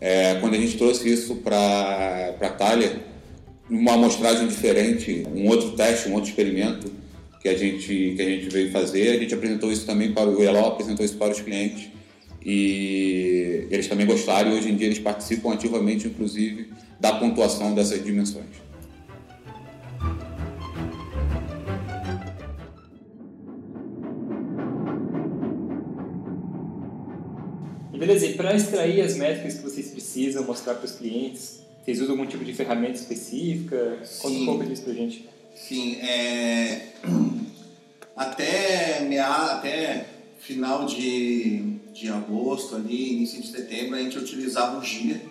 É, 0.00 0.34
quando 0.40 0.54
a 0.54 0.58
gente 0.58 0.76
trouxe 0.76 1.12
isso 1.12 1.36
para 1.36 2.34
a 2.40 2.48
Thalia, 2.50 3.00
uma 3.70 3.94
amostragem 3.94 4.46
diferente, 4.46 5.26
um 5.34 5.48
outro 5.48 5.70
teste, 5.72 6.08
um 6.08 6.14
outro 6.14 6.28
experimento 6.28 6.90
que 7.40 7.48
a 7.48 7.56
gente, 7.56 8.14
que 8.16 8.22
a 8.22 8.24
gente 8.24 8.48
veio 8.48 8.70
fazer, 8.70 9.10
a 9.10 9.18
gente 9.18 9.34
apresentou 9.34 9.70
isso 9.70 9.86
também 9.86 10.12
para 10.12 10.28
o 10.28 10.42
Eló, 10.42 10.68
apresentou 10.68 11.04
isso 11.04 11.16
para 11.16 11.32
os 11.32 11.40
clientes 11.40 11.88
e 12.44 13.66
eles 13.70 13.86
também 13.86 14.06
gostaram 14.06 14.52
e 14.52 14.58
hoje 14.58 14.70
em 14.70 14.76
dia 14.76 14.86
eles 14.86 14.98
participam 14.98 15.52
ativamente, 15.52 16.06
inclusive, 16.06 16.70
da 17.00 17.12
pontuação 17.14 17.74
dessas 17.74 18.04
dimensões. 18.04 18.63
Beleza, 28.06 28.26
e 28.26 28.34
para 28.34 28.54
extrair 28.54 29.00
as 29.00 29.16
métricas 29.16 29.54
que 29.54 29.62
vocês 29.62 29.90
precisam 29.90 30.44
mostrar 30.44 30.74
para 30.74 30.84
os 30.84 30.92
clientes, 30.92 31.60
vocês 31.82 32.02
usam 32.02 32.12
algum 32.12 32.26
tipo 32.26 32.44
de 32.44 32.52
ferramenta 32.52 32.92
específica? 32.92 33.98
Conta 34.20 34.36
um 34.36 34.44
pouco 34.44 34.64
disso 34.66 34.82
para 34.82 34.92
gente. 34.92 35.26
Sim, 35.54 35.96
é... 36.02 36.88
até, 38.14 39.00
meia... 39.08 39.26
até 39.26 40.04
final 40.38 40.84
de, 40.84 41.78
de 41.94 42.10
agosto, 42.10 42.76
ali, 42.76 43.14
início 43.14 43.40
de 43.40 43.48
setembro, 43.48 43.96
a 43.96 44.02
gente 44.02 44.18
utilizava 44.18 44.78
o 44.78 44.84
Gira 44.84 45.22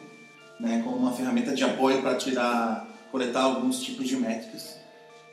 né, 0.60 0.82
como 0.84 0.98
uma 0.98 1.14
ferramenta 1.14 1.54
de 1.54 1.64
apoio 1.64 2.02
para 2.02 2.16
tirar, 2.16 3.08
coletar 3.12 3.44
alguns 3.44 3.84
tipos 3.84 4.08
de 4.08 4.16
métricas. 4.16 4.78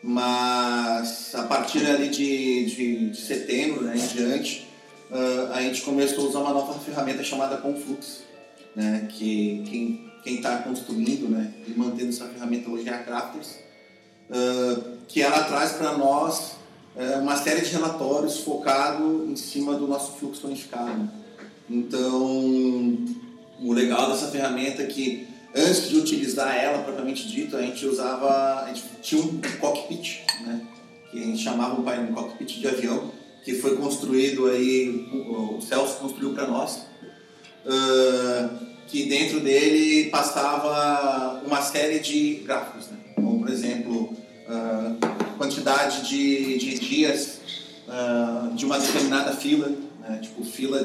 Mas 0.03 1.35
a 1.35 1.45
partir 1.45 1.87
ali 1.87 2.09
de, 2.09 2.67
de, 2.67 3.11
de 3.11 3.17
setembro 3.17 3.83
né, 3.85 3.97
em 3.97 4.07
diante, 4.07 4.69
uh, 5.11 5.53
a 5.53 5.63
gente 5.63 5.83
começou 5.83 6.27
a 6.27 6.29
usar 6.29 6.39
uma 6.41 6.53
nova 6.53 6.79
ferramenta 6.79 7.23
chamada 7.23 7.57
Conflux, 7.59 8.23
né? 8.75 9.09
que 9.11 10.11
quem 10.23 10.37
está 10.37 10.59
construindo 10.59 11.29
né, 11.29 11.53
e 11.67 11.71
mantendo 11.71 12.11
essa 12.11 12.27
ferramenta 12.27 12.71
hoje 12.71 12.89
é 12.89 12.95
a 12.95 13.03
Crafters. 13.03 13.59
uh, 14.29 14.99
que 15.09 15.23
ela 15.23 15.45
traz 15.45 15.73
para 15.73 15.97
nós 15.97 16.57
uh, 16.95 17.21
uma 17.21 17.37
série 17.37 17.63
de 17.63 17.71
relatórios 17.71 18.39
focado 18.41 19.27
em 19.29 19.37
cima 19.37 19.75
do 19.75 19.87
nosso 19.87 20.13
fluxo 20.13 20.47
unificado. 20.47 21.11
Então, 21.69 22.99
o 23.61 23.73
legal 23.73 24.11
dessa 24.11 24.29
ferramenta 24.29 24.83
é 24.83 24.87
que 24.87 25.27
antes 25.55 25.89
de 25.89 25.97
utilizar 25.97 26.57
ela 26.57 26.83
propriamente 26.83 27.29
dito, 27.29 27.57
a 27.57 27.63
gente 27.63 27.87
usava, 27.87 28.65
a 28.65 28.69
gente 28.69 28.85
tinha 29.03 29.23
um 29.23 29.41
cockpit, 29.61 30.23
né? 30.43 30.61
que 31.11 31.21
a 31.21 31.27
gente 31.27 31.43
chamava 31.43 31.81
um 31.81 32.15
cockpit 32.15 32.61
de 32.61 32.69
avião, 32.69 33.11
que 33.45 33.55
foi 33.55 33.77
construído 33.77 34.47
aí, 34.47 35.09
o 35.13 35.61
Celso 35.61 35.97
construiu 35.97 36.33
para 36.33 36.47
nós, 36.47 36.87
que 38.87 39.07
dentro 39.07 39.41
dele 39.41 40.11
passava 40.11 41.41
uma 41.47 41.63
série 41.63 42.01
de 42.01 42.43
gráficos, 42.45 42.89
né? 42.89 42.99
como 43.15 43.41
por 43.41 43.49
exemplo, 43.49 44.17
quantidade 45.39 46.09
de, 46.09 46.59
de 46.59 46.79
dias 46.79 47.41
de 48.55 48.65
uma 48.65 48.79
determinada 48.79 49.33
fila, 49.33 49.73
né? 50.01 50.19
tipo 50.23 50.45
fila 50.45 50.85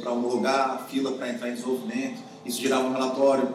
para 0.00 0.12
homologar, 0.12 0.86
fila 0.90 1.12
para 1.12 1.28
entrar 1.30 1.48
em 1.48 1.54
desenvolvimento, 1.54 2.20
isso 2.44 2.60
gerava 2.60 2.84
um 2.84 2.92
relatório, 2.92 3.54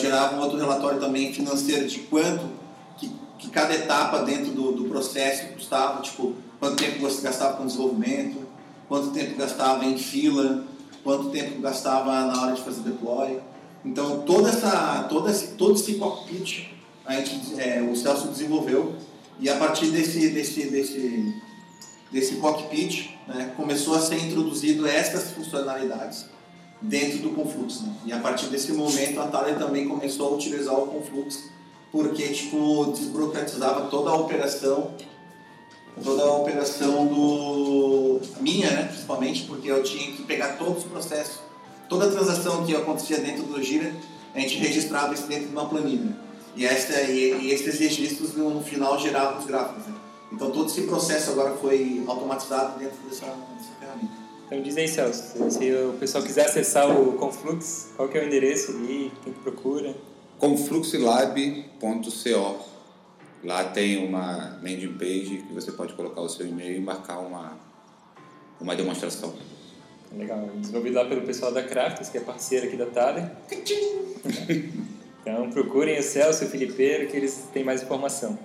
gerava 0.00 0.36
um 0.36 0.40
outro 0.40 0.58
relatório 0.58 0.98
também 0.98 1.32
financeiro 1.32 1.86
de 1.86 2.00
quanto 2.00 2.50
que, 2.98 3.10
que 3.38 3.50
cada 3.50 3.74
etapa 3.74 4.22
dentro 4.22 4.52
do, 4.52 4.72
do 4.72 4.84
processo 4.86 5.46
custava, 5.52 6.02
tipo 6.02 6.34
quanto 6.60 6.76
tempo 6.76 7.00
você 7.00 7.22
gastava 7.22 7.56
com 7.56 7.66
desenvolvimento, 7.66 8.46
quanto 8.86 9.10
tempo 9.10 9.36
gastava 9.36 9.84
em 9.84 9.96
fila, 9.96 10.64
quanto 11.02 11.30
tempo 11.30 11.60
gastava 11.60 12.26
na 12.26 12.42
hora 12.42 12.54
de 12.54 12.62
fazer 12.62 12.82
deploy. 12.82 13.40
Então, 13.84 14.20
toda 14.20 14.50
essa, 14.50 15.06
todo, 15.08 15.28
esse, 15.28 15.54
todo 15.54 15.74
esse 15.74 15.94
cockpit 15.94 16.68
a 17.06 17.14
gente, 17.14 17.58
é, 17.58 17.80
o 17.82 17.96
Celso 17.96 18.28
desenvolveu 18.28 18.94
e 19.40 19.48
a 19.48 19.56
partir 19.56 19.86
desse, 19.86 20.28
desse, 20.28 20.68
desse, 20.68 21.34
desse 22.12 22.36
cockpit 22.36 23.18
né, 23.26 23.52
começou 23.56 23.94
a 23.94 24.00
ser 24.00 24.16
introduzido 24.16 24.86
essas 24.86 25.30
funcionalidades 25.30 26.26
dentro 26.82 27.18
do 27.18 27.30
Conflux. 27.30 27.80
Né? 27.80 27.94
E 28.06 28.12
a 28.12 28.18
partir 28.18 28.46
desse 28.46 28.72
momento 28.72 29.18
a 29.18 29.26
Thalia 29.26 29.54
também 29.54 29.88
começou 29.88 30.28
a 30.28 30.34
utilizar 30.34 30.78
o 30.78 30.86
Conflux 30.88 31.50
porque 31.90 32.28
tipo, 32.28 32.92
desburocratizava 32.92 33.88
toda 33.88 34.10
a 34.10 34.14
operação 34.14 34.92
toda 36.02 36.22
a 36.22 36.36
operação 36.36 37.06
do 37.06 38.20
minha, 38.40 38.70
né, 38.70 38.84
principalmente, 38.84 39.44
porque 39.44 39.70
eu 39.70 39.82
tinha 39.82 40.12
que 40.12 40.22
pegar 40.22 40.56
todos 40.56 40.78
os 40.78 40.84
processos, 40.84 41.40
toda 41.88 42.06
a 42.06 42.10
transação 42.10 42.64
que 42.64 42.74
acontecia 42.74 43.18
dentro 43.18 43.44
do 43.44 43.62
Gira, 43.62 43.94
a 44.34 44.40
gente 44.40 44.56
registrava 44.58 45.14
isso 45.14 45.26
dentro 45.26 45.46
de 45.46 45.52
uma 45.52 45.68
planilha. 45.68 46.16
E, 46.56 46.64
essa, 46.64 47.00
e, 47.02 47.42
e 47.42 47.50
esses 47.52 47.78
registros 47.78 48.34
no 48.34 48.60
final 48.62 48.98
geravam 48.98 49.38
os 49.38 49.46
gráficos. 49.46 49.86
Né? 49.86 49.94
Então 50.32 50.50
todo 50.50 50.66
esse 50.66 50.82
processo 50.82 51.30
agora 51.32 51.54
foi 51.56 52.02
automatizado 52.06 52.78
dentro 52.78 52.96
dessa, 53.08 53.26
dessa 53.26 53.72
ferramenta. 53.78 54.20
Então 54.46 54.62
diz 54.62 54.76
aí, 54.76 54.88
Celso, 54.88 55.50
se 55.50 55.72
o 55.72 55.92
pessoal 55.98 56.24
quiser 56.24 56.46
acessar 56.46 56.90
o 56.90 57.12
Conflux, 57.12 57.90
qual 57.96 58.08
que 58.08 58.18
é 58.18 58.22
o 58.22 58.26
endereço 58.26 58.72
ali, 58.72 59.12
quem 59.22 59.32
que 59.32 59.40
procura? 59.40 59.94
confluxlab.co 60.40 62.79
Lá 63.42 63.64
tem 63.64 64.06
uma 64.06 64.58
landing 64.62 64.92
page 64.98 65.44
que 65.46 65.54
você 65.54 65.72
pode 65.72 65.94
colocar 65.94 66.20
o 66.20 66.28
seu 66.28 66.46
e-mail 66.46 66.76
e 66.76 66.80
marcar 66.80 67.18
uma, 67.18 67.58
uma 68.60 68.76
demonstração. 68.76 69.34
Legal, 70.12 70.50
desenvolvido 70.56 70.96
lá 70.96 71.04
pelo 71.04 71.22
pessoal 71.22 71.52
da 71.52 71.62
Crafts, 71.62 72.08
que 72.10 72.18
é 72.18 72.20
parceiro 72.20 72.66
aqui 72.66 72.76
da 72.76 72.86
Thaler. 72.86 73.30
então 75.22 75.50
procurem 75.50 75.98
o 75.98 76.02
Celso 76.02 76.44
e 76.44 76.46
o 76.48 76.50
Filipeiro 76.50 77.08
que 77.08 77.16
eles 77.16 77.48
têm 77.52 77.64
mais 77.64 77.82
informação. 77.82 78.38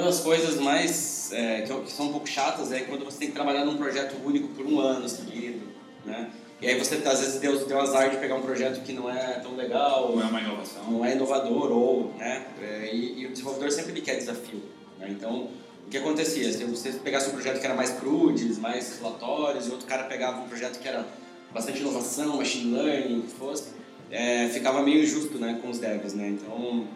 uma 0.00 0.02
das 0.02 0.20
coisas 0.20 0.58
mais 0.58 1.09
é, 1.32 1.62
que, 1.62 1.74
que, 1.82 1.92
são 1.92 2.06
um 2.06 2.12
pouco 2.12 2.26
chatas 2.26 2.72
é 2.72 2.80
quando 2.80 3.04
você 3.04 3.18
tem 3.18 3.28
que 3.28 3.34
trabalhar 3.34 3.64
num 3.64 3.76
projeto 3.76 4.16
único 4.24 4.48
por 4.48 4.66
um 4.66 4.80
ano 4.80 5.08
seguido, 5.08 5.66
né? 6.04 6.30
E 6.60 6.68
aí 6.68 6.78
você 6.78 6.96
às 6.96 7.20
vezes 7.20 7.40
deu, 7.40 7.66
deu 7.66 7.80
azar 7.80 8.10
de 8.10 8.18
pegar 8.18 8.34
um 8.34 8.42
projeto 8.42 8.82
que 8.82 8.92
não 8.92 9.10
é 9.10 9.40
tão 9.40 9.56
legal, 9.56 10.14
não 10.14 10.22
é 10.22 10.26
uma 10.26 10.40
inovação, 10.40 10.90
não 10.90 11.04
é 11.04 11.12
inovador 11.14 11.72
ou, 11.72 12.14
né? 12.18 12.46
É, 12.60 12.94
e, 12.94 13.20
e, 13.20 13.26
o 13.26 13.30
desenvolvedor 13.30 13.70
sempre 13.70 13.98
quer 14.00 14.16
desafio, 14.16 14.62
né? 14.98 15.08
Então 15.10 15.48
o 15.86 15.90
que 15.90 15.96
acontecia? 15.96 16.52
Se 16.52 16.62
você 16.64 16.92
pegasse 16.92 17.30
um 17.30 17.32
projeto 17.32 17.58
que 17.58 17.64
era 17.64 17.74
mais 17.74 17.90
crudes, 17.90 18.58
mais 18.58 18.98
relatórios, 18.98 19.66
e 19.66 19.70
outro 19.70 19.86
cara 19.86 20.04
pegava 20.04 20.40
um 20.42 20.48
projeto 20.48 20.78
que 20.78 20.86
era 20.86 21.06
bastante 21.52 21.80
inovação, 21.80 22.36
machine 22.36 22.74
learning, 22.74 23.22
que 23.22 23.32
fosse, 23.32 23.70
é, 24.10 24.48
ficava 24.48 24.82
meio 24.82 25.02
injusto, 25.02 25.38
né, 25.38 25.58
com 25.62 25.70
os 25.70 25.78
devs, 25.78 26.12
né? 26.12 26.28
Então 26.28 26.86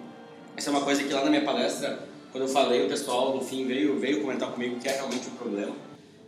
essa 0.56 0.68
é 0.68 0.72
uma 0.72 0.82
coisa 0.82 1.02
que 1.02 1.12
lá 1.12 1.24
na 1.24 1.30
minha 1.30 1.42
palestra 1.42 2.06
quando 2.34 2.48
eu 2.48 2.50
falei, 2.50 2.84
o 2.84 2.88
pessoal, 2.88 3.32
no 3.32 3.40
fim, 3.40 3.64
veio, 3.64 3.96
veio 3.96 4.20
comentar 4.20 4.50
comigo 4.50 4.80
que 4.80 4.88
é 4.88 4.92
realmente 4.94 5.28
um 5.28 5.36
problema. 5.36 5.72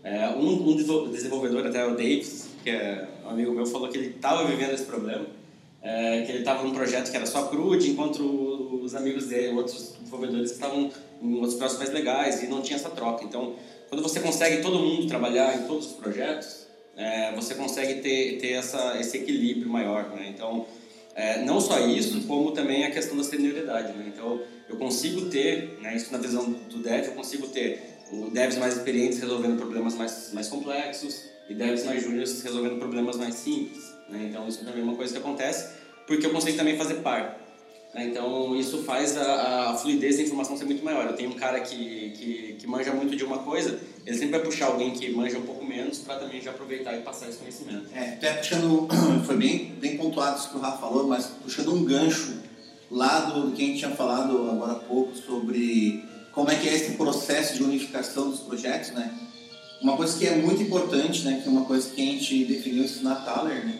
É, 0.05 0.29
um, 0.29 0.71
um 0.71 0.77
desenvolvedor, 1.11 1.66
até 1.66 1.85
o 1.85 1.97
Davis, 1.97 2.47
que 2.62 2.71
é 2.71 3.09
um 3.25 3.31
amigo 3.31 3.51
meu, 3.51 3.66
falou 3.66 3.88
que 3.88 3.99
ele 3.99 4.11
estava 4.11 4.45
vivendo 4.45 4.71
esse 4.73 4.85
problema. 4.85 5.27
É, 5.83 6.23
que 6.23 6.31
ele 6.31 6.38
estava 6.38 6.62
num 6.62 6.73
projeto 6.73 7.11
que 7.11 7.16
era 7.16 7.27
só 7.27 7.49
crude, 7.49 7.90
enquanto 7.90 8.21
os 8.85 8.95
amigos 8.95 9.27
dele, 9.27 9.57
outros 9.57 9.97
desenvolvedores 9.99 10.53
estavam 10.53 10.92
em 11.21 11.35
outros 11.35 11.55
projetos 11.55 11.79
mais 11.79 11.92
legais 11.92 12.40
e 12.40 12.47
não 12.47 12.62
tinha 12.62 12.77
essa 12.77 12.90
troca. 12.90 13.25
Então, 13.25 13.57
quando 13.88 14.01
você 14.01 14.21
consegue 14.21 14.62
todo 14.62 14.79
mundo 14.79 15.09
trabalhar 15.09 15.57
em 15.57 15.66
todos 15.66 15.87
os 15.87 15.92
projetos, 15.95 16.69
é, 16.97 17.35
você 17.35 17.57
consegue 17.57 18.01
ter, 18.01 18.38
ter 18.38 18.53
essa, 18.53 18.97
esse 19.01 19.16
equilíbrio 19.16 19.69
maior. 19.69 20.05
Né? 20.11 20.33
Então, 20.33 20.66
é, 21.16 21.42
não 21.42 21.59
só 21.59 21.81
isso, 21.81 22.20
como 22.26 22.52
também 22.52 22.85
a 22.85 22.90
questão 22.90 23.16
da 23.16 23.24
senioridade. 23.24 23.92
Né? 23.94 24.12
Então, 24.14 24.38
eu 24.68 24.76
consigo 24.76 25.31
ter, 25.31 25.79
né, 25.81 25.96
isso 25.96 26.12
na 26.12 26.18
visão 26.18 26.52
do 26.52 26.79
dev, 26.79 27.07
eu 27.07 27.12
consigo 27.12 27.46
ter 27.48 27.96
devs 28.33 28.59
mais 28.59 28.76
experientes 28.76 29.18
resolvendo 29.18 29.57
problemas 29.57 29.94
mais, 29.94 30.31
mais 30.35 30.48
complexos 30.48 31.24
e 31.48 31.55
devs 31.55 31.85
mais 31.85 32.02
júniores 32.02 32.42
resolvendo 32.42 32.79
problemas 32.79 33.16
mais 33.16 33.35
simples. 33.35 33.83
Né? 34.11 34.26
Então, 34.29 34.46
isso 34.46 34.62
também 34.62 34.83
é 34.83 34.85
uma 34.85 34.94
coisa 34.94 35.12
que 35.12 35.18
acontece, 35.18 35.74
porque 36.07 36.26
eu 36.26 36.31
consigo 36.31 36.57
também 36.57 36.76
fazer 36.76 36.96
par. 36.96 37.40
Né? 37.96 38.09
Então, 38.09 38.54
isso 38.54 38.82
faz 38.82 39.16
a, 39.16 39.70
a, 39.70 39.74
fluidez 39.78 40.18
da 40.18 40.22
informação 40.22 40.56
ser 40.56 40.66
muito 40.66 40.85
maior. 40.85 41.06
Eu 41.06 41.14
tenho 41.14 41.30
um 41.30 41.35
cara 41.35 41.61
que, 41.61 42.11
que, 42.11 42.56
que 42.59 42.66
manja 42.66 42.92
muito 42.92 43.16
de 43.16 43.24
uma 43.24 43.38
coisa, 43.38 43.80
ele 44.04 44.16
sempre 44.16 44.38
vai 44.38 44.40
puxar 44.40 44.66
alguém 44.66 44.90
que 44.90 45.11
manja 45.11 45.38
um 45.38 45.42
pouco 45.42 45.64
menos 45.64 45.98
para 46.00 46.16
também 46.16 46.40
já 46.42 46.50
aproveitar 46.50 46.94
e 46.94 47.00
passar 47.00 47.30
esse 47.30 47.38
conhecimento. 47.38 47.87
É, 47.94 48.12
até 48.12 48.35
puxando, 48.35 48.87
foi 49.24 49.37
bem, 49.37 49.72
bem 49.80 49.96
pontuado 49.96 50.38
isso 50.38 50.50
que 50.50 50.59
o 50.59 50.61
Rafa 50.61 50.76
falou, 50.76 51.06
mas 51.06 51.26
puxando 51.42 51.74
um 51.74 51.85
gancho 51.85 52.37
lá 52.90 53.20
do, 53.20 53.52
que 53.52 53.62
a 53.62 53.66
gente 53.66 53.78
tinha 53.78 53.90
falado 53.92 54.50
agora 54.50 54.72
há 54.72 54.76
pouco 54.76 55.16
sobre 55.16 56.04
como 56.32 56.50
é 56.50 56.56
que 56.56 56.68
é 56.68 56.74
esse 56.74 56.92
processo 56.92 57.54
de 57.54 57.62
unificação 57.62 58.30
dos 58.30 58.40
projetos, 58.40 58.90
né? 58.90 59.11
Uma 59.80 59.96
coisa 59.96 60.18
que 60.18 60.26
é 60.26 60.37
muito 60.37 60.62
importante, 60.62 61.22
né, 61.22 61.40
que 61.42 61.48
é 61.48 61.50
uma 61.50 61.64
coisa 61.64 61.88
que 61.90 62.00
a 62.00 62.04
gente 62.04 62.44
definiu 62.44 62.85
isso 62.85 63.02
na 63.02 63.14
Thaler, 63.14 63.64
né, 63.64 63.78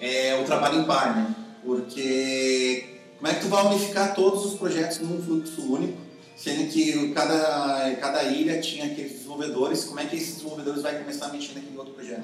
é 0.00 0.38
o 0.40 0.44
trabalho 0.44 0.80
em 0.80 0.84
par, 0.84 1.14
né? 1.14 1.34
Porque 1.62 2.95
como 3.26 3.32
é 3.32 3.40
que 3.40 3.44
tu 3.44 3.48
vai 3.48 3.66
unificar 3.66 4.14
todos 4.14 4.46
os 4.46 4.54
projetos 4.54 5.00
num 5.00 5.20
fluxo 5.20 5.60
único, 5.72 5.98
sendo 6.36 6.70
que 6.70 7.10
cada, 7.12 7.96
cada 7.96 8.22
ilha 8.22 8.60
tinha 8.60 8.86
aqueles 8.86 9.14
desenvolvedores, 9.14 9.82
como 9.82 9.98
é 9.98 10.04
que 10.04 10.14
esses 10.14 10.36
desenvolvedores 10.36 10.80
vão 10.80 10.94
começar 10.94 11.26
a 11.26 11.32
mexer 11.32 11.54
naquele 11.54 11.76
outro 11.76 11.92
projeto? 11.92 12.22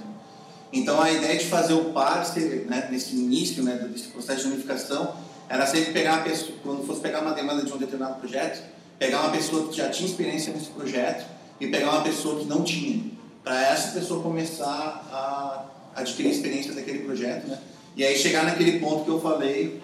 Então 0.72 1.02
a 1.02 1.10
ideia 1.10 1.36
de 1.36 1.46
fazer 1.46 1.72
o 1.72 1.86
par, 1.86 2.24
né, 2.36 2.88
nesse 2.88 3.16
início 3.16 3.64
né, 3.64 3.74
desse 3.92 4.08
processo 4.08 4.42
de 4.42 4.52
unificação, 4.52 5.16
era 5.48 5.66
sempre 5.66 5.92
pegar 5.92 6.18
a 6.18 6.20
pessoa, 6.20 6.56
quando 6.62 6.86
fosse 6.86 7.00
pegar 7.00 7.20
uma 7.20 7.32
demanda 7.32 7.64
de 7.64 7.72
um 7.72 7.78
determinado 7.78 8.20
projeto, 8.20 8.62
pegar 8.96 9.22
uma 9.22 9.30
pessoa 9.32 9.68
que 9.68 9.76
já 9.76 9.88
tinha 9.88 10.08
experiência 10.08 10.52
nesse 10.52 10.68
projeto 10.68 11.26
e 11.58 11.66
pegar 11.66 11.90
uma 11.90 12.02
pessoa 12.02 12.38
que 12.38 12.44
não 12.44 12.62
tinha, 12.62 13.10
para 13.42 13.60
essa 13.60 13.90
pessoa 13.98 14.22
começar 14.22 14.68
a 15.10 15.64
adquirir 15.96 16.30
experiência 16.30 16.72
daquele 16.72 17.00
projeto, 17.00 17.48
né? 17.48 17.58
E 17.96 18.04
aí 18.04 18.16
chegar 18.16 18.44
naquele 18.44 18.78
ponto 18.78 19.04
que 19.04 19.10
eu 19.10 19.20
falei 19.20 19.82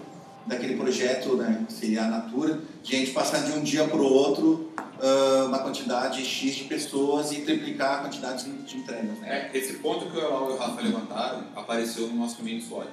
daquele 0.48 0.76
projeto, 0.76 1.36
né, 1.36 1.64
que 1.66 1.72
seria 1.74 2.04
a 2.04 2.08
Natura, 2.08 2.60
de 2.82 2.96
a 2.96 2.98
gente 2.98 3.10
passar 3.12 3.44
de 3.44 3.52
um 3.52 3.62
dia 3.62 3.86
para 3.86 3.98
o 3.98 4.12
outro 4.12 4.72
uh, 4.98 5.46
uma 5.46 5.58
quantidade 5.58 6.24
X 6.24 6.54
de 6.56 6.64
pessoas 6.64 7.30
e 7.32 7.42
triplicar 7.42 7.98
a 7.98 8.02
quantidade 8.02 8.50
de 8.50 8.76
entregas. 8.76 9.18
Né? 9.18 9.50
É, 9.52 9.56
esse 9.56 9.74
ponto 9.74 10.10
que 10.10 10.16
o 10.16 10.20
Elau 10.20 10.50
e 10.50 10.54
o 10.54 10.56
Rafa 10.56 10.80
levantaram 10.80 11.44
apareceu 11.54 12.08
no 12.08 12.16
nosso 12.16 12.38
caminho 12.38 12.62
SWOT. 12.62 12.88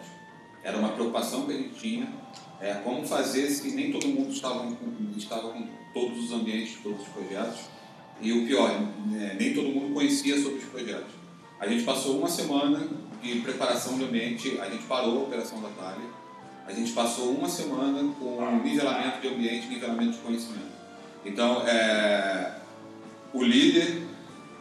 Era 0.63 0.77
uma 0.77 0.89
preocupação 0.89 1.45
que 1.45 1.53
a 1.53 1.57
gente 1.57 1.75
tinha 1.75 2.07
é, 2.59 2.73
como 2.75 3.07
fazer 3.07 3.49
se 3.49 3.71
nem 3.71 3.91
todo 3.91 4.07
mundo 4.07 4.31
estava 4.31 4.67
estava 5.15 5.49
com 5.49 5.67
todos 5.93 6.25
os 6.25 6.31
ambientes, 6.33 6.77
todos 6.83 7.01
os 7.01 7.07
projetos. 7.07 7.61
E 8.21 8.31
o 8.33 8.45
pior, 8.45 8.69
é, 8.69 9.35
nem 9.39 9.53
todo 9.53 9.69
mundo 9.69 9.93
conhecia 9.93 10.41
sobre 10.41 10.59
os 10.59 10.65
projetos. 10.65 11.13
A 11.59 11.67
gente 11.67 11.83
passou 11.83 12.17
uma 12.17 12.27
semana 12.27 12.85
de 13.21 13.39
preparação 13.39 13.97
de 13.97 14.03
ambiente, 14.03 14.59
a 14.59 14.69
gente 14.69 14.83
parou 14.85 15.19
a 15.19 15.23
operação 15.23 15.61
da 15.61 15.69
Thalia, 15.69 16.09
a 16.67 16.73
gente 16.73 16.91
passou 16.93 17.31
uma 17.31 17.47
semana 17.47 18.13
com 18.19 18.61
nivelamento 18.63 19.21
de 19.21 19.27
ambiente, 19.27 19.67
nivelamento 19.67 20.13
de 20.13 20.17
conhecimento. 20.19 20.75
Então, 21.23 21.67
é, 21.67 22.55
o 23.33 23.43
líder, 23.43 24.03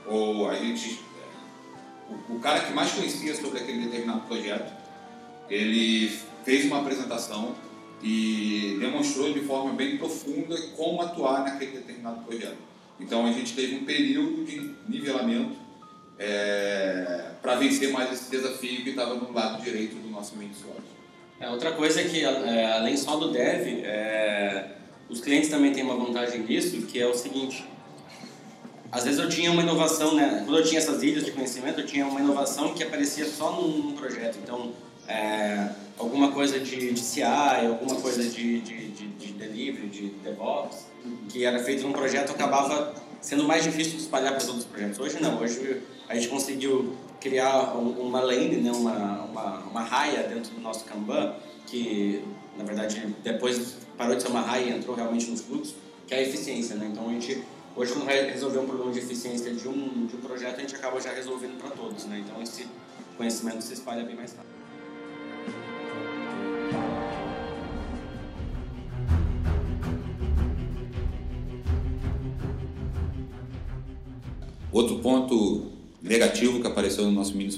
ou 0.07 0.49
a 0.49 0.55
gente, 0.55 1.01
o, 2.09 2.35
o 2.35 2.41
cara 2.41 2.61
que 2.61 2.73
mais 2.73 2.93
conhecia 2.93 3.35
sobre 3.35 3.61
aquele 3.61 3.85
determinado 3.85 4.21
projeto, 4.23 4.73
ele 5.49 6.09
fez 6.45 6.67
uma 6.67 6.81
apresentação 6.81 7.55
e 8.03 8.77
demonstrou 8.79 9.33
de 9.33 9.41
forma 9.41 9.73
bem 9.73 9.97
profunda 9.97 10.57
como 10.77 11.01
atuar 11.01 11.43
naquele 11.45 11.73
determinado 11.73 12.23
projeto. 12.25 12.59
Então 13.01 13.27
a 13.27 13.33
gente 13.33 13.55
teve 13.55 13.77
um 13.77 13.85
período 13.85 14.45
de 14.45 14.75
nivelamento 14.87 15.57
é, 16.19 17.31
para 17.41 17.57
vencer 17.57 17.91
mais 17.91 18.13
esse 18.13 18.31
desafio 18.31 18.83
que 18.83 18.91
estava 18.91 19.15
no 19.15 19.33
lado 19.33 19.63
direito 19.63 19.97
do 19.97 20.09
nosso 20.11 20.37
main 20.37 20.51
É, 21.45 21.51
outra 21.51 21.73
coisa 21.73 22.01
é 22.01 22.05
que, 22.05 22.25
é, 22.25 22.73
além 22.73 22.97
só 22.97 23.17
do 23.17 23.31
dev, 23.31 23.85
é, 23.85 24.65
os 25.11 25.21
clientes 25.21 25.51
também 25.51 25.73
têm 25.73 25.83
uma 25.83 25.95
vantagem 25.95 26.41
nisso, 26.41 26.81
que 26.87 26.99
é 26.99 27.07
o 27.07 27.15
seguinte, 27.15 27.67
às 28.91 29.05
vezes 29.05 29.21
eu 29.21 29.29
tinha 29.29 29.51
uma 29.51 29.61
inovação, 29.61 30.15
né? 30.15 30.43
quando 30.45 30.59
eu 30.59 30.65
tinha 30.65 30.79
essas 30.79 31.03
ilhas 31.03 31.23
de 31.23 31.33
conhecimento, 31.33 31.81
eu 31.81 31.87
tinha 31.87 32.07
uma 32.07 32.19
inovação 32.19 32.73
que 32.73 32.83
aparecia 32.83 33.27
só 33.27 33.61
num, 33.61 33.93
projeto. 33.93 34.39
Então, 34.43 34.73
é, 35.07 35.69
alguma 35.99 36.33
coisa 36.33 36.59
de, 36.59 36.93
de 36.93 37.01
CI, 37.01 37.23
alguma 37.23 38.01
coisa 38.01 38.23
de, 38.23 38.61
de, 38.61 38.89
de, 38.89 39.07
de 39.09 39.33
delivery, 39.35 39.89
de 39.89 40.09
DevOps, 40.25 40.87
que 41.29 41.45
era 41.45 41.59
feito 41.63 41.83
num 41.83 41.93
projeto, 41.93 42.31
acabava 42.31 42.95
sendo 43.25 43.45
mais 43.45 43.65
difícil 43.65 43.93
de 43.93 44.03
espalhar 44.03 44.33
para 44.35 44.45
todos 44.45 44.61
os 44.61 44.65
projetos. 44.67 44.99
Hoje 44.99 45.19
não, 45.19 45.41
hoje 45.41 45.81
a 46.07 46.15
gente 46.15 46.29
conseguiu 46.29 46.95
criar 47.19 47.75
uma 47.75 48.21
lane, 48.21 48.57
né, 48.57 48.71
uma, 48.71 49.23
uma, 49.23 49.59
uma 49.61 49.81
raia 49.81 50.25
dentro 50.25 50.55
do 50.55 50.61
nosso 50.61 50.85
Kanban, 50.85 51.35
que 51.67 52.23
na 52.59 52.65
verdade 52.65 53.03
depois 53.23 53.77
parou 53.97 54.15
de 54.15 54.21
ser 54.21 54.29
uma 54.29 54.43
raia 54.43 54.65
e 54.65 54.77
entrou 54.77 54.95
realmente 54.95 55.31
no 55.31 55.39
fluxo, 55.39 55.75
que 56.07 56.13
é 56.13 56.19
a 56.19 56.23
eficiência. 56.23 56.77
Né? 56.77 56.91
Então 56.93 57.09
a 57.09 57.13
gente, 57.13 57.43
hoje 57.75 57.95
quando 57.95 58.07
resolver 58.07 58.59
um 58.59 58.67
problema 58.67 58.93
de 58.93 58.99
eficiência 58.99 59.55
de 59.55 59.67
um, 59.67 60.07
de 60.07 60.17
um 60.17 60.21
projeto, 60.21 60.59
a 60.59 60.61
gente 60.61 60.77
acaba 60.77 61.01
já 61.01 61.11
resolvendo 61.11 61.59
para 61.59 61.71
todos. 61.71 62.05
Né? 62.05 62.23
Então 62.23 62.43
esse 62.43 62.67
conhecimento 63.17 63.63
se 63.63 63.73
espalha 63.73 64.05
bem 64.05 64.17
mais 64.17 64.33
rápido. 64.33 64.64
Outro 74.75 74.99
ponto 74.99 75.67
negativo 76.03 76.61
que 76.61 76.67
apareceu 76.67 77.05
no 77.05 77.13
nosso 77.13 77.37
mini 77.37 77.57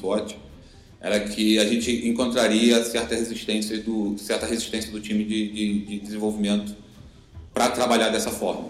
era 1.00 1.18
que 1.20 1.59
a 1.59 1.64
gente 1.64 2.07
encontraria 2.07 2.85
certa 2.85 3.14
resistência 3.14 3.79
do, 3.79 4.18
certa 4.18 4.44
resistência 4.44 4.92
do 4.92 5.00
time 5.00 5.24
de, 5.24 5.48
de, 5.50 5.79
de 5.87 5.98
desenvolvimento 5.98 6.76
para 7.55 7.70
trabalhar 7.70 8.11
dessa 8.11 8.31
forma. 8.31 8.68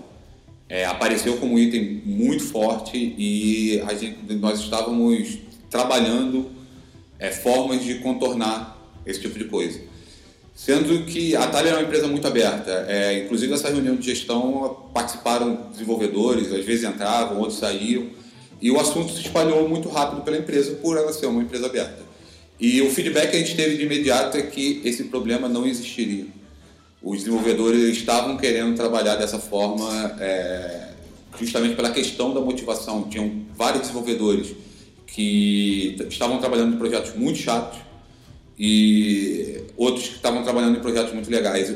É, 0.68 0.84
apareceu 0.84 1.38
como 1.38 1.58
item 1.58 2.02
muito 2.04 2.44
forte 2.44 2.96
e 2.96 3.82
gente, 3.98 4.34
nós 4.34 4.60
estávamos 4.60 5.38
trabalhando 5.68 6.48
é, 7.18 7.32
formas 7.32 7.82
de 7.82 7.96
contornar 7.96 8.80
esse 9.04 9.20
tipo 9.20 9.36
de 9.40 9.46
coisa. 9.46 9.80
Sendo 10.54 11.04
que 11.04 11.34
a 11.34 11.48
Thalia 11.48 11.72
é 11.72 11.74
uma 11.74 11.82
empresa 11.82 12.06
muito 12.06 12.28
aberta. 12.28 12.86
É, 12.88 13.24
inclusive, 13.24 13.52
essa 13.52 13.68
reunião 13.70 13.96
de 13.96 14.06
gestão 14.06 14.88
participaram 14.94 15.66
desenvolvedores, 15.72 16.52
às 16.52 16.64
vezes 16.64 16.88
entravam, 16.88 17.38
outros 17.40 17.58
saíam. 17.58 18.24
E 18.60 18.70
o 18.70 18.80
assunto 18.80 19.12
se 19.12 19.20
espalhou 19.20 19.68
muito 19.68 19.88
rápido 19.88 20.22
pela 20.22 20.38
empresa 20.38 20.76
por 20.76 20.96
ela 20.96 21.12
ser 21.12 21.26
uma 21.26 21.42
empresa 21.42 21.66
aberta. 21.66 22.04
E 22.58 22.80
o 22.80 22.90
feedback 22.90 23.30
que 23.30 23.36
a 23.36 23.38
gente 23.38 23.54
teve 23.54 23.76
de 23.76 23.84
imediato 23.84 24.36
é 24.36 24.42
que 24.42 24.80
esse 24.84 25.04
problema 25.04 25.48
não 25.48 25.66
existiria. 25.66 26.26
Os 27.02 27.18
desenvolvedores 27.18 27.96
estavam 27.96 28.36
querendo 28.36 28.74
trabalhar 28.74 29.16
dessa 29.16 29.38
forma 29.38 30.16
é, 30.18 30.88
justamente 31.38 31.76
pela 31.76 31.90
questão 31.90 32.32
da 32.32 32.40
motivação. 32.40 33.04
Tinham 33.08 33.44
vários 33.54 33.82
desenvolvedores 33.82 34.54
que 35.06 35.96
estavam 36.08 36.38
trabalhando 36.38 36.74
em 36.74 36.78
projetos 36.78 37.14
muito 37.14 37.38
chatos 37.38 37.78
e 38.58 39.62
outros 39.76 40.08
que 40.08 40.14
estavam 40.14 40.42
trabalhando 40.42 40.78
em 40.78 40.80
projetos 40.80 41.12
muito 41.12 41.30
legais. 41.30 41.74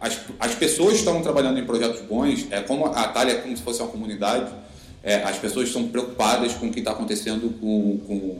As, 0.00 0.18
as 0.38 0.54
pessoas 0.54 0.92
que 0.92 0.98
estavam 0.98 1.22
trabalhando 1.22 1.58
em 1.58 1.64
projetos 1.64 2.02
bons, 2.02 2.46
é 2.50 2.60
como 2.60 2.86
a 2.86 3.02
Atalha 3.02 3.32
é 3.32 3.34
como 3.36 3.56
se 3.56 3.62
fosse 3.62 3.80
uma 3.80 3.88
comunidade, 3.88 4.52
é, 5.02 5.16
as 5.16 5.38
pessoas 5.38 5.68
estão 5.68 5.88
preocupadas 5.88 6.54
com 6.54 6.66
o 6.66 6.72
que 6.72 6.78
está 6.78 6.92
acontecendo 6.92 7.52
com, 7.60 7.98
com, 8.06 8.38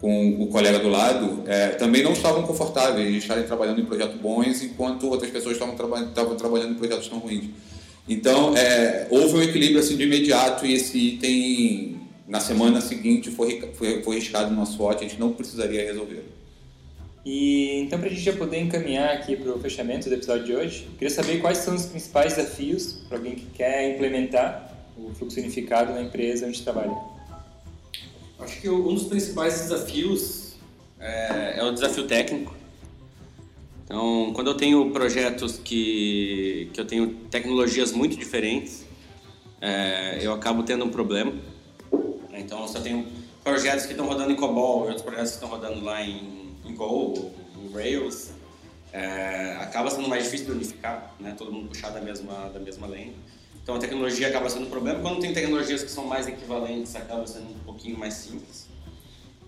com, 0.00 0.42
o 0.42 0.46
colega 0.46 0.78
do 0.78 0.88
lado, 0.88 1.42
é, 1.46 1.70
também 1.70 2.02
não 2.02 2.12
estavam 2.12 2.42
confortáveis 2.44 3.10
de 3.10 3.18
estarem 3.18 3.44
trabalhando 3.44 3.80
em 3.80 3.84
projetos 3.84 4.20
bons 4.20 4.62
enquanto 4.62 5.08
outras 5.08 5.30
pessoas 5.30 5.54
estavam, 5.54 5.76
traba 5.76 6.34
trabalhando 6.36 6.72
em 6.72 6.74
projetos 6.74 7.08
tão 7.08 7.18
ruins. 7.18 7.46
Então, 8.08 8.56
é, 8.56 9.06
houve 9.10 9.36
um 9.36 9.42
equilíbrio 9.42 9.80
assim, 9.80 9.96
de 9.96 10.04
imediato 10.04 10.64
e 10.64 10.74
esse 10.74 10.96
item, 10.98 12.00
na 12.26 12.40
semana 12.40 12.80
seguinte, 12.80 13.30
foi, 13.30 13.60
foi, 13.74 14.02
foi 14.02 14.16
riscado 14.16 14.50
no 14.50 14.56
nosso 14.56 14.74
SWOT, 14.74 15.04
a 15.04 15.08
gente 15.08 15.20
não 15.20 15.32
precisaria 15.32 15.84
resolver. 15.84 16.24
E 17.24 17.82
então, 17.82 17.98
para 17.98 18.08
a 18.08 18.10
gente 18.10 18.22
já 18.22 18.32
poder 18.32 18.60
encaminhar 18.60 19.10
aqui 19.10 19.36
para 19.36 19.52
o 19.52 19.60
fechamento 19.60 20.08
do 20.08 20.14
episódio 20.14 20.44
de 20.44 20.54
hoje, 20.54 20.88
queria 20.98 21.14
saber 21.14 21.38
quais 21.40 21.58
são 21.58 21.74
os 21.74 21.86
principais 21.86 22.34
desafios 22.34 22.94
para 23.08 23.18
alguém 23.18 23.34
que 23.34 23.46
quer 23.54 23.94
implementar 23.94 24.69
o 25.06 25.14
fluxo 25.14 25.38
unificado 25.40 25.92
na 25.92 26.02
empresa 26.02 26.46
onde 26.46 26.62
trabalha? 26.62 26.96
Acho 28.38 28.60
que 28.60 28.68
um 28.68 28.94
dos 28.94 29.04
principais 29.04 29.60
desafios 29.60 30.54
é, 30.98 31.58
é 31.58 31.64
o 31.64 31.72
desafio 31.72 32.06
técnico. 32.06 32.54
Então, 33.84 34.32
quando 34.34 34.48
eu 34.48 34.54
tenho 34.56 34.90
projetos 34.92 35.58
que, 35.58 36.70
que 36.72 36.80
eu 36.80 36.86
tenho 36.86 37.08
tecnologias 37.30 37.92
muito 37.92 38.16
diferentes, 38.16 38.86
é, 39.60 40.18
eu 40.24 40.32
acabo 40.32 40.62
tendo 40.62 40.84
um 40.84 40.90
problema. 40.90 41.32
Então, 42.32 42.66
se 42.68 42.78
eu 42.78 42.82
tenho 42.82 43.06
projetos 43.42 43.86
que 43.86 43.92
estão 43.92 44.06
rodando 44.06 44.30
em 44.30 44.36
COBOL 44.36 44.82
outros 44.82 45.02
projetos 45.02 45.30
que 45.30 45.36
estão 45.36 45.48
rodando 45.48 45.84
lá 45.84 46.02
em, 46.02 46.54
em 46.64 46.74
Go, 46.74 47.32
em 47.58 47.72
Rails, 47.72 48.30
é, 48.92 49.56
acaba 49.60 49.90
sendo 49.90 50.08
mais 50.08 50.24
difícil 50.24 50.46
de 50.46 50.52
unificar, 50.52 51.14
né? 51.20 51.34
todo 51.36 51.52
mundo 51.52 51.68
puxar 51.68 51.90
da 51.90 52.00
mesma, 52.00 52.48
da 52.48 52.60
mesma 52.60 52.86
lane. 52.86 53.14
Então 53.62 53.74
a 53.74 53.78
tecnologia 53.78 54.28
acaba 54.28 54.48
sendo 54.48 54.66
um 54.66 54.70
problema. 54.70 55.00
Quando 55.00 55.20
tem 55.20 55.32
tecnologias 55.32 55.82
que 55.82 55.90
são 55.90 56.06
mais 56.06 56.26
equivalentes, 56.26 56.94
acaba 56.96 57.26
sendo 57.26 57.50
um 57.50 57.58
pouquinho 57.64 57.98
mais 57.98 58.14
simples. 58.14 58.66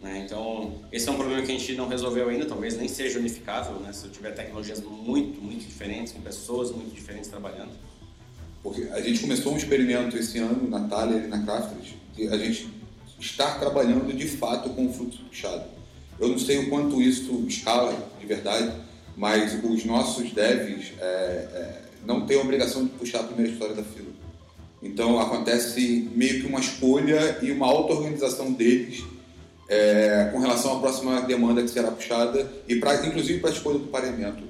Né? 0.02 0.24
Então 0.24 0.74
esse 0.90 1.08
é 1.08 1.12
um 1.12 1.16
problema 1.16 1.42
que 1.42 1.52
a 1.52 1.58
gente 1.58 1.74
não 1.74 1.88
resolveu 1.88 2.28
ainda, 2.28 2.44
talvez 2.46 2.76
nem 2.76 2.88
seja 2.88 3.18
unificável, 3.18 3.74
né? 3.80 3.92
se 3.92 4.04
eu 4.04 4.10
tiver 4.10 4.32
tecnologias 4.32 4.80
muito, 4.82 5.40
muito 5.40 5.64
diferentes, 5.64 6.12
com 6.12 6.20
pessoas 6.20 6.70
muito 6.70 6.94
diferentes 6.94 7.30
trabalhando. 7.30 7.70
Porque 8.62 8.82
a 8.92 9.00
gente 9.00 9.20
começou 9.20 9.52
um 9.52 9.56
experimento 9.56 10.16
esse 10.16 10.38
ano 10.38 10.68
na 10.68 10.78
e 10.78 11.26
na 11.26 11.42
Crafters, 11.42 11.94
que 12.14 12.28
a 12.28 12.38
gente 12.38 12.68
está 13.18 13.58
trabalhando 13.58 14.12
de 14.12 14.28
fato 14.28 14.70
com 14.70 14.86
o 14.86 14.92
fluxo 14.92 15.22
puxado. 15.24 15.64
Eu 16.18 16.28
não 16.28 16.38
sei 16.38 16.58
o 16.58 16.70
quanto 16.70 17.02
isso 17.02 17.44
escala 17.48 17.96
de 18.20 18.26
verdade, 18.26 18.72
mas 19.16 19.58
os 19.64 19.84
nossos 19.84 20.30
devs 20.32 20.92
é, 21.00 21.04
é, 21.04 21.81
não 22.06 22.26
têm 22.26 22.38
a 22.38 22.40
obrigação 22.40 22.84
de 22.84 22.90
puxar 22.90 23.20
a 23.20 23.24
primeira 23.24 23.52
história 23.52 23.74
da 23.74 23.82
fila. 23.82 24.08
Então 24.82 25.20
acontece 25.20 26.08
meio 26.14 26.40
que 26.40 26.46
uma 26.46 26.58
escolha 26.58 27.38
e 27.40 27.52
uma 27.52 27.66
auto-organização 27.66 28.52
deles 28.52 29.04
é, 29.68 30.28
com 30.32 30.40
relação 30.40 30.76
à 30.76 30.80
próxima 30.80 31.20
demanda 31.22 31.62
que 31.62 31.68
será 31.68 31.90
puxada 31.90 32.50
e 32.68 32.76
pra, 32.76 33.06
inclusive 33.06 33.38
para 33.38 33.50
a 33.50 33.52
escolha 33.52 33.78
do 33.78 33.86
pareamento. 33.86 34.42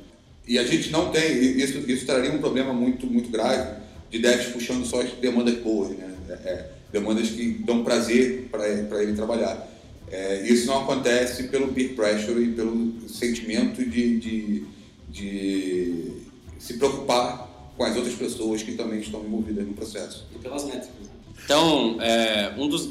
E 0.48 0.58
a 0.58 0.64
gente 0.64 0.90
não 0.90 1.10
tem, 1.10 1.30
isso, 1.58 1.78
isso 1.88 2.06
traria 2.06 2.32
um 2.32 2.38
problema 2.38 2.72
muito, 2.72 3.06
muito 3.06 3.30
grave 3.30 3.80
de 4.10 4.18
devs 4.18 4.46
puxando 4.46 4.84
só 4.84 5.00
as 5.00 5.12
demandas 5.12 5.54
boas, 5.58 5.90
né? 5.90 6.10
É, 6.28 6.32
é 6.32 6.70
demandas 6.90 7.30
que 7.30 7.50
dão 7.64 7.82
prazer 7.84 8.48
para 8.50 9.02
ele 9.02 9.14
trabalhar. 9.14 9.66
É, 10.10 10.42
isso 10.42 10.66
não 10.66 10.82
acontece 10.82 11.44
pelo 11.44 11.68
peer 11.68 11.94
pressure 11.94 12.42
e 12.42 12.52
pelo 12.52 13.08
sentimento 13.08 13.82
de, 13.82 14.18
de, 14.18 14.64
de 15.08 16.12
se 16.58 16.74
preocupar 16.74 17.48
com 17.82 17.86
as 17.86 17.96
outras 17.96 18.14
pessoas 18.14 18.62
que 18.62 18.74
também 18.74 19.00
estão 19.00 19.24
envolvidas 19.24 19.66
no 19.66 19.74
processo. 19.74 20.24
E 20.32 20.38
pelas 20.38 20.64
métricas. 20.64 21.10
Então, 21.44 22.00
é, 22.00 22.54
um 22.56 22.68
dos, 22.68 22.90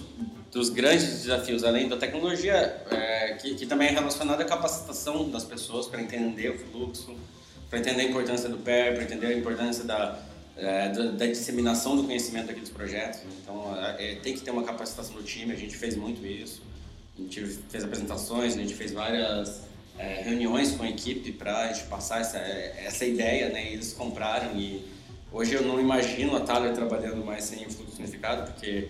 dos 0.52 0.70
grandes 0.70 1.22
desafios, 1.22 1.64
além 1.64 1.88
da 1.88 1.96
tecnologia, 1.96 2.84
é, 2.92 3.36
que, 3.42 3.56
que, 3.56 3.66
também 3.66 3.88
é 3.88 3.92
relacionado 3.92 4.42
à 4.42 4.44
capacitação 4.44 5.30
das 5.30 5.46
pessoas 5.46 5.88
para 5.88 6.02
entender 6.02 6.50
o 6.50 6.58
fluxo, 6.58 7.16
para 7.70 7.80
entender 7.80 8.02
a 8.02 8.06
importância 8.10 8.50
do 8.50 8.58
PER, 8.58 8.96
para 8.96 9.04
entender 9.04 9.28
a 9.28 9.34
importância 9.34 9.86
da, 9.86 10.20
é, 10.58 10.90
da, 10.90 11.04
da, 11.12 11.26
disseminação 11.26 11.96
do 11.96 12.04
conhecimento 12.04 12.52
aqui 12.52 12.60
dos 12.60 12.70
projetos. 12.70 13.22
Então, 13.42 13.74
é, 13.98 14.16
tem 14.16 14.34
que 14.34 14.42
ter 14.42 14.52
uma 14.52 14.64
capacitação 14.64 15.16
do 15.16 15.24
time, 15.24 15.54
a 15.54 15.58
gente 15.58 15.78
fez 15.78 15.96
muito 15.96 16.26
isso. 16.26 16.62
A 17.18 17.22
gente 17.22 17.46
fez 17.70 17.86
apresentações, 17.86 18.56
a 18.56 18.58
gente 18.58 18.74
fez 18.74 18.92
várias 18.92 19.62
é, 19.98 20.22
reuniões 20.24 20.72
com 20.72 20.84
a 20.84 20.90
equipe 20.90 21.32
para 21.32 21.58
a 21.58 21.74
gente 21.74 21.88
passar 21.88 22.22
essa, 22.22 22.38
essa 22.38 23.06
ideia, 23.06 23.50
né? 23.50 23.72
E 23.72 23.74
eles 23.74 23.94
compraram 23.94 24.58
e 24.58 24.86
hoje 25.32 25.54
eu 25.54 25.64
não 25.64 25.80
imagino 25.80 26.36
a 26.36 26.42
Thaler 26.42 26.74
trabalhando 26.74 27.24
mais 27.26 27.46
sem 27.46 27.70
fluxo 27.70 28.00
unificado, 28.00 28.52
porque 28.52 28.90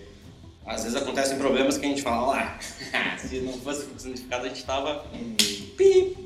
às 0.64 0.84
vezes 0.84 0.96
acontecem 0.96 1.36
problemas 1.38 1.76
que 1.76 1.84
a 1.84 1.88
gente 1.88 2.02
fala, 2.02 2.58
ah, 2.94 3.18
se 3.18 3.40
não 3.40 3.52
fosse 3.54 3.84
fluxo 3.84 4.06
unificado 4.06 4.44
a 4.44 4.48
gente 4.48 4.58
estava... 4.58 5.04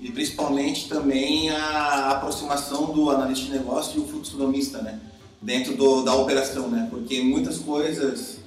E 0.03 0.11
principalmente 0.13 0.89
também 0.89 1.51
a 1.51 2.11
aproximação 2.11 2.93
do 2.93 3.11
analista 3.11 3.47
de 3.47 3.53
negócio 3.53 3.99
e 3.99 4.05
o 4.05 4.07
fluxonomista, 4.07 4.83
né? 4.83 5.01
Dentro 5.41 5.75
do, 5.75 6.03
da 6.03 6.15
operação, 6.15 6.69
né? 6.69 6.87
Porque 6.91 7.23
muitas 7.23 7.59
coisas, 7.59 8.39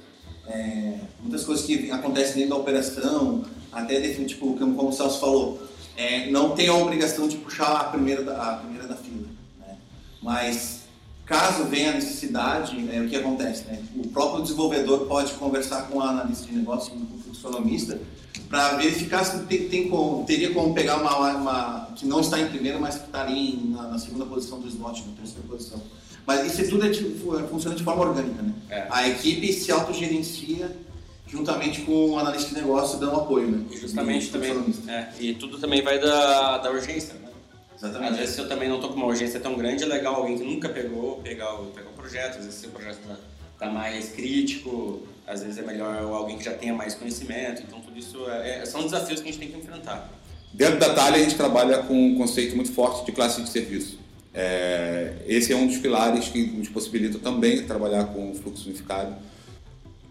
é, 0.46 0.94
muitas 1.20 1.44
coisas 1.44 1.64
que 1.64 1.90
acontecem 1.90 2.36
dentro 2.36 2.50
da 2.50 2.56
operação, 2.56 3.44
até 3.72 4.00
tipo, 4.24 4.54
como 4.56 4.88
o 4.88 4.92
Celso 4.92 5.20
falou, 5.20 5.60
é, 6.00 6.30
não 6.30 6.52
tem 6.52 6.66
a 6.68 6.74
obrigação 6.74 7.28
de 7.28 7.36
puxar 7.36 7.72
a 7.72 7.84
primeira 7.84 8.22
da, 8.24 8.52
a 8.52 8.56
primeira 8.56 8.88
da 8.88 8.96
fila. 8.96 9.26
Né? 9.58 9.76
Mas 10.22 10.84
caso 11.26 11.64
venha 11.64 11.90
a 11.90 11.94
necessidade, 11.94 12.88
é, 12.90 13.02
o 13.02 13.08
que 13.08 13.14
acontece? 13.14 13.64
Né? 13.64 13.82
O 13.94 14.08
próprio 14.08 14.42
desenvolvedor 14.42 15.06
pode 15.06 15.34
conversar 15.34 15.88
com 15.88 16.00
a 16.00 16.08
analista 16.08 16.46
de 16.46 16.54
negócio, 16.54 16.92
com 16.92 17.16
o 17.16 17.18
funcionamista, 17.18 18.00
para 18.48 18.76
verificar 18.78 19.24
se 19.24 19.40
tem, 19.40 19.68
tem 19.68 19.88
como, 19.90 20.24
teria 20.24 20.54
como 20.54 20.72
pegar 20.72 20.96
uma, 20.96 21.36
uma, 21.36 21.88
que 21.94 22.06
não 22.06 22.20
está 22.20 22.40
em 22.40 22.48
primeira, 22.48 22.78
mas 22.78 22.96
que 22.96 23.04
está 23.04 23.20
ali 23.20 23.60
na, 23.66 23.88
na, 23.88 23.98
segunda 23.98 24.24
posição 24.24 24.58
do 24.58 24.68
slot, 24.68 25.04
na 25.06 25.16
terceira 25.16 25.46
posição. 25.46 25.82
Mas 26.26 26.46
isso 26.46 26.70
tudo 26.70 26.86
é, 26.86 26.90
tipo, 26.90 27.38
funciona 27.48 27.76
de 27.76 27.84
forma 27.84 28.06
orgânica. 28.06 28.40
Né? 28.40 28.54
É. 28.70 28.86
A 28.88 29.06
equipe 29.06 29.52
se 29.52 29.70
autogerencia 29.70 30.74
juntamente 31.30 31.82
com 31.82 32.10
o 32.10 32.18
analista 32.18 32.54
de 32.54 32.60
negócio 32.60 32.98
dando 32.98 33.16
apoio. 33.16 33.50
Né? 33.50 33.64
Justamente 33.70 34.26
e 34.26 34.30
também. 34.30 34.74
É, 34.88 35.08
e 35.18 35.34
tudo 35.34 35.58
também 35.58 35.82
vai 35.82 35.98
da, 35.98 36.58
da 36.58 36.70
urgência. 36.70 37.14
Né? 37.14 37.28
Exatamente. 37.76 38.12
Às 38.12 38.18
vezes 38.18 38.34
se 38.34 38.40
eu 38.40 38.48
também 38.48 38.68
não 38.68 38.76
estou 38.76 38.90
com 38.90 38.96
uma 38.96 39.06
urgência 39.06 39.38
tão 39.38 39.56
grande, 39.56 39.84
é 39.84 39.86
legal 39.86 40.16
alguém 40.16 40.36
que 40.36 40.44
nunca 40.44 40.68
pegou 40.68 41.16
pegar 41.22 41.54
o, 41.54 41.66
pegar 41.66 41.88
o 41.88 41.92
projeto. 41.92 42.38
Às 42.38 42.44
vezes 42.44 42.54
se 42.54 42.66
o 42.66 42.70
projeto 42.70 42.98
está 43.02 43.16
tá 43.58 43.70
mais 43.70 44.10
crítico, 44.10 45.06
às 45.26 45.42
vezes 45.42 45.58
é 45.58 45.62
melhor 45.62 45.96
alguém 46.02 46.36
que 46.36 46.44
já 46.44 46.52
tenha 46.52 46.74
mais 46.74 46.94
conhecimento. 46.94 47.62
Então 47.62 47.80
tudo 47.80 47.98
isso 47.98 48.28
é, 48.28 48.62
é, 48.62 48.66
são 48.66 48.82
desafios 48.82 49.20
que 49.20 49.28
a 49.28 49.32
gente 49.32 49.40
tem 49.40 49.50
que 49.50 49.58
enfrentar. 49.58 50.10
Dentro 50.52 50.80
da 50.80 50.92
Thalia 50.92 51.20
a 51.20 51.22
gente 51.22 51.36
trabalha 51.36 51.78
com 51.78 51.94
um 51.94 52.16
conceito 52.16 52.56
muito 52.56 52.72
forte 52.72 53.06
de 53.06 53.12
classe 53.12 53.40
de 53.40 53.48
serviço. 53.48 54.00
É, 54.34 55.14
esse 55.26 55.52
é 55.52 55.56
um 55.56 55.66
dos 55.66 55.78
pilares 55.78 56.28
que 56.28 56.44
nos 56.46 56.68
possibilita 56.68 57.18
também 57.18 57.64
trabalhar 57.64 58.04
com 58.06 58.34
fluxo 58.34 58.68
unificado 58.68 59.14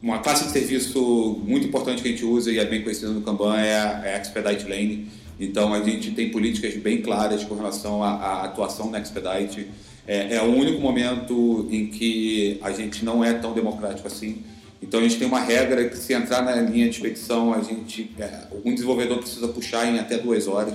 uma 0.02 0.20
classe 0.20 0.46
de 0.46 0.52
serviço 0.52 1.42
muito 1.46 1.68
importante 1.68 2.02
que 2.02 2.08
a 2.08 2.12
gente 2.12 2.26
usa 2.26 2.52
e 2.52 2.58
é 2.58 2.66
bem 2.66 2.82
conhecida 2.82 3.10
no 3.10 3.22
Kanban 3.22 3.58
é 3.58 3.76
a, 3.76 4.02
é 4.06 4.16
a 4.16 4.22
Expedite 4.22 4.64
Lane. 4.70 5.08
Então 5.40 5.74
a 5.74 5.82
gente 5.82 6.12
tem 6.12 6.32
políticas 6.32 6.76
bem 6.76 7.02
claras 7.02 7.44
com 7.44 7.56
relação 7.56 8.04
à, 8.04 8.12
à 8.12 8.46
atuação 8.46 8.90
na 8.90 9.00
Expedite. 9.00 9.68
É, 10.08 10.36
é, 10.36 10.42
o 10.42 10.54
único 10.54 10.82
momento 10.82 11.68
em 11.70 11.88
que 11.88 12.58
a 12.62 12.72
gente 12.72 13.04
não 13.04 13.24
é 13.24 13.34
tão 13.34 13.54
democrático 13.54 14.08
assim. 14.08 14.42
Então 14.82 15.02
a 15.02 15.04
gente 15.04 15.18
tem 15.18 15.28
uma 15.28 15.42
regra 15.42 15.90
que 15.90 15.98
se 15.98 16.14
entrar 16.14 16.42
na 16.44 16.56
linha 16.56 16.90
de 16.90 16.96
expedição, 16.96 17.54
a 17.54 17.62
gente, 17.62 18.12
é, 18.18 18.48
um 18.64 18.74
desenvolvedor 18.74 19.18
precisa 19.18 19.50
puxar 19.50 19.86
em 19.86 20.00
até 20.00 20.18
duas 20.18 20.48
horas. 20.48 20.74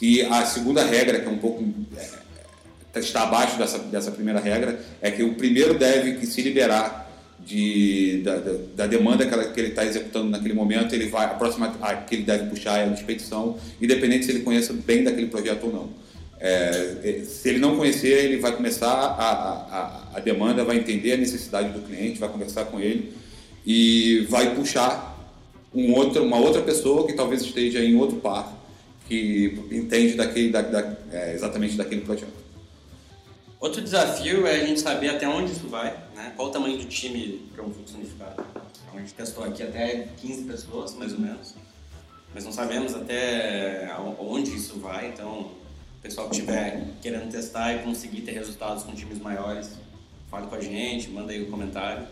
E 0.00 0.22
a 0.22 0.46
segunda 0.46 0.84
regra, 0.84 1.20
que 1.20 1.26
é 1.26 1.30
um 1.30 1.38
pouco 1.38 1.64
é, 1.96 2.98
está 2.98 3.22
abaixo 3.22 3.58
dessa, 3.58 3.78
dessa 3.78 4.10
primeira 4.10 4.40
regra, 4.40 4.80
é 5.00 5.10
que 5.10 5.22
o 5.22 5.34
primeiro 5.34 5.76
deve 5.78 6.14
que 6.14 6.26
se 6.26 6.40
liberar 6.42 7.01
de, 7.46 8.22
da, 8.22 8.36
da, 8.36 8.52
da, 8.76 8.86
demanda 8.86 9.26
que, 9.26 9.34
ela, 9.34 9.44
que 9.44 9.60
ele 9.60 9.68
está 9.68 9.84
executando 9.84 10.30
naquele 10.30 10.54
momento, 10.54 10.94
ele 10.94 11.08
vai, 11.08 11.26
a 11.26 11.30
próxima 11.30 11.76
a, 11.80 11.94
que 11.94 12.14
ele 12.14 12.22
deve 12.22 12.48
puxar 12.48 12.78
é 12.78 12.84
a 12.84 12.92
expedição, 12.92 13.58
independente 13.80 14.24
se 14.24 14.32
ele 14.32 14.40
conheça 14.40 14.72
bem 14.72 15.04
daquele 15.04 15.26
projeto 15.26 15.64
ou 15.64 15.72
não. 15.72 15.88
É, 16.40 16.96
é, 17.04 17.24
se 17.24 17.48
ele 17.48 17.58
não 17.58 17.76
conhecer, 17.76 18.24
ele 18.24 18.38
vai 18.38 18.54
começar 18.54 18.88
a, 18.88 19.30
a, 19.30 20.16
a 20.16 20.20
demanda, 20.20 20.64
vai 20.64 20.76
entender 20.76 21.12
a 21.12 21.16
necessidade 21.16 21.70
do 21.70 21.80
cliente, 21.80 22.18
vai 22.18 22.28
conversar 22.28 22.64
com 22.64 22.80
ele 22.80 23.12
e 23.64 24.26
vai 24.28 24.54
puxar 24.54 25.12
um 25.74 25.94
outro, 25.94 26.24
uma 26.24 26.38
outra 26.38 26.60
pessoa 26.62 27.06
que 27.06 27.12
talvez 27.12 27.42
esteja 27.42 27.78
em 27.78 27.94
outro 27.94 28.16
par 28.16 28.60
que 29.08 29.58
entende 29.70 30.14
daquele, 30.14 30.50
da, 30.50 30.62
da, 30.62 30.96
é, 31.12 31.34
exatamente 31.34 31.76
daquele 31.76 32.00
projeto. 32.00 32.41
Outro 33.62 33.80
desafio 33.80 34.44
é 34.44 34.56
a 34.56 34.66
gente 34.66 34.80
saber 34.80 35.10
até 35.10 35.28
onde 35.28 35.52
isso 35.52 35.68
vai, 35.68 35.96
né? 36.16 36.32
qual 36.34 36.48
o 36.48 36.50
tamanho 36.50 36.76
do 36.76 36.84
time 36.84 37.48
para 37.54 37.64
um 37.64 37.72
fluxo 37.72 37.94
unificado. 37.94 38.44
Então, 38.82 38.96
a 38.96 38.98
gente 38.98 39.14
testou 39.14 39.44
aqui 39.44 39.62
até 39.62 40.08
15 40.20 40.42
pessoas, 40.42 40.94
mais 40.96 41.12
ou 41.12 41.20
menos, 41.20 41.54
mas 42.34 42.44
não 42.44 42.50
sabemos 42.50 42.92
até 42.92 43.88
onde 44.18 44.52
isso 44.52 44.80
vai, 44.80 45.10
então 45.10 45.42
o 45.42 46.02
pessoal 46.02 46.28
que 46.28 46.34
estiver 46.34 46.88
querendo 47.00 47.30
testar 47.30 47.72
e 47.72 47.84
conseguir 47.84 48.22
ter 48.22 48.32
resultados 48.32 48.82
com 48.82 48.96
times 48.96 49.20
maiores, 49.20 49.70
fale 50.28 50.48
com 50.48 50.56
a 50.56 50.60
gente, 50.60 51.08
manda 51.10 51.30
aí 51.30 51.44
o 51.44 51.46
um 51.46 51.50
comentário. 51.52 52.04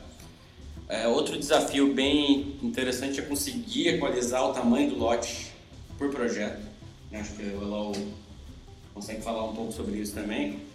É, 0.89 1.09
outro 1.09 1.37
desafio 1.37 1.93
bem 1.93 2.59
interessante 2.63 3.19
é 3.19 3.25
conseguir 3.25 3.89
equalizar 3.89 4.49
o 4.49 4.53
tamanho 4.53 4.91
do 4.91 4.97
lote 4.97 5.51
por 5.99 6.11
projeto. 6.11 6.65
Acho 7.13 7.33
que 7.33 7.43
o 7.43 7.61
Elau 7.61 7.93
consegue 8.95 9.21
falar 9.21 9.45
um 9.47 9.53
pouco 9.53 9.73
sobre 9.73 9.99
isso 9.99 10.15
também 10.15 10.70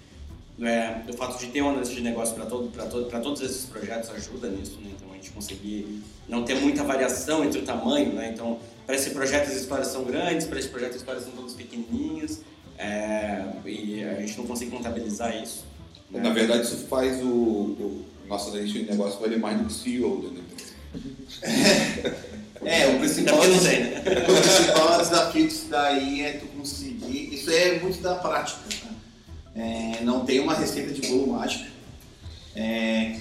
é, 0.61 1.01
o 1.09 1.13
fato 1.13 1.37
de 1.39 1.47
ter 1.47 1.61
um 1.61 1.69
analista 1.69 1.95
de 1.95 2.01
negócio 2.01 2.33
para 2.35 2.45
todo, 2.45 2.71
todo, 2.89 3.09
todos 3.21 3.41
esses 3.41 3.65
projetos 3.65 4.09
ajuda 4.09 4.47
nisso, 4.49 4.79
né? 4.81 4.91
Então 4.95 5.11
a 5.11 5.15
gente 5.15 5.31
conseguir 5.31 6.01
não 6.29 6.43
ter 6.43 6.55
muita 6.55 6.83
variação 6.83 7.43
entre 7.43 7.59
o 7.59 7.63
tamanho, 7.63 8.13
né? 8.13 8.31
Então, 8.33 8.59
para 8.85 8.95
esse 8.95 9.09
projeto 9.09 9.49
as 9.49 9.55
histórias 9.55 9.87
são 9.87 10.03
grandes, 10.05 10.47
para 10.47 10.59
esse 10.59 10.69
projeto 10.69 10.91
as 10.91 10.97
histórias 10.97 11.23
são 11.23 11.33
todas 11.33 11.53
pequenininhas, 11.53 12.41
é, 12.77 13.43
e 13.65 14.03
a 14.03 14.21
gente 14.21 14.37
não 14.37 14.47
consegue 14.47 14.71
contabilizar 14.71 15.35
isso. 15.41 15.65
Né? 16.09 16.21
Na 16.21 16.31
verdade, 16.31 16.63
isso 16.63 16.85
faz 16.87 17.21
o, 17.21 17.27
o 17.27 18.05
nosso 18.27 18.49
analista 18.49 18.79
de 18.79 18.85
negócio 18.85 19.19
valer 19.19 19.39
mais 19.39 19.57
do 19.57 19.65
que 19.65 19.71
o 19.71 19.75
CEO 19.75 20.21
da 20.21 20.39
empresa. 20.39 20.75
É, 22.63 22.87
o 22.87 22.99
principal, 22.99 23.41
tem, 23.41 23.59
né? 23.59 24.01
o 24.27 24.41
principal 24.41 24.97
desafio 24.97 25.47
disso 25.47 25.67
daí 25.69 26.21
é 26.21 26.33
tu 26.33 26.47
conseguir. 26.47 27.35
Isso 27.35 27.51
é 27.51 27.79
muito 27.79 28.01
da 28.01 28.15
prática. 28.15 28.59
É, 29.55 30.03
não 30.03 30.25
tem 30.25 30.39
uma 30.39 30.53
receita 30.53 30.93
de 30.93 31.07
bolo 31.07 31.27
mágica. 31.27 31.69
É, 32.55 33.17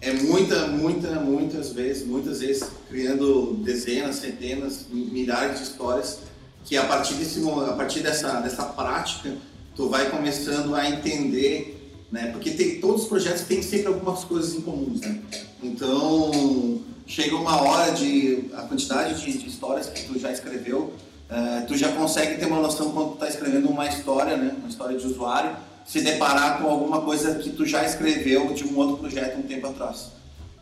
é 0.00 0.12
muita, 0.12 0.66
muita, 0.68 1.20
muitas 1.20 1.72
vezes, 1.72 2.06
muitas 2.06 2.40
vezes 2.40 2.64
criando 2.88 3.54
dezenas, 3.62 4.16
centenas, 4.16 4.86
milhares 4.90 5.58
de 5.58 5.64
histórias 5.64 6.18
que 6.64 6.76
a 6.76 6.84
partir 6.84 7.14
desse 7.14 7.40
a 7.48 7.72
partir 7.72 8.00
dessa 8.00 8.40
dessa 8.40 8.64
prática 8.64 9.34
tu 9.74 9.88
vai 9.88 10.10
começando 10.10 10.74
a 10.74 10.88
entender, 10.88 11.94
né? 12.10 12.30
Porque 12.32 12.50
tem 12.50 12.80
todos 12.80 13.02
os 13.02 13.08
projetos 13.08 13.42
têm 13.42 13.62
sempre 13.62 13.88
algumas 13.88 14.24
coisas 14.24 14.54
em 14.54 14.60
comuns, 14.60 15.00
né? 15.00 15.20
Então 15.62 16.80
chega 17.06 17.34
uma 17.36 17.60
hora 17.60 17.92
de 17.92 18.44
a 18.54 18.62
quantidade 18.62 19.20
de, 19.20 19.38
de 19.38 19.48
histórias 19.48 19.88
que 19.88 20.06
tu 20.06 20.18
já 20.18 20.30
escreveu, 20.32 20.92
uh, 21.30 21.66
tu 21.66 21.76
já 21.76 21.92
consegue 21.92 22.38
ter 22.38 22.46
uma 22.46 22.60
noção 22.60 22.90
quando 22.90 23.10
tu 23.10 23.14
está 23.14 23.28
escrevendo 23.28 23.68
uma 23.68 23.86
história, 23.86 24.36
né? 24.36 24.54
Uma 24.58 24.68
história 24.68 24.98
de 24.98 25.06
usuário 25.06 25.56
se 25.86 26.00
deparar 26.02 26.60
com 26.60 26.68
alguma 26.68 27.00
coisa 27.00 27.34
que 27.36 27.50
tu 27.50 27.66
já 27.66 27.84
escreveu 27.84 28.52
de 28.52 28.64
um 28.64 28.76
outro 28.76 28.98
projeto 28.98 29.38
um 29.38 29.42
tempo 29.42 29.66
atrás. 29.66 30.12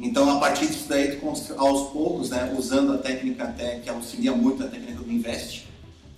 Então, 0.00 0.30
a 0.30 0.38
partir 0.38 0.66
disso 0.66 0.86
daí, 0.88 1.16
tu, 1.16 1.26
aos 1.56 1.90
poucos, 1.90 2.30
né, 2.30 2.54
usando 2.56 2.94
a 2.94 2.98
técnica 2.98 3.44
até 3.44 3.78
que 3.80 3.90
auxilia 3.90 4.32
muito 4.32 4.64
a 4.64 4.68
técnica 4.68 5.02
do 5.02 5.12
Invest, 5.12 5.66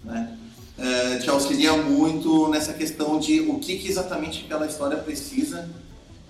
né, 0.05 0.37
uh, 0.79 1.21
te 1.21 1.29
auxilia 1.29 1.73
muito 1.73 2.49
nessa 2.49 2.73
questão 2.73 3.19
de 3.19 3.41
o 3.41 3.59
que, 3.59 3.79
que, 3.79 3.89
exatamente 3.89 4.45
aquela 4.45 4.67
história 4.67 4.99
precisa 4.99 5.69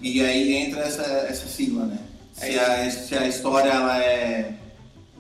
e 0.00 0.24
aí 0.24 0.54
entra 0.54 0.80
essa, 0.80 1.02
essa 1.02 1.46
sigla, 1.48 1.84
né? 1.84 1.98
Se 2.32 2.58
a, 2.58 2.90
se 2.90 3.14
a 3.14 3.28
história 3.28 3.68
ela 3.68 4.02
é 4.02 4.54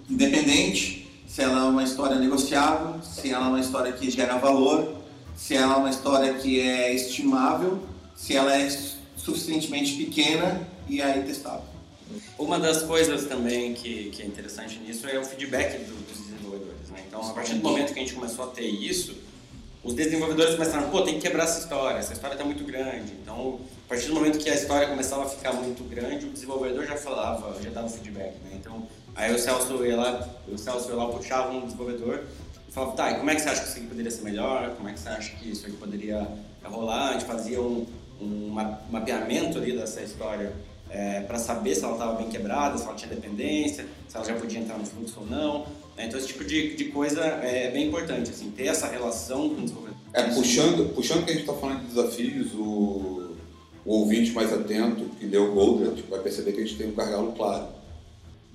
independente, 0.08 0.99
se 1.30 1.42
ela 1.42 1.60
é 1.60 1.62
uma 1.62 1.84
história 1.84 2.16
negociável, 2.16 3.00
se 3.04 3.30
ela 3.30 3.46
é 3.46 3.48
uma 3.50 3.60
história 3.60 3.92
que 3.92 4.10
gera 4.10 4.36
valor, 4.36 4.96
se 5.36 5.54
ela 5.54 5.74
é 5.74 5.76
uma 5.76 5.90
história 5.90 6.34
que 6.34 6.60
é 6.60 6.92
estimável, 6.92 7.80
se 8.16 8.34
ela 8.34 8.52
é 8.56 8.68
suficientemente 9.16 9.92
pequena 9.94 10.66
e 10.88 11.00
aí 11.00 11.22
testável. 11.22 11.62
Uma 12.36 12.58
das 12.58 12.82
coisas 12.82 13.26
também 13.26 13.74
que, 13.74 14.10
que 14.10 14.22
é 14.22 14.26
interessante 14.26 14.80
nisso 14.80 15.06
é 15.06 15.20
o 15.20 15.24
feedback 15.24 15.78
do, 15.84 15.94
dos 16.04 16.18
desenvolvedores. 16.18 16.90
Né? 16.90 17.04
Então, 17.06 17.22
a 17.22 17.32
partir 17.32 17.54
do 17.54 17.62
momento 17.62 17.92
que 17.92 18.00
a 18.00 18.02
gente 18.02 18.14
começou 18.14 18.46
a 18.46 18.48
ter 18.48 18.66
isso, 18.66 19.16
os 19.84 19.94
desenvolvedores 19.94 20.56
começaram, 20.56 20.90
pô, 20.90 21.02
tem 21.02 21.14
que 21.14 21.20
quebrar 21.20 21.44
essa 21.44 21.60
história, 21.60 21.98
essa 21.98 22.12
história 22.12 22.34
está 22.34 22.44
muito 22.44 22.64
grande. 22.64 23.12
Então, 23.22 23.60
a 23.86 23.88
partir 23.88 24.08
do 24.08 24.14
momento 24.14 24.38
que 24.38 24.50
a 24.50 24.54
história 24.54 24.88
começava 24.88 25.22
a 25.22 25.28
ficar 25.28 25.52
muito 25.52 25.84
grande, 25.84 26.26
o 26.26 26.30
desenvolvedor 26.30 26.84
já 26.86 26.96
falava, 26.96 27.56
já 27.62 27.70
dava 27.70 27.88
feedback. 27.88 28.34
Né? 28.44 28.50
Então, 28.54 28.88
aí 29.14 29.34
o 29.34 29.38
Celso 29.38 29.84
ia 29.84 29.96
lá, 29.96 30.28
o 30.48 30.58
Celso 30.58 30.90
ia 30.90 30.96
lá 30.96 31.08
puxava 31.08 31.52
um 31.52 31.64
desenvolvedor 31.66 32.24
falava, 32.70 32.92
tá, 32.92 33.10
e 33.10 33.14
como 33.16 33.30
é 33.30 33.34
que 33.34 33.42
você 33.42 33.48
acha 33.48 33.62
que 33.62 33.68
isso 33.68 33.78
aqui 33.78 33.86
poderia 33.86 34.10
ser 34.10 34.22
melhor? 34.22 34.74
Como 34.76 34.88
é 34.88 34.92
que 34.92 35.00
você 35.00 35.08
acha 35.08 35.36
que 35.36 35.50
isso 35.50 35.66
aqui 35.66 35.76
poderia 35.76 36.26
rolar? 36.64 37.10
A 37.10 37.12
gente 37.14 37.24
fazia 37.24 37.60
um, 37.60 37.86
um 38.20 38.48
mapeamento 38.90 39.58
ali 39.58 39.76
dessa 39.76 40.02
história 40.02 40.52
é, 40.88 41.20
para 41.20 41.38
saber 41.38 41.74
se 41.74 41.84
ela 41.84 41.94
estava 41.94 42.14
bem 42.14 42.28
quebrada, 42.28 42.78
se 42.78 42.84
ela 42.84 42.94
tinha 42.94 43.14
dependência, 43.14 43.86
se 44.08 44.16
ela 44.16 44.24
já 44.24 44.34
podia 44.34 44.60
entrar 44.60 44.78
no 44.78 44.86
fluxo 44.86 45.20
ou 45.20 45.26
não. 45.26 45.60
Né? 45.96 46.06
Então, 46.06 46.18
esse 46.18 46.28
tipo 46.28 46.44
de, 46.44 46.76
de 46.76 46.84
coisa 46.86 47.20
é 47.20 47.70
bem 47.70 47.88
importante, 47.88 48.30
assim, 48.30 48.50
ter 48.50 48.66
essa 48.66 48.86
relação 48.86 49.48
com 49.50 49.60
o 49.60 49.62
desenvolvedor. 49.62 49.98
É, 50.12 50.22
puxando, 50.22 50.94
puxando 50.94 51.24
que 51.24 51.30
a 51.30 51.34
gente 51.34 51.42
está 51.42 51.54
falando 51.54 51.80
de 51.80 51.86
desafios, 51.86 52.52
o, 52.54 53.36
o 53.84 53.92
ouvinte 53.94 54.32
mais 54.32 54.52
atento, 54.52 55.04
que 55.18 55.26
leu 55.26 55.50
o 55.50 55.54
Goldrat, 55.54 56.00
vai 56.08 56.20
perceber 56.20 56.52
que 56.52 56.60
a 56.60 56.64
gente 56.64 56.76
tem 56.76 56.88
um 56.88 56.94
gargalo 56.94 57.32
claro 57.32 57.79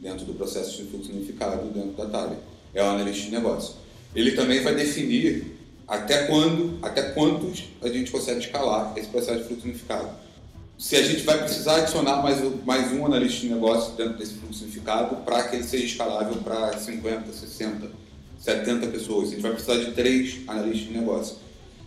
dentro 0.06 0.26
do 0.26 0.34
processo 0.36 0.78
de 0.78 0.90
fluxo 0.90 1.12
unificado 1.12 1.68
dentro 1.70 1.92
da 1.92 2.06
TALE. 2.06 2.38
É 2.74 2.84
o 2.84 2.88
analista 2.88 3.26
de 3.26 3.32
negócio 3.32 3.86
ele 4.16 4.32
também 4.32 4.62
vai 4.62 4.74
definir 4.74 5.58
até 5.88 6.24
quando, 6.24 6.80
até 6.82 7.02
quantos 7.12 7.66
a 7.82 7.90
gente 7.90 8.10
consegue 8.10 8.40
escalar 8.40 8.94
esse 8.96 9.08
processo 9.10 9.40
de 9.40 9.48
fluxo 9.48 9.66
unificado. 9.66 10.10
Se 10.78 10.96
a 10.96 11.04
gente 11.04 11.22
vai 11.24 11.38
precisar 11.38 11.78
adicionar 11.78 12.24
mais, 12.24 12.40
mais 12.66 12.92
um 12.94 13.06
analista 13.06 13.42
de 13.42 13.50
negócio 13.50 13.94
dentro 13.94 14.18
desse 14.18 14.36
fluxo 14.36 14.64
unificado 14.64 15.18
para 15.18 15.44
que 15.44 15.58
ele 15.58 15.64
seja 15.64 15.86
escalável 15.86 16.36
para 16.38 16.78
50, 16.78 17.32
60, 17.32 17.92
70 18.40 18.88
pessoas. 18.88 19.28
A 19.28 19.32
gente 19.32 19.42
vai 19.42 19.52
precisar 19.52 19.78
de 19.78 19.92
três 19.92 20.40
analistas 20.48 20.88
de 20.88 20.94
negócio. 20.94 21.36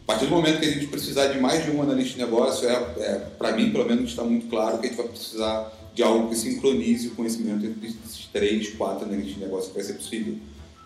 A 0.04 0.06
partir 0.12 0.26
do 0.26 0.30
momento 0.30 0.60
que 0.60 0.66
a 0.66 0.70
gente 0.70 0.86
precisar 0.86 1.26
de 1.26 1.38
mais 1.38 1.64
de 1.64 1.70
um 1.70 1.82
analista 1.82 2.14
de 2.14 2.20
negócio, 2.20 2.66
é, 2.66 2.72
é 2.72 3.26
para 3.38 3.52
mim, 3.52 3.70
pelo 3.70 3.84
menos, 3.84 4.10
está 4.10 4.24
muito 4.24 4.48
claro 4.48 4.78
que 4.78 4.86
a 4.86 4.88
gente 4.88 4.96
vai 4.96 5.08
precisar 5.08 5.70
de 5.98 6.04
algo 6.04 6.28
que 6.28 6.36
sincronize 6.36 7.08
o 7.08 7.10
conhecimento 7.10 7.66
entre 7.66 7.88
esses 7.88 8.26
três, 8.32 8.68
quatro 8.68 9.04
analistas 9.04 9.34
de 9.34 9.40
negócio 9.40 9.70
que 9.70 9.74
vai 9.74 9.84
ser 9.84 9.94
possível. 9.94 10.36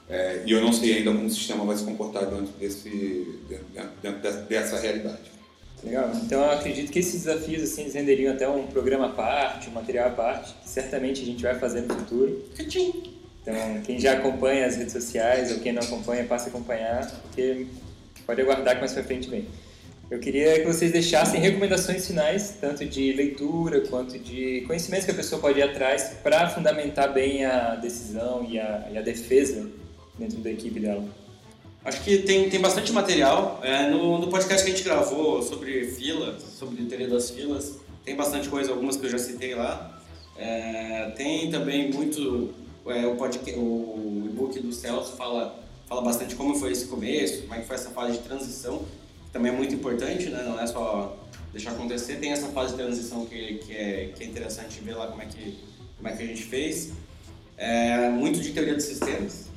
É, 0.08 0.42
e 0.46 0.52
eu 0.52 0.62
não 0.62 0.72
sei 0.72 0.96
ainda 0.96 1.12
como 1.12 1.26
o 1.26 1.30
sistema 1.30 1.66
vai 1.66 1.76
se 1.76 1.84
comportar 1.84 2.24
dentro, 2.24 2.50
desse, 2.58 3.38
dentro, 3.46 3.90
dentro 4.02 4.40
dessa 4.48 4.80
realidade. 4.80 5.30
Legal. 5.84 6.10
Então 6.14 6.42
eu 6.42 6.52
acredito 6.52 6.90
que 6.90 6.98
esses 6.98 7.24
desafios 7.24 7.62
assim 7.62 7.82
eles 7.82 7.92
renderiam 7.92 8.32
até 8.32 8.48
um 8.48 8.66
programa 8.68 9.06
à 9.06 9.08
parte, 9.10 9.68
um 9.68 9.72
material 9.72 10.08
à 10.08 10.12
parte, 10.12 10.54
que 10.62 10.68
certamente 10.70 11.20
a 11.20 11.26
gente 11.26 11.42
vai 11.42 11.58
fazer 11.58 11.82
no 11.82 11.94
futuro. 11.94 12.44
Então 13.42 13.82
quem 13.84 14.00
já 14.00 14.14
acompanha 14.14 14.64
as 14.64 14.76
redes 14.76 14.94
sociais 14.94 15.52
ou 15.52 15.58
quem 15.58 15.74
não 15.74 15.82
acompanha, 15.82 16.24
passe 16.24 16.46
a 16.46 16.48
acompanhar, 16.48 17.06
porque 17.20 17.66
pode 18.24 18.40
aguardar 18.40 18.76
que 18.76 18.80
mais 18.80 18.94
para 18.94 19.04
frente 19.04 19.28
vem. 19.28 19.46
Eu 20.10 20.18
queria 20.18 20.60
que 20.60 20.66
vocês 20.66 20.92
deixassem 20.92 21.40
recomendações 21.40 22.06
finais, 22.06 22.56
tanto 22.60 22.84
de 22.84 23.12
leitura 23.12 23.80
quanto 23.82 24.18
de 24.18 24.62
conhecimentos 24.66 25.06
que 25.06 25.10
a 25.10 25.14
pessoa 25.14 25.40
pode 25.40 25.58
ir 25.58 25.62
atrás 25.62 26.16
para 26.22 26.50
fundamentar 26.50 27.12
bem 27.12 27.44
a 27.44 27.74
decisão 27.76 28.46
e 28.48 28.58
a, 28.58 28.88
e 28.92 28.98
a 28.98 29.02
defesa 29.02 29.70
dentro 30.18 30.38
da 30.38 30.50
equipe 30.50 30.78
dela. 30.78 31.04
Acho 31.84 32.02
que 32.02 32.18
tem, 32.18 32.48
tem 32.48 32.60
bastante 32.60 32.92
material. 32.92 33.60
É, 33.62 33.88
no, 33.88 34.18
no 34.18 34.28
podcast 34.28 34.64
que 34.64 34.70
a 34.70 34.74
gente 34.74 34.84
gravou 34.84 35.42
sobre 35.42 35.84
fila, 35.86 36.38
sobre 36.38 36.84
teoria 36.84 37.08
das 37.08 37.30
filas, 37.30 37.80
tem 38.04 38.14
bastante 38.14 38.48
coisa, 38.48 38.70
algumas 38.70 38.96
que 38.96 39.06
eu 39.06 39.10
já 39.10 39.18
citei 39.18 39.54
lá. 39.54 40.00
É, 40.36 41.12
tem 41.16 41.50
também 41.50 41.90
muito. 41.90 42.54
É, 42.86 43.06
o, 43.06 43.16
podcast, 43.16 43.58
o 43.58 44.24
e-book 44.26 44.58
do 44.60 44.72
Celso 44.72 45.12
fala, 45.16 45.60
fala 45.88 46.02
bastante 46.02 46.34
como 46.34 46.54
foi 46.54 46.72
esse 46.72 46.86
começo, 46.86 47.42
como 47.42 47.54
é 47.54 47.60
que 47.60 47.66
foi 47.66 47.76
essa 47.76 47.90
fase 47.90 48.18
de 48.18 48.18
transição, 48.24 48.82
também 49.32 49.52
é 49.52 49.54
muito 49.54 49.74
importante, 49.74 50.28
né? 50.28 50.42
não 50.46 50.60
é 50.60 50.66
só 50.66 51.16
deixar 51.52 51.72
acontecer. 51.72 52.16
Tem 52.16 52.32
essa 52.32 52.48
fase 52.48 52.72
de 52.72 52.82
transição 52.82 53.26
que, 53.26 53.54
que, 53.54 53.72
é, 53.74 54.12
que 54.14 54.22
é 54.22 54.26
interessante 54.26 54.80
ver 54.80 54.94
lá 54.94 55.06
como 55.06 55.22
é 55.22 55.26
que, 55.26 55.58
como 55.96 56.08
é 56.08 56.16
que 56.16 56.22
a 56.22 56.26
gente 56.26 56.42
fez. 56.42 56.92
É, 57.56 58.08
muito 58.10 58.40
de 58.40 58.52
teoria 58.52 58.74
de 58.74 58.82
sistemas 58.82 59.52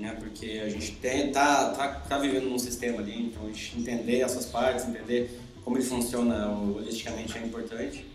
né? 0.00 0.16
Porque 0.18 0.60
a 0.64 0.68
gente 0.68 0.92
tem, 0.92 1.30
tá, 1.30 1.70
tá, 1.70 1.88
tá 1.88 2.18
vivendo 2.18 2.48
num 2.48 2.58
sistema 2.58 2.98
ali, 2.98 3.26
então 3.26 3.44
a 3.44 3.46
gente 3.48 3.78
entender 3.78 4.20
essas 4.20 4.46
partes, 4.46 4.86
entender 4.86 5.38
como 5.64 5.76
ele 5.76 5.84
funciona 5.84 6.48
holisticamente 6.48 7.36
é 7.36 7.42
importante. 7.42 8.06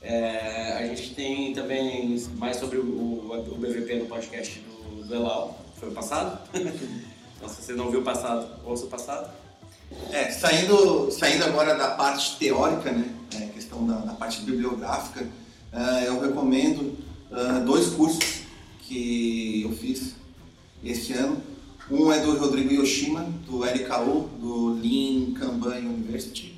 É, 0.00 0.74
a 0.78 0.86
gente 0.86 1.14
tem 1.14 1.52
também 1.52 2.16
mais 2.36 2.56
sobre 2.56 2.78
o, 2.78 2.82
o, 2.84 3.54
BVP 3.58 3.96
no 3.96 4.06
podcast 4.06 4.60
do, 4.60 5.04
do 5.04 5.14
Elal, 5.14 5.58
foi 5.76 5.88
o 5.88 5.92
passado. 5.92 6.48
então, 6.54 7.48
se 7.48 7.62
você 7.62 7.72
não 7.72 7.90
viu 7.90 8.00
o 8.00 8.04
passado, 8.04 8.48
ouça 8.64 8.86
o 8.86 8.88
passado. 8.88 9.32
É, 10.10 10.30
saindo, 10.30 11.10
saindo 11.10 11.44
agora 11.44 11.74
da 11.74 11.88
parte 11.88 12.36
teórica, 12.38 12.90
né, 12.92 13.08
é, 13.34 13.46
questão 13.46 13.86
da, 13.86 13.96
da 13.96 14.12
parte 14.12 14.42
bibliográfica, 14.42 15.26
uh, 15.72 16.04
eu 16.04 16.20
recomendo 16.20 16.96
uh, 17.30 17.64
dois 17.64 17.88
cursos 17.90 18.42
que 18.80 19.62
eu 19.62 19.72
fiz 19.72 20.14
este 20.82 21.12
ano. 21.12 21.40
Um 21.90 22.12
é 22.12 22.20
do 22.20 22.38
Rodrigo 22.38 22.72
Yoshima, 22.72 23.22
do 23.46 23.58
LKU, 23.58 24.28
do 24.38 24.74
Lean 24.74 25.32
Kanban 25.32 25.78
University, 25.78 26.54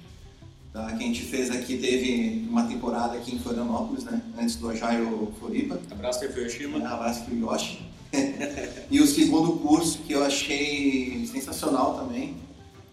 tá? 0.73 0.87
que 0.93 1.05
a 1.05 1.07
gente 1.07 1.23
fez 1.23 1.51
aqui, 1.51 1.79
teve 1.79 2.47
uma 2.49 2.65
temporada 2.65 3.17
aqui 3.17 3.35
em 3.35 3.39
Florianópolis, 3.39 4.05
né? 4.05 4.21
antes 4.37 4.57
do 4.57 4.69
Agile 4.69 5.07
Floripa. 5.39 5.81
Abraço 5.91 6.19
para 6.21 6.29
o 6.29 6.43
Yoshima. 6.43 6.79
É, 6.79 6.87
abraço 6.87 7.25
para 7.25 7.35
o 7.35 7.39
Yoshi. 7.39 7.81
e 8.91 9.01
o 9.01 9.07
segundo 9.07 9.53
curso 9.61 9.99
que 9.99 10.13
eu 10.13 10.25
achei 10.25 11.25
sensacional 11.31 11.95
também 11.95 12.35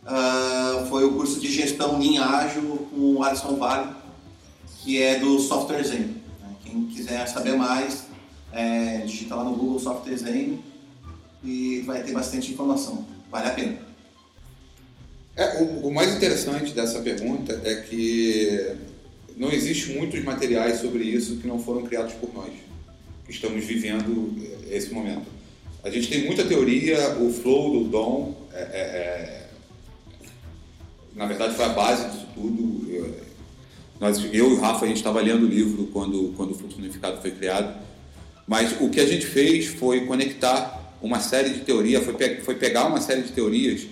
uh, 0.08 0.88
foi 0.88 1.06
o 1.06 1.14
curso 1.14 1.40
de 1.40 1.52
gestão 1.52 2.00
Lean 2.00 2.24
Ágil 2.24 2.88
com 2.90 3.16
o 3.16 3.24
Alisson 3.24 3.56
Vale, 3.58 3.94
que 4.82 5.02
é 5.02 5.20
do 5.20 5.40
Software 5.40 5.84
Zen. 5.84 6.00
Né? 6.00 6.56
Quem 6.64 6.86
quiser 6.86 7.28
saber 7.28 7.56
mais, 7.56 8.06
é, 8.52 9.00
digita 9.00 9.36
lá 9.36 9.44
no 9.44 9.56
Google 9.56 9.80
Software 9.80 10.18
Zen 10.18 10.60
e 11.44 11.82
vai 11.86 12.04
ter 12.04 12.14
bastante 12.14 12.52
informação. 12.52 13.06
Vale 13.30 13.48
a 13.48 13.52
pena. 13.52 13.78
É, 15.36 15.62
o, 15.62 15.88
o, 15.88 15.94
mais 15.94 16.16
interessante 16.16 16.74
dessa 16.74 17.00
pergunta 17.02 17.62
é 17.64 17.76
que 17.76 18.76
não 19.36 19.52
existe 19.52 19.92
muitos 19.92 20.24
materiais 20.24 20.80
sobre 20.80 21.04
isso 21.04 21.38
que 21.38 21.48
não 21.48 21.60
foram 21.60 21.84
criados 21.84 22.14
por 22.14 22.34
nós, 22.34 22.52
que 23.24 23.32
estamos 23.32 23.64
vivendo 23.64 24.36
esse 24.68 24.92
momento. 24.92 25.28
A 25.84 25.90
gente 25.92 26.10
tem 26.10 26.26
muita 26.26 26.44
teoria, 26.44 27.18
o 27.20 27.32
flow 27.32 27.72
do 27.72 27.90
Dom, 27.90 28.36
é, 28.52 28.60
é, 28.60 28.64
é, 28.64 29.47
na 31.18 31.26
verdade, 31.26 31.56
foi 31.56 31.66
a 31.66 31.70
base 31.70 32.08
disso 32.10 32.28
tudo. 32.36 32.90
Eu, 32.90 33.14
nós, 34.00 34.24
eu 34.24 34.52
e 34.52 34.54
o 34.54 34.60
Rafa, 34.60 34.86
a 34.86 34.88
gente 34.88 34.98
estava 34.98 35.20
lendo 35.20 35.44
o 35.44 35.50
livro 35.50 35.88
quando, 35.88 36.34
quando 36.38 36.52
o 36.52 36.54
fluxo 36.54 36.78
unificado 36.78 37.20
foi 37.20 37.32
criado, 37.32 37.76
mas 38.48 38.80
o 38.80 38.90
que 38.90 39.00
a 39.00 39.06
gente 39.06 39.26
fez 39.26 39.66
foi 39.66 40.06
conectar 40.06 40.96
uma 41.02 41.20
série 41.20 41.50
de 41.50 41.62
teorias, 41.62 42.04
foi, 42.04 42.14
pe 42.14 42.42
foi 42.42 42.56
pegar 42.56 42.86
uma 42.86 43.02
série 43.02 43.24
de 43.24 43.32
teorias 43.32 43.88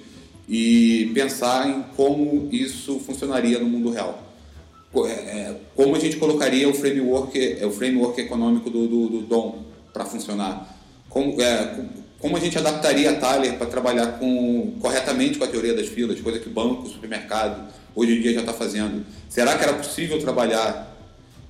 e 0.48 1.12
pensar 1.16 1.68
em 1.68 1.84
como 1.96 2.48
isso 2.52 3.00
funcionaria 3.00 3.60
no 3.60 3.66
mundo 3.66 3.90
real. 3.90 4.24
É, 4.96 5.10
é, 5.10 5.56
como 5.76 5.96
a 5.96 6.00
gente 6.00 6.16
colocaria 6.18 6.70
o 6.70 6.74
framework, 6.74 7.38
é, 7.60 7.66
o 7.66 7.72
framework 7.72 8.22
econômico 8.22 8.70
do, 8.70 8.88
do, 8.88 9.10
do 9.10 9.22
DOM 9.22 9.64
para 9.92 10.06
funcionar. 10.06 10.74
Como, 11.10 11.42
é, 11.42 11.86
como 12.26 12.38
a 12.38 12.40
gente 12.40 12.58
adaptaria 12.58 13.12
a 13.12 13.14
Thaler 13.14 13.54
para 13.54 13.68
trabalhar 13.68 14.14
com, 14.14 14.74
corretamente 14.80 15.38
com 15.38 15.44
a 15.44 15.48
teoria 15.48 15.76
das 15.76 15.88
filas, 15.88 16.20
coisa 16.20 16.40
que 16.40 16.50
banco, 16.50 16.90
supermercado, 16.90 17.72
hoje 17.96 18.18
em 18.18 18.20
dia 18.20 18.34
já 18.34 18.40
está 18.40 18.52
fazendo. 18.52 19.06
Será 19.30 19.56
que 19.56 19.64
era 19.64 19.74
possível 19.74 20.18
trabalhar 20.18 20.92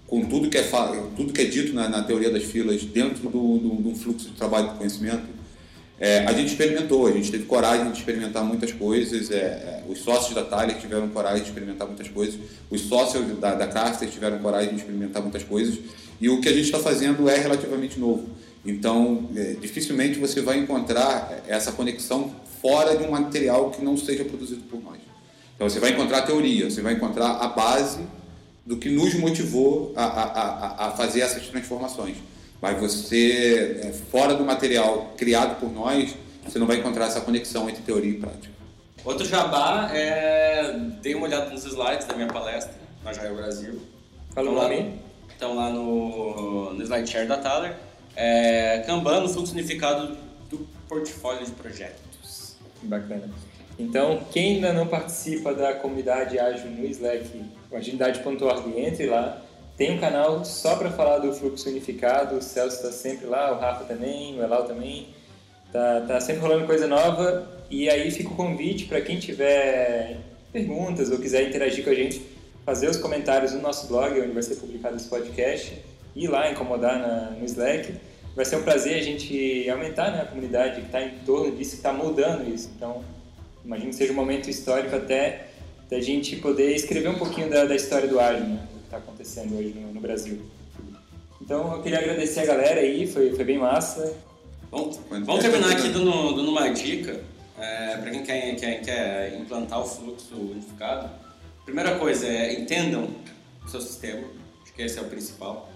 com 0.05 0.25
tudo 0.25 0.49
que 0.49 0.57
é, 0.57 0.69
tudo 1.15 1.31
que 1.31 1.39
é 1.39 1.45
dito 1.45 1.73
na, 1.73 1.87
na 1.87 2.03
teoria 2.03 2.29
das 2.29 2.43
filas 2.43 2.83
dentro 2.83 3.29
de 3.29 3.37
um 3.37 3.95
fluxo 3.95 4.27
de 4.27 4.35
trabalho 4.35 4.71
de 4.71 4.75
conhecimento? 4.75 5.23
É, 5.97 6.25
a 6.25 6.33
gente 6.33 6.49
experimentou, 6.49 7.07
a 7.07 7.11
gente 7.13 7.31
teve 7.31 7.45
coragem 7.45 7.89
de 7.93 7.97
experimentar 7.97 8.43
muitas 8.43 8.73
coisas, 8.73 9.31
é, 9.31 9.35
é, 9.35 9.83
os 9.87 9.99
sócios 9.99 10.35
da 10.35 10.43
Thaler 10.43 10.77
tiveram 10.77 11.07
coragem 11.07 11.43
de 11.43 11.47
experimentar 11.47 11.87
muitas 11.87 12.09
coisas, 12.09 12.37
os 12.69 12.81
sócios 12.81 13.25
da, 13.39 13.55
da 13.55 13.67
Caster 13.67 14.09
tiveram 14.09 14.39
coragem 14.39 14.71
de 14.71 14.81
experimentar 14.81 15.21
muitas 15.21 15.43
coisas, 15.43 15.79
e 16.19 16.27
o 16.27 16.41
que 16.41 16.49
a 16.49 16.51
gente 16.51 16.65
está 16.65 16.79
fazendo 16.79 17.29
é 17.29 17.37
relativamente 17.37 17.97
novo. 17.97 18.27
Então, 18.65 19.29
é, 19.35 19.53
dificilmente 19.61 20.17
você 20.17 20.41
vai 20.41 20.57
encontrar 20.57 21.43
essa 21.47 21.71
conexão 21.71 22.33
fora 22.61 22.97
de 22.97 23.03
um 23.03 23.11
material 23.11 23.69
que 23.69 23.83
não 23.83 23.95
seja 23.95 24.25
produzido 24.25 24.61
por 24.63 24.81
nós. 24.81 24.97
Então, 25.55 25.69
você 25.69 25.79
vai 25.79 25.91
encontrar 25.91 26.19
a 26.19 26.21
teoria, 26.23 26.69
você 26.69 26.81
vai 26.81 26.93
encontrar 26.93 27.37
a 27.37 27.47
base 27.47 28.01
do 28.65 28.77
que 28.77 28.89
nos 28.89 29.13
motivou 29.13 29.93
a, 29.95 30.03
a, 30.03 30.23
a, 30.23 30.87
a 30.87 30.91
fazer 30.91 31.21
essas 31.21 31.47
transformações. 31.47 32.17
Mas 32.61 32.79
você, 32.79 33.79
é, 33.83 33.91
fora 34.09 34.33
do 34.33 34.43
material 34.43 35.13
criado 35.15 35.59
por 35.59 35.71
nós, 35.71 36.15
você 36.43 36.57
não 36.57 36.65
vai 36.65 36.77
encontrar 36.77 37.05
essa 37.05 37.21
conexão 37.21 37.69
entre 37.69 37.83
teoria 37.83 38.11
e 38.11 38.15
prática. 38.15 38.55
Outro 39.03 39.25
jabá 39.25 39.91
é. 39.93 40.73
Dei 41.01 41.13
uma 41.13 41.27
olhada 41.27 41.51
nos 41.51 41.63
slides 41.63 42.07
da 42.07 42.15
minha 42.15 42.27
palestra 42.27 42.73
na 43.03 43.13
Jair 43.13 43.35
Brasil. 43.35 43.79
Fala 44.33 44.49
o 44.49 44.55
nome? 44.55 44.99
Estão 45.29 45.55
lá 45.55 45.69
no, 45.69 46.73
no 46.73 46.81
slide 46.81 47.07
share 47.07 47.27
da 47.27 47.37
Thaler. 47.37 47.75
É, 48.15 48.83
Kanban 48.85 49.21
no 49.21 49.29
fluxo 49.29 49.53
unificado 49.53 50.17
do 50.49 50.59
portfólio 50.87 51.45
de 51.45 51.51
projetos. 51.51 52.55
Bacana. 52.83 53.29
Então, 53.77 54.21
quem 54.31 54.55
ainda 54.55 54.71
não 54.71 54.87
participa 54.87 55.53
da 55.53 55.73
comunidade 55.73 56.39
ágil 56.39 56.71
no 56.71 56.85
Slack, 56.85 57.43
agilidade.org, 57.73 58.79
entre 58.79 59.07
lá, 59.07 59.41
tem 59.77 59.91
um 59.91 59.99
canal 59.99 60.45
só 60.45 60.77
para 60.77 60.89
falar 60.89 61.17
do 61.17 61.33
fluxo 61.33 61.69
unificado, 61.69 62.37
o 62.37 62.41
Celso 62.41 62.77
está 62.77 62.91
sempre 62.91 63.25
lá, 63.25 63.51
o 63.51 63.59
Rafa 63.59 63.83
também, 63.83 64.39
o 64.39 64.43
Elal 64.43 64.63
também. 64.63 65.07
Tá, 65.71 66.01
tá 66.07 66.21
sempre 66.21 66.41
rolando 66.41 66.65
coisa 66.65 66.87
nova 66.87 67.51
e 67.69 67.89
aí 67.89 68.09
fica 68.09 68.29
o 68.29 68.35
convite 68.35 68.85
para 68.85 69.01
quem 69.01 69.19
tiver 69.19 70.19
perguntas 70.53 71.11
ou 71.11 71.19
quiser 71.19 71.45
interagir 71.49 71.83
com 71.83 71.89
a 71.89 71.93
gente, 71.93 72.21
fazer 72.65 72.89
os 72.89 72.95
comentários 72.95 73.51
no 73.51 73.61
nosso 73.61 73.87
blog, 73.87 74.17
onde 74.21 74.31
vai 74.31 74.41
ser 74.41 74.55
publicado 74.55 74.95
esse 74.95 75.09
podcast, 75.09 75.83
ir 76.15 76.27
lá 76.27 76.51
incomodar 76.51 76.99
na, 76.99 77.31
no 77.31 77.45
Slack. 77.45 77.93
Vai 78.35 78.45
ser 78.45 78.57
um 78.57 78.63
prazer 78.63 78.95
a 78.97 79.01
gente 79.01 79.69
aumentar 79.69 80.11
né, 80.11 80.21
a 80.21 80.25
comunidade 80.25 80.81
que 80.81 80.87
está 80.87 81.01
em 81.01 81.19
torno 81.25 81.55
disso, 81.55 81.71
que 81.71 81.77
está 81.77 81.93
mudando 81.93 82.47
isso. 82.53 82.69
Então, 82.75 83.03
imagino 83.63 83.89
que 83.89 83.95
seja 83.95 84.11
um 84.11 84.15
momento 84.15 84.49
histórico 84.49 84.95
até 84.95 85.47
da 85.89 85.99
gente 85.99 86.35
poder 86.37 86.75
escrever 86.75 87.09
um 87.09 87.17
pouquinho 87.17 87.49
da, 87.49 87.65
da 87.65 87.75
história 87.75 88.07
do 88.07 88.19
Agile. 88.19 88.47
Né? 88.47 88.67
está 88.95 88.97
acontecendo 88.97 89.57
hoje 89.57 89.73
no, 89.75 89.93
no, 89.93 90.01
Brasil. 90.01 90.41
Então 91.41 91.73
eu 91.73 91.81
queria 91.81 91.99
agradecer 91.99 92.41
a 92.41 92.45
galera 92.45 92.79
aí, 92.79 93.05
foi, 93.05 93.33
foi 93.35 93.43
bem 93.43 93.57
massa. 93.57 94.15
Bom, 94.71 94.91
vamos 95.09 95.41
terminar 95.41 95.71
aqui 95.71 95.89
dando, 95.89 96.33
dando 96.33 96.49
uma 96.49 96.69
dica 96.69 97.21
é, 97.57 97.97
para 97.97 98.11
quem 98.11 98.23
quer, 98.23 98.55
quer, 98.55 98.81
quer 98.81 99.39
implantar 99.39 99.81
o 99.81 99.85
fluxo 99.85 100.35
unificado. 100.35 101.09
Primeira 101.65 101.97
coisa 101.97 102.27
é 102.27 102.53
entendam 102.53 103.09
o 103.63 103.67
seu 103.69 103.81
sistema, 103.81 104.27
acho 104.63 104.73
que 104.73 104.81
esse 104.81 104.97
é 104.97 105.01
o 105.01 105.05
principal. 105.05 105.69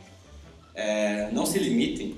É, 0.80 1.30
não 1.34 1.46
se 1.46 1.60
limitem, 1.60 2.16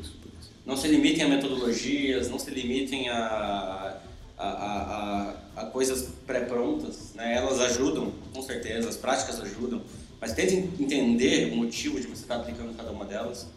não 0.63 0.77
se 0.77 0.87
limitem 0.87 1.23
a 1.23 1.27
metodologias, 1.27 2.29
não 2.29 2.37
se 2.37 2.51
limitem 2.51 3.09
a, 3.09 3.97
a, 4.37 4.47
a, 4.47 5.35
a 5.55 5.65
coisas 5.65 6.09
pré-prontas. 6.27 7.13
Né? 7.15 7.37
Elas 7.37 7.59
ajudam, 7.59 8.13
com 8.31 8.41
certeza, 8.43 8.87
as 8.87 8.97
práticas 8.97 9.41
ajudam, 9.41 9.81
mas 10.19 10.33
tentem 10.33 10.69
entender 10.79 11.51
o 11.51 11.55
motivo 11.55 11.99
de 11.99 12.05
você 12.05 12.21
estar 12.21 12.35
aplicando 12.35 12.77
cada 12.77 12.91
uma 12.91 13.03
delas. 13.03 13.47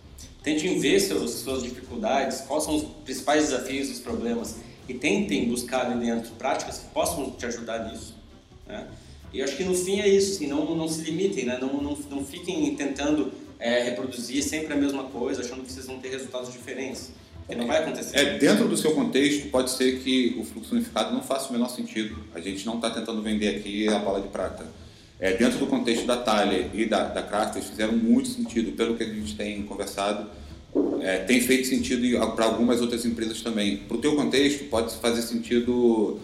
Tentem 0.42 0.78
ver 0.78 0.98
seus, 1.00 1.32
suas 1.32 1.62
dificuldades, 1.62 2.40
quais 2.40 2.64
são 2.64 2.74
os 2.74 2.84
principais 3.05 3.44
desafios, 3.44 3.90
os 3.90 4.00
problemas, 4.00 4.57
e 4.88 4.94
tentem 4.94 5.46
buscar 5.46 5.84
ali 5.84 6.07
dentro 6.07 6.32
práticas 6.32 6.78
que 6.78 6.86
possam 6.94 7.30
te 7.32 7.44
ajudar 7.44 7.90
nisso. 7.90 8.14
Né? 8.66 8.88
E 9.34 9.40
eu 9.40 9.44
acho 9.44 9.55
que 9.55 9.64
no 9.64 9.74
fim 9.74 10.00
é 10.00 10.09
isso, 10.09 10.36
assim, 10.36 10.46
não, 10.46 10.74
não 10.74 10.88
se 10.88 11.02
limitem, 11.02 11.44
né? 11.44 11.59
não, 11.61 11.82
não, 11.82 11.94
não 12.09 12.24
fiquem 12.24 12.74
tentando 12.74 13.43
é, 13.59 13.82
reproduzir 13.82 14.42
sempre 14.42 14.72
a 14.72 14.76
mesma 14.76 15.05
coisa, 15.05 15.42
achando 15.42 15.62
que 15.62 15.72
vocês 15.72 15.86
vão 15.86 15.98
ter 15.98 16.11
resultados 16.11 16.52
diferentes. 16.52 17.11
Porque 17.38 17.55
não 17.55 17.66
vai 17.66 17.82
acontecer. 17.82 18.16
É, 18.16 18.38
dentro 18.38 18.66
do 18.66 18.76
seu 18.76 18.92
contexto, 18.94 19.50
pode 19.50 19.70
ser 19.70 20.00
que 20.00 20.36
o 20.38 20.44
fluxo 20.44 20.74
unificado 20.74 21.12
não 21.12 21.22
faça 21.22 21.50
o 21.50 21.52
menor 21.52 21.68
sentido. 21.68 22.16
A 22.34 22.40
gente 22.40 22.64
não 22.64 22.76
está 22.76 22.90
tentando 22.90 23.20
vender 23.22 23.57
aqui 23.57 23.88
a 23.88 23.98
bala 23.98 24.20
de 24.20 24.28
prata. 24.28 24.64
É, 25.20 25.32
dentro 25.34 25.59
do 25.59 25.66
contexto 25.66 26.07
da 26.07 26.16
Thalia 26.16 26.70
e 26.72 26.86
da, 26.86 27.09
da 27.09 27.22
Crafters, 27.22 27.66
fizeram 27.66 27.92
muito 27.92 28.28
sentido, 28.28 28.72
pelo 28.72 28.96
que 28.96 29.02
a 29.02 29.07
gente 29.07 29.36
tem 29.36 29.62
conversado. 29.62 30.28
É, 31.00 31.18
tem 31.18 31.40
feito 31.40 31.68
sentido 31.68 32.18
para 32.34 32.46
algumas 32.46 32.80
outras 32.80 33.05
empresas 33.05 33.40
também. 33.40 33.76
Para 33.76 33.96
o 33.96 34.00
teu 34.00 34.16
contexto, 34.16 34.64
pode 34.64 34.94
fazer 34.96 35.22
sentido 35.22 36.18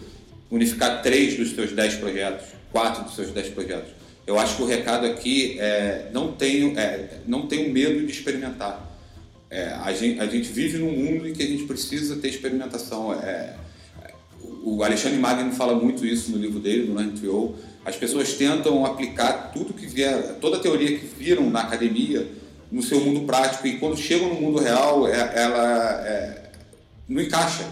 unificar 0.50 1.02
três 1.02 1.36
dos 1.36 1.50
seus 1.52 1.72
dez 1.72 1.94
projetos, 1.94 2.46
quatro 2.72 3.04
dos 3.04 3.14
seus 3.14 3.30
dez 3.30 3.48
projetos. 3.48 3.99
Eu 4.30 4.38
acho 4.38 4.54
que 4.54 4.62
o 4.62 4.64
recado 4.64 5.06
aqui 5.06 5.58
é 5.58 6.08
não 6.12 6.30
tenho, 6.30 6.78
é, 6.78 7.18
não 7.26 7.48
tenho 7.48 7.72
medo 7.72 8.06
de 8.06 8.12
experimentar. 8.12 8.88
É, 9.50 9.70
a, 9.82 9.92
gente, 9.92 10.20
a 10.20 10.26
gente 10.26 10.52
vive 10.52 10.78
num 10.78 10.92
mundo 10.92 11.26
em 11.26 11.32
que 11.32 11.42
a 11.42 11.46
gente 11.46 11.64
precisa 11.64 12.14
ter 12.14 12.28
experimentação. 12.28 13.12
É, 13.12 13.54
o 14.62 14.84
Alexandre 14.84 15.18
Magno 15.18 15.50
fala 15.50 15.74
muito 15.74 16.06
isso 16.06 16.30
no 16.30 16.38
livro 16.38 16.60
dele, 16.60 16.86
do 16.86 17.20
to 17.20 17.56
As 17.84 17.96
pessoas 17.96 18.34
tentam 18.34 18.86
aplicar 18.86 19.50
tudo 19.52 19.74
que 19.74 19.84
vier, 19.84 20.36
toda 20.40 20.58
a 20.58 20.60
teoria 20.60 20.96
que 20.96 21.06
viram 21.06 21.50
na 21.50 21.62
academia 21.62 22.24
no 22.70 22.84
seu 22.84 23.00
mundo 23.00 23.26
prático 23.26 23.66
e 23.66 23.78
quando 23.78 23.96
chegam 23.96 24.28
no 24.28 24.40
mundo 24.40 24.60
real, 24.60 25.08
é, 25.08 25.32
ela 25.34 26.06
é, 26.06 26.50
não 27.08 27.20
encaixa. 27.20 27.68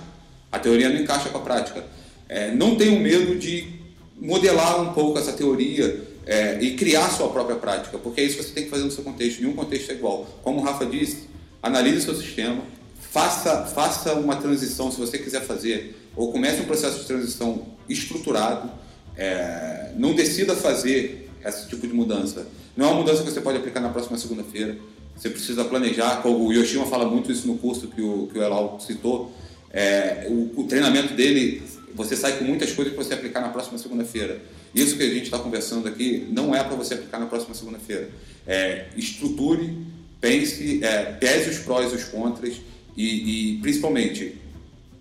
A 0.51 0.59
teoria 0.59 0.89
não 0.89 1.01
encaixa 1.01 1.29
com 1.29 1.39
a 1.39 1.43
prática. 1.43 1.85
É, 2.29 2.51
não 2.51 2.75
tenham 2.75 2.99
medo 2.99 3.39
de 3.39 3.79
modelar 4.21 4.83
um 4.83 4.93
pouco 4.93 5.21
essa 5.21 5.33
teoria 5.33 6.08
é, 6.29 6.59
e 6.61 6.77
criar 6.77 7.09
sua 7.09 7.31
própria 7.31 7.57
prática, 7.57 7.97
porque 7.97 8.21
é 8.21 8.25
isso 8.25 8.37
que 8.37 8.43
você 8.43 8.53
tem 8.53 8.65
que 8.65 8.71
fazer 8.71 8.85
no 8.85 8.91
seu 8.91 9.03
contexto. 9.03 9.41
Nenhum 9.41 9.55
contexto 9.55 9.91
é 9.91 9.95
igual. 9.95 10.27
Como 10.43 10.61
o 10.61 10.63
Rafa 10.63 10.85
disse, 10.85 11.27
analise 11.63 11.97
o 11.97 12.03
seu 12.03 12.15
sistema, 12.15 12.63
faça, 13.01 13.65
faça 13.65 14.13
uma 14.13 14.37
transição 14.37 14.93
se 14.93 15.01
você 15.01 15.17
quiser 15.17 15.41
fazer, 15.41 15.97
ou 16.15 16.31
comece 16.31 16.61
um 16.61 16.67
processo 16.67 17.01
de 17.01 17.07
transição 17.07 17.69
estruturado. 17.89 18.71
É, 19.17 19.93
não 19.97 20.15
decida 20.15 20.55
fazer 20.55 21.31
esse 21.43 21.67
tipo 21.67 21.87
de 21.87 21.95
mudança. 21.95 22.47
Não 22.77 22.87
é 22.87 22.89
uma 22.91 22.99
mudança 23.01 23.23
que 23.23 23.31
você 23.31 23.41
pode 23.41 23.57
aplicar 23.57 23.81
na 23.81 23.89
próxima 23.89 24.19
segunda-feira. 24.19 24.77
Você 25.17 25.31
precisa 25.31 25.65
planejar. 25.65 26.25
O 26.27 26.53
Yoshima 26.53 26.85
fala 26.85 27.07
muito 27.07 27.33
isso 27.33 27.49
no 27.49 27.57
curso 27.57 27.89
que 27.89 28.03
o, 28.03 28.29
que 28.31 28.39
o 28.39 28.43
Elal 28.43 28.79
citou. 28.79 29.33
É, 29.73 30.27
o, 30.29 30.61
o 30.61 30.65
treinamento 30.65 31.15
dele 31.15 31.63
você 31.95 32.15
sai 32.15 32.39
com 32.39 32.45
muitas 32.45 32.71
coisas 32.73 32.95
para 32.95 33.03
você 33.03 33.15
aplicar 33.15 33.41
na 33.41 33.49
próxima 33.49 33.79
segunda-feira. 33.79 34.41
Isso 34.75 34.97
que 34.97 35.03
a 35.03 35.09
gente 35.09 35.25
está 35.25 35.39
conversando 35.39 35.89
aqui 35.89 36.27
não 36.31 36.55
é 36.55 36.63
para 36.63 36.77
você 36.77 36.95
aplicar 36.95 37.19
na 37.19 37.27
próxima 37.27 37.55
segunda-feira. 37.55 38.11
É, 38.47 38.87
estruture, 38.97 39.77
pense, 40.21 40.83
é, 40.83 41.05
pese 41.13 41.51
os 41.51 41.59
prós 41.59 41.93
e 41.93 41.97
os 41.97 42.05
contras 42.05 42.55
e, 42.97 43.55
e, 43.55 43.59
principalmente, 43.59 44.37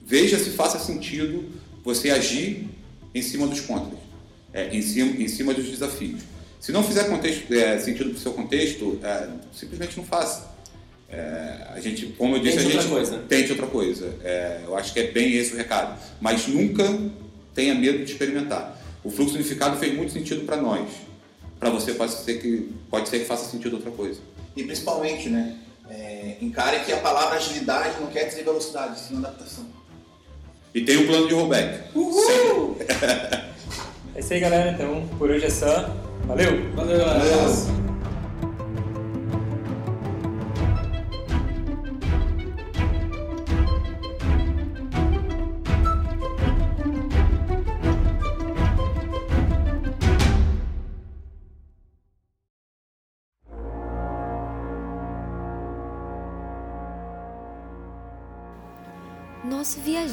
veja 0.05 0.37
se 0.37 0.51
faça 0.51 0.79
sentido 0.79 1.45
você 1.83 2.09
agir 2.09 2.67
em 3.13 3.21
cima 3.21 3.47
dos 3.47 3.61
contras, 3.61 3.99
é, 4.53 4.69
em, 4.75 4.81
cima, 4.81 5.21
em 5.21 5.27
cima 5.27 5.53
dos 5.53 5.65
desafios. 5.65 6.21
Se 6.59 6.71
não 6.71 6.83
fizer 6.83 7.05
contexto, 7.05 7.51
é, 7.53 7.79
sentido 7.79 8.09
para 8.09 8.17
o 8.17 8.19
seu 8.19 8.33
contexto, 8.33 8.99
é, 9.03 9.29
simplesmente 9.53 9.97
não 9.97 10.03
faça. 10.03 10.55
É, 11.09 11.67
a 11.73 11.79
gente, 11.79 12.07
como 12.17 12.35
eu 12.35 12.39
disse, 12.41 12.57
tente 12.57 12.67
a 12.67 12.71
gente 12.71 12.77
outra 12.77 12.91
coisa. 12.91 13.17
tente 13.29 13.51
outra 13.51 13.67
coisa. 13.67 14.15
É, 14.23 14.61
eu 14.65 14.75
acho 14.75 14.93
que 14.93 14.99
é 14.99 15.11
bem 15.11 15.33
esse 15.33 15.53
o 15.53 15.57
recado. 15.57 15.97
Mas 16.19 16.47
nunca 16.47 16.83
tenha 17.53 17.73
medo 17.73 18.03
de 18.03 18.11
experimentar. 18.11 18.76
O 19.03 19.09
fluxo 19.09 19.35
unificado 19.35 19.77
fez 19.77 19.95
muito 19.95 20.11
sentido 20.11 20.45
para 20.45 20.57
nós. 20.57 20.87
Para 21.59 21.69
você 21.69 21.93
pode 21.93 22.11
ser 22.11 22.39
que 22.41 22.71
pode 22.89 23.09
ser 23.09 23.19
que 23.19 23.25
faça 23.25 23.49
sentido 23.49 23.75
outra 23.75 23.91
coisa. 23.91 24.19
E 24.55 24.63
principalmente, 24.63 25.29
né? 25.29 25.57
É, 25.89 26.37
encare 26.41 26.81
que 26.81 26.91
a 26.91 26.97
palavra 26.97 27.37
agilidade 27.37 27.99
não 27.99 28.07
quer 28.07 28.25
dizer 28.25 28.43
velocidade, 28.43 28.99
sim 28.99 29.17
adaptação. 29.17 29.65
E 30.73 30.81
tem 30.81 30.97
um 30.97 31.07
plano 31.07 31.27
de 31.27 31.33
rollback. 31.33 31.97
Uhul! 31.97 32.77
é 34.13 34.19
isso 34.19 34.33
aí, 34.33 34.39
galera. 34.39 34.71
Então, 34.71 35.07
por 35.17 35.29
hoje 35.29 35.45
é 35.45 35.49
só. 35.49 35.89
Valeu! 36.25 36.71
Valeu, 36.75 36.99
galera. 36.99 37.19
Valeu. 37.19 37.86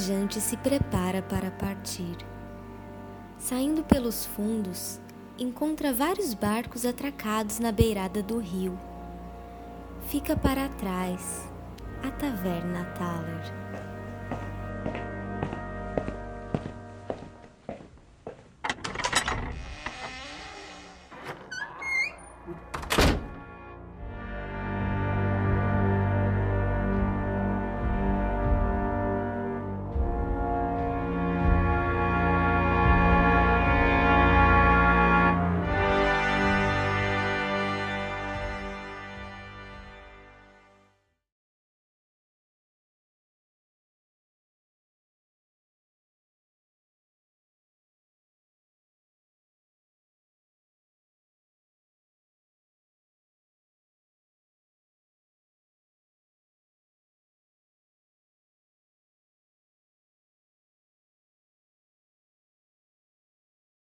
Viajante 0.04 0.40
se 0.40 0.56
prepara 0.56 1.22
para 1.22 1.50
partir. 1.50 2.16
Saindo 3.38 3.82
pelos 3.82 4.26
fundos, 4.26 5.00
encontra 5.38 5.92
vários 5.92 6.34
barcos 6.34 6.84
atracados 6.84 7.58
na 7.58 7.72
beirada 7.72 8.22
do 8.22 8.38
rio. 8.38 8.78
Fica 10.08 10.36
para 10.36 10.68
trás, 10.68 11.48
a 12.02 12.10
taverna 12.10 12.84
Thaler. 12.96 13.83